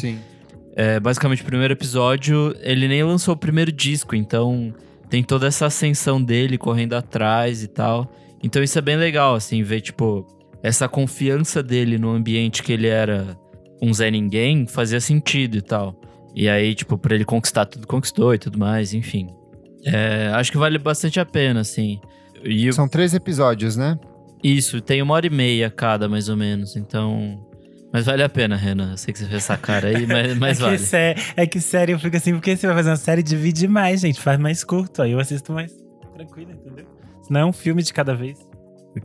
[0.75, 4.75] é, basicamente, o primeiro episódio, ele nem lançou o primeiro disco, então
[5.09, 8.11] tem toda essa ascensão dele correndo atrás e tal.
[8.43, 10.27] Então isso é bem legal, assim, ver, tipo,
[10.63, 13.37] essa confiança dele no ambiente que ele era
[13.83, 16.01] um Zé Ninguém fazia sentido e tal.
[16.35, 19.29] E aí, tipo, pra ele conquistar tudo, conquistou e tudo mais, enfim.
[19.85, 22.01] É, acho que vale bastante a pena, assim.
[22.45, 23.99] E São três episódios, né?
[24.45, 27.43] isso, tem uma hora e meia cada, mais ou menos, então...
[27.93, 28.91] Mas vale a pena, Renan.
[28.93, 30.79] Eu sei que você fez essa cara aí, mas, mas é, vale.
[30.79, 34.03] sé- é que sério, eu fico assim, porque você vai fazer uma série, divide mais,
[34.03, 34.21] gente.
[34.21, 35.03] Faz mais curto.
[35.03, 35.73] Aí eu assisto mais
[36.15, 36.85] tranquilo, entendeu?
[37.23, 38.39] Senão é um filme de cada vez.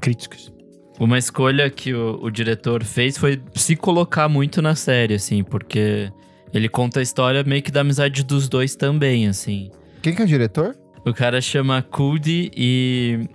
[0.02, 0.52] Críticos.
[0.99, 6.11] Uma escolha que o, o diretor fez foi se colocar muito na série, assim, porque
[6.53, 9.72] ele conta a história meio que da amizade dos dois também, assim.
[10.01, 10.76] Quem que é o diretor?
[11.05, 13.27] O cara chama Cudi e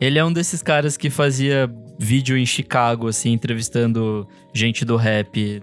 [0.00, 5.62] ele é um desses caras que fazia vídeo em Chicago, assim, entrevistando gente do rap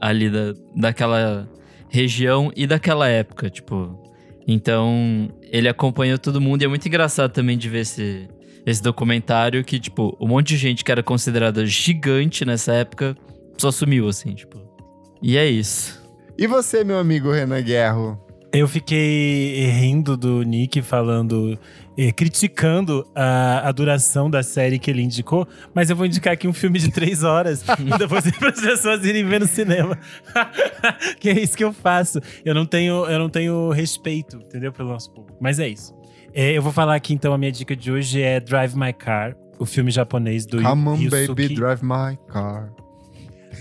[0.00, 1.48] ali da, daquela
[1.88, 4.02] região e daquela época, tipo.
[4.46, 8.28] Então, ele acompanhou todo mundo e é muito engraçado também de ver esse,
[8.66, 13.16] esse documentário que, tipo, um monte de gente que era considerada gigante nessa época
[13.58, 14.58] só sumiu, assim, tipo.
[15.22, 16.02] E é isso.
[16.36, 18.20] E você, meu amigo Renan Guerro?
[18.52, 21.58] Eu fiquei rindo do Nick falando,
[21.98, 26.46] eh, criticando a, a duração da série que ele indicou, mas eu vou indicar aqui
[26.46, 29.98] um filme de três horas e depois para as pessoas irem ver no cinema.
[31.18, 32.20] que é isso que eu faço.
[32.44, 35.38] Eu não tenho, eu não tenho respeito, entendeu, pelo nosso público.
[35.40, 35.93] Mas é isso.
[36.34, 39.36] Eh, eu vou falar aqui então a minha dica de hoje é Drive My Car,
[39.58, 42.72] o filme japonês do Come on, Yusuke baby, drive my car.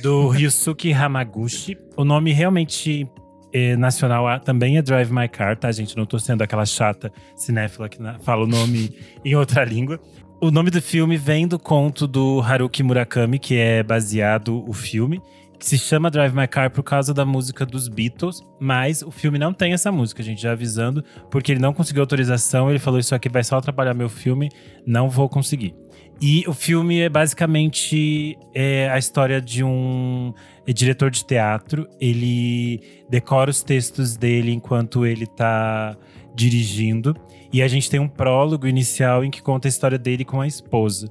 [0.01, 1.77] do Ryusuke Hamaguchi.
[1.95, 3.07] O nome realmente
[3.53, 5.95] eh, nacional também é Drive My Car, tá, gente?
[5.95, 9.99] Não tô sendo aquela chata cinéfila que fala o nome em outra língua.
[10.41, 15.21] O nome do filme vem do conto do Haruki Murakami, que é baseado o filme,
[15.63, 19.39] que se chama Drive My Car por causa da música dos Beatles, mas o filme
[19.39, 23.15] não tem essa música, gente, já avisando, porque ele não conseguiu autorização, ele falou isso
[23.15, 24.49] aqui vai só atrapalhar meu filme,
[24.85, 25.73] não vou conseguir.
[26.21, 30.33] E o filme é basicamente é, a história de um
[30.67, 31.87] diretor de teatro.
[31.99, 35.97] Ele decora os textos dele enquanto ele tá
[36.35, 37.15] dirigindo.
[37.51, 40.47] E a gente tem um prólogo inicial em que conta a história dele com a
[40.47, 41.07] esposa.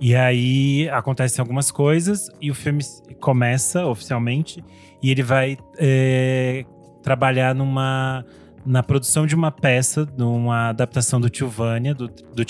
[0.00, 2.82] E aí acontecem algumas coisas e o filme
[3.20, 4.62] começa oficialmente
[5.02, 6.64] e ele vai é,
[7.02, 8.24] trabalhar numa
[8.66, 11.48] na produção de uma peça, numa adaptação do Tio
[11.96, 12.42] do, do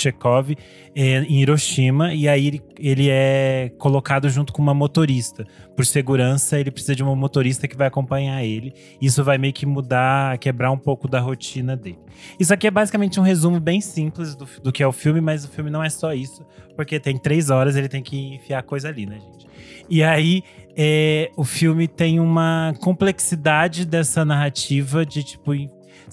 [0.94, 5.44] é, em Hiroshima, e aí ele, ele é colocado junto com uma motorista.
[5.76, 8.72] Por segurança, ele precisa de uma motorista que vai acompanhar ele.
[9.00, 11.98] Isso vai meio que mudar, quebrar um pouco da rotina dele.
[12.40, 15.44] Isso aqui é basicamente um resumo bem simples do, do que é o filme, mas
[15.44, 16.44] o filme não é só isso,
[16.74, 19.46] porque tem três horas, ele tem que enfiar coisa ali, né, gente?
[19.88, 20.42] E aí,
[20.76, 25.52] é, o filme tem uma complexidade dessa narrativa de tipo.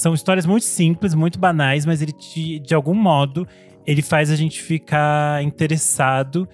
[0.04, 3.48] São histórias muito simples, muito banais, mas ele te- de algum modo
[3.88, 6.46] ele faz a gente ficar interessado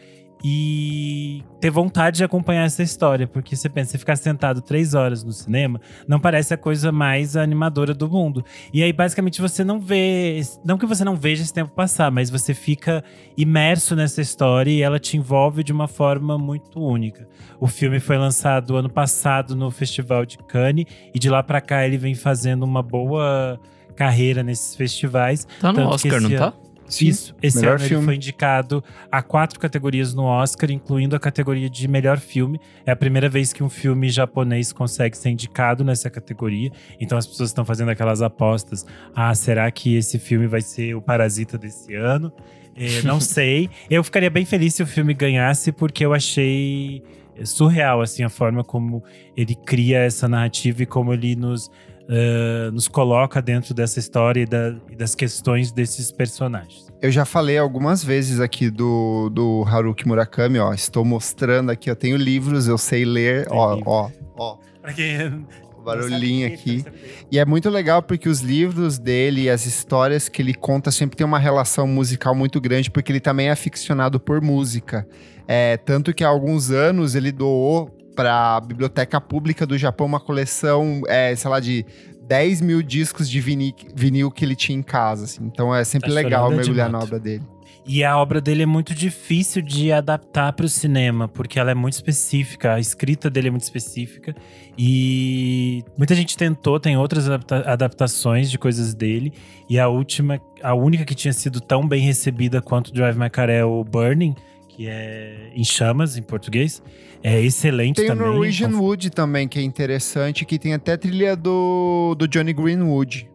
[0.43, 3.27] e ter vontade de acompanhar essa história.
[3.27, 7.35] Porque você pensa, você ficar sentado três horas no cinema, não parece a coisa mais
[7.35, 8.43] animadora do mundo.
[8.73, 10.41] E aí, basicamente, você não vê.
[10.63, 13.03] Não que você não veja esse tempo passar, mas você fica
[13.37, 17.27] imerso nessa história e ela te envolve de uma forma muito única.
[17.59, 21.85] O filme foi lançado ano passado no Festival de Cannes e de lá pra cá
[21.85, 23.59] ele vem fazendo uma boa
[23.95, 25.45] carreira nesses festivais.
[25.59, 26.53] Tá no Oscar, não esse tá?
[26.89, 27.35] Ano- Isso.
[27.41, 27.95] Esse ano filme.
[27.97, 32.59] ele foi indicado a quatro categorias no Oscar, incluindo a categoria de melhor filme.
[32.85, 36.71] É a primeira vez que um filme japonês consegue ser indicado nessa categoria.
[36.99, 38.85] Então as pessoas estão fazendo aquelas apostas.
[39.15, 42.31] Ah, será que esse filme vai ser o Parasita desse ano?
[42.75, 43.69] É, não sei.
[43.89, 47.03] Eu ficaria bem feliz se o filme ganhasse, porque eu achei
[47.43, 49.01] surreal assim a forma como
[49.35, 51.71] ele cria essa narrativa e como ele nos
[52.09, 56.87] uh, nos coloca dentro dessa história e, da, e, das questões desses personagens.
[57.01, 60.73] Eu já falei algumas vezes aqui do, do Haruki Murakami, ó.
[60.73, 63.89] Estou mostrando aqui, eu tenho livros, eu sei ler, Tem ó, livro.
[63.89, 64.57] ó, ó.
[64.81, 65.45] Pra quem
[65.83, 66.85] barulhinho aqui.
[67.31, 71.15] E é muito legal porque os livros dele e as histórias que ele conta sempre
[71.17, 75.07] tem uma relação musical muito grande, porque ele também é aficionado por música.
[75.47, 80.19] É, tanto que há alguns anos ele doou para a Biblioteca Pública do Japão uma
[80.19, 81.85] coleção, é, sei lá, de
[82.27, 85.23] 10 mil discos de vinil, vinil que ele tinha em casa.
[85.23, 85.45] Assim.
[85.45, 87.43] Então é sempre tá legal mergulhar na obra dele.
[87.87, 91.73] E a obra dele é muito difícil de adaptar para o cinema, porque ela é
[91.73, 94.35] muito específica, a escrita dele é muito específica.
[94.77, 99.31] E muita gente tentou, tem outras adapta adaptações de coisas dele.
[99.69, 103.49] E a última, a única que tinha sido tão bem recebida quanto Drive My Car
[103.49, 104.35] é o Burning,
[104.79, 106.81] que é em chamas em português.
[107.21, 108.23] É excelente tem também.
[108.23, 112.53] Tem o Norwegian Wood também, que é interessante, que tem até trilha do, do Johnny
[112.53, 113.29] Greenwood.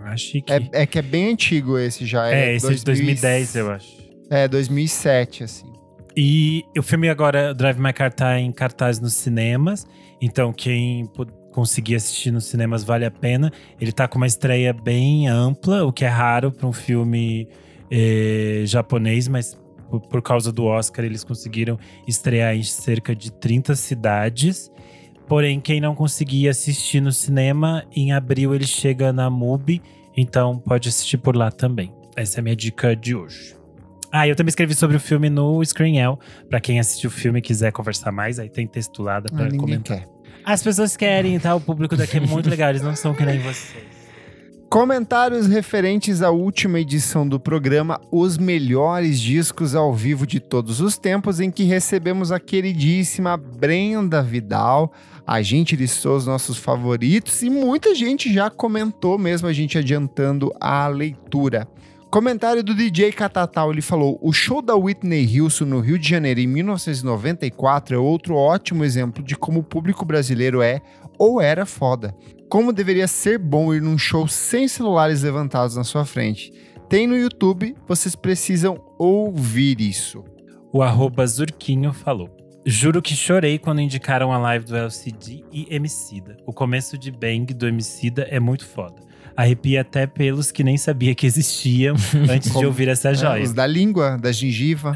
[0.00, 0.52] Acho que...
[0.52, 2.28] É, é, que é bem antigo esse já.
[2.28, 2.74] É, é esse 2000...
[2.74, 3.88] é de 2010, eu acho.
[4.28, 5.72] É, 2007, assim.
[6.14, 9.86] E o filme agora, Drive My Car, tá em cartaz nos cinemas.
[10.20, 11.10] Então, quem
[11.52, 13.50] conseguir assistir nos cinemas vale a pena.
[13.80, 17.48] Ele tá com uma estreia bem ampla, o que é raro para um filme
[17.90, 19.56] eh, japonês, mas
[19.92, 24.70] por, por causa do Oscar eles conseguiram estrear em cerca de 30 cidades.
[25.28, 29.82] Porém, quem não conseguir assistir no cinema, em abril ele chega na MUBI,
[30.16, 31.92] então pode assistir por lá também.
[32.16, 33.56] Essa é a minha dica de hoje.
[34.10, 36.18] Ah, eu também escrevi sobre o filme no Screenel.
[36.48, 40.00] Para quem assistiu o filme e quiser conversar mais, aí tem textulada para ah, comentar.
[40.00, 40.08] Quer.
[40.44, 41.54] As pessoas querem, tá?
[41.54, 43.91] O público daqui é muito legal, eles não são que nem vocês.
[44.72, 50.96] Comentários referentes à última edição do programa Os Melhores Discos ao Vivo de Todos os
[50.96, 54.90] Tempos, em que recebemos a queridíssima Brenda Vidal
[55.26, 60.50] a gente listou os nossos favoritos e muita gente já comentou mesmo a gente adiantando
[60.58, 61.68] a leitura.
[62.10, 66.40] Comentário do DJ Catatal, ele falou: "O show da Whitney Houston no Rio de Janeiro
[66.40, 70.80] em 1994 é outro ótimo exemplo de como o público brasileiro é
[71.18, 72.14] ou era foda.
[72.48, 76.52] Como deveria ser bom ir num show sem celulares levantados na sua frente.
[76.88, 80.24] Tem no YouTube, vocês precisam ouvir isso."
[80.72, 82.30] O arroba Zurquinho falou.
[82.64, 86.36] Juro que chorei quando indicaram a live do LCD e Emicida.
[86.46, 89.02] O começo de Bang do Emicida é muito foda.
[89.36, 91.96] Arrepia até pelos que nem sabia que existiam
[92.30, 93.40] antes de ouvir essa joia.
[93.40, 94.94] É, os da língua, da gengiva.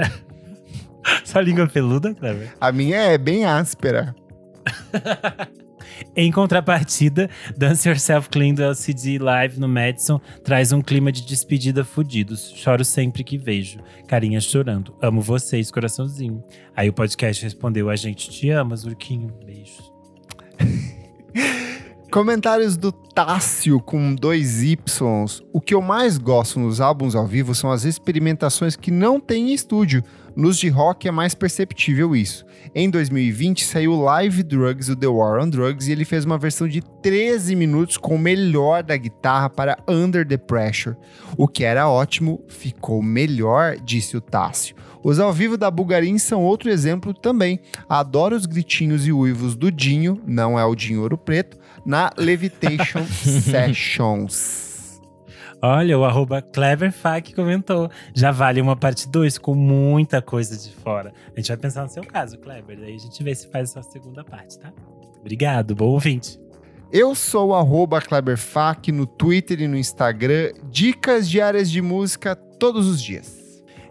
[1.24, 2.54] Sua língua peluda, Cleber?
[2.60, 4.14] A minha é bem áspera.
[6.14, 11.84] Em contrapartida, Dance Yourself Clean do LCD Live no Madison traz um clima de despedida
[11.84, 12.52] fudidos.
[12.54, 13.78] Choro sempre que vejo.
[14.06, 14.94] Carinha chorando.
[15.00, 16.42] Amo vocês, coraçãozinho.
[16.74, 19.32] Aí o podcast respondeu: A gente te ama, Zurquinho.
[19.44, 19.92] Beijos.
[22.10, 25.00] Comentários do Tássio com dois Ys.
[25.52, 29.50] O que eu mais gosto nos álbuns ao vivo são as experimentações que não tem
[29.50, 30.02] em estúdio.
[30.36, 32.44] Nos de rock é mais perceptível isso.
[32.74, 36.68] Em 2020 saiu Live Drugs, o The War on Drugs, e ele fez uma versão
[36.68, 40.94] de 13 minutos com o melhor da guitarra para Under the Pressure.
[41.38, 44.76] O que era ótimo, ficou melhor, disse o Tássio.
[45.02, 47.58] Os ao vivo da Bulgarin são outro exemplo também.
[47.88, 53.06] Adoro os gritinhos e uivos do Dinho, não é o Dinho Ouro Preto, na Levitation
[53.08, 54.65] Sessions.
[55.62, 57.90] Olha, o arroba CleverFac comentou.
[58.14, 61.12] Já vale uma parte 2 com muita coisa de fora.
[61.34, 62.78] A gente vai pensar no seu caso, Clever.
[62.78, 64.72] Daí a gente vê se faz essa segunda parte, tá?
[65.20, 66.38] Obrigado, bom ouvinte.
[66.92, 70.52] Eu sou o CleberFac no Twitter e no Instagram.
[70.70, 73.45] Dicas diárias de música todos os dias.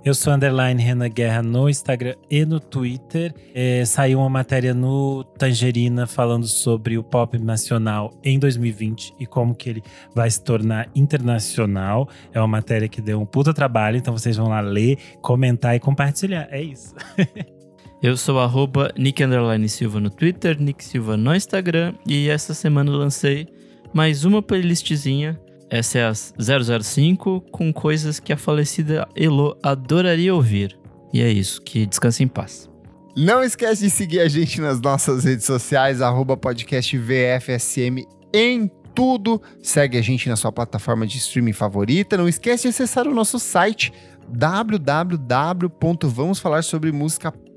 [0.05, 3.33] Eu sou underline Renan Guerra no Instagram e no Twitter.
[3.55, 9.55] É, saiu uma matéria no Tangerina falando sobre o pop nacional em 2020 e como
[9.55, 9.83] que ele
[10.13, 12.07] vai se tornar internacional.
[12.31, 15.79] É uma matéria que deu um puta trabalho, então vocês vão lá ler, comentar e
[15.79, 16.47] compartilhar.
[16.51, 16.93] É isso.
[17.99, 19.23] Eu sou arroba Nick
[19.69, 23.47] Silva no Twitter, Nick Silva no Instagram e essa semana lancei
[23.91, 30.77] mais uma playlistzinha essa é a 005 com coisas que a falecida Elo adoraria ouvir.
[31.13, 32.69] E é isso, que descanse em paz.
[33.17, 39.41] Não esquece de seguir a gente nas nossas redes sociais, arroba podcast VFSM em tudo.
[39.61, 42.17] Segue a gente na sua plataforma de streaming favorita.
[42.17, 43.93] Não esquece de acessar o nosso site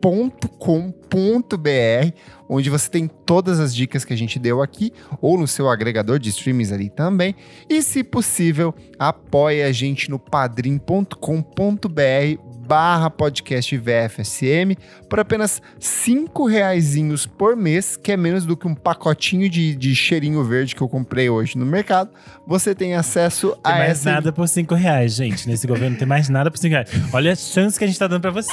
[0.01, 2.13] www.vamosfalarsobremusica.com.br,
[2.49, 6.19] onde você tem todas as dicas que a gente deu aqui, ou no seu agregador
[6.19, 7.35] de streams ali também.
[7.69, 14.77] E, se possível, apoie a gente no padrim.com.br barra podcast VFSM
[15.09, 19.95] por apenas cinco reaisinhos por mês, que é menos do que um pacotinho de, de
[19.97, 22.11] cheirinho verde que eu comprei hoje no mercado.
[22.47, 25.49] Você tem acesso Tem a mais essa nada por 5 reais, gente.
[25.49, 26.91] Nesse governo não tem mais nada por 5 reais.
[27.13, 28.53] Olha a chance que a gente tá dando pra você.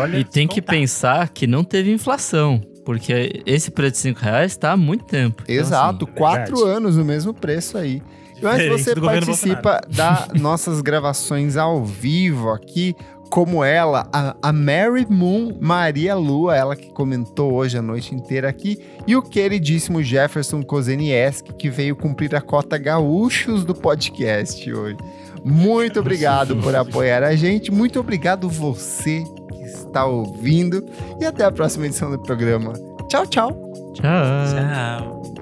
[0.00, 0.74] Olha, E tem que descontar.
[0.80, 2.60] pensar que não teve inflação.
[2.84, 5.42] Porque esse preço de 5 reais tá há muito tempo.
[5.44, 6.76] Então, Exato, assim, quatro verdade.
[6.76, 8.02] anos o mesmo preço aí.
[8.42, 12.92] Mas você participa das nossas gravações ao vivo aqui,
[13.32, 18.46] como ela, a, a Mary Moon Maria Lua, ela que comentou hoje a noite inteira
[18.46, 24.98] aqui, e o queridíssimo Jefferson Kozenieski, que veio cumprir a cota gaúchos do podcast hoje.
[25.42, 30.84] Muito obrigado por apoiar a gente, muito obrigado você que está ouvindo,
[31.18, 32.74] e até a próxima edição do programa.
[33.08, 33.72] Tchau, tchau!
[33.94, 35.22] Tchau.
[35.24, 35.41] Tchau.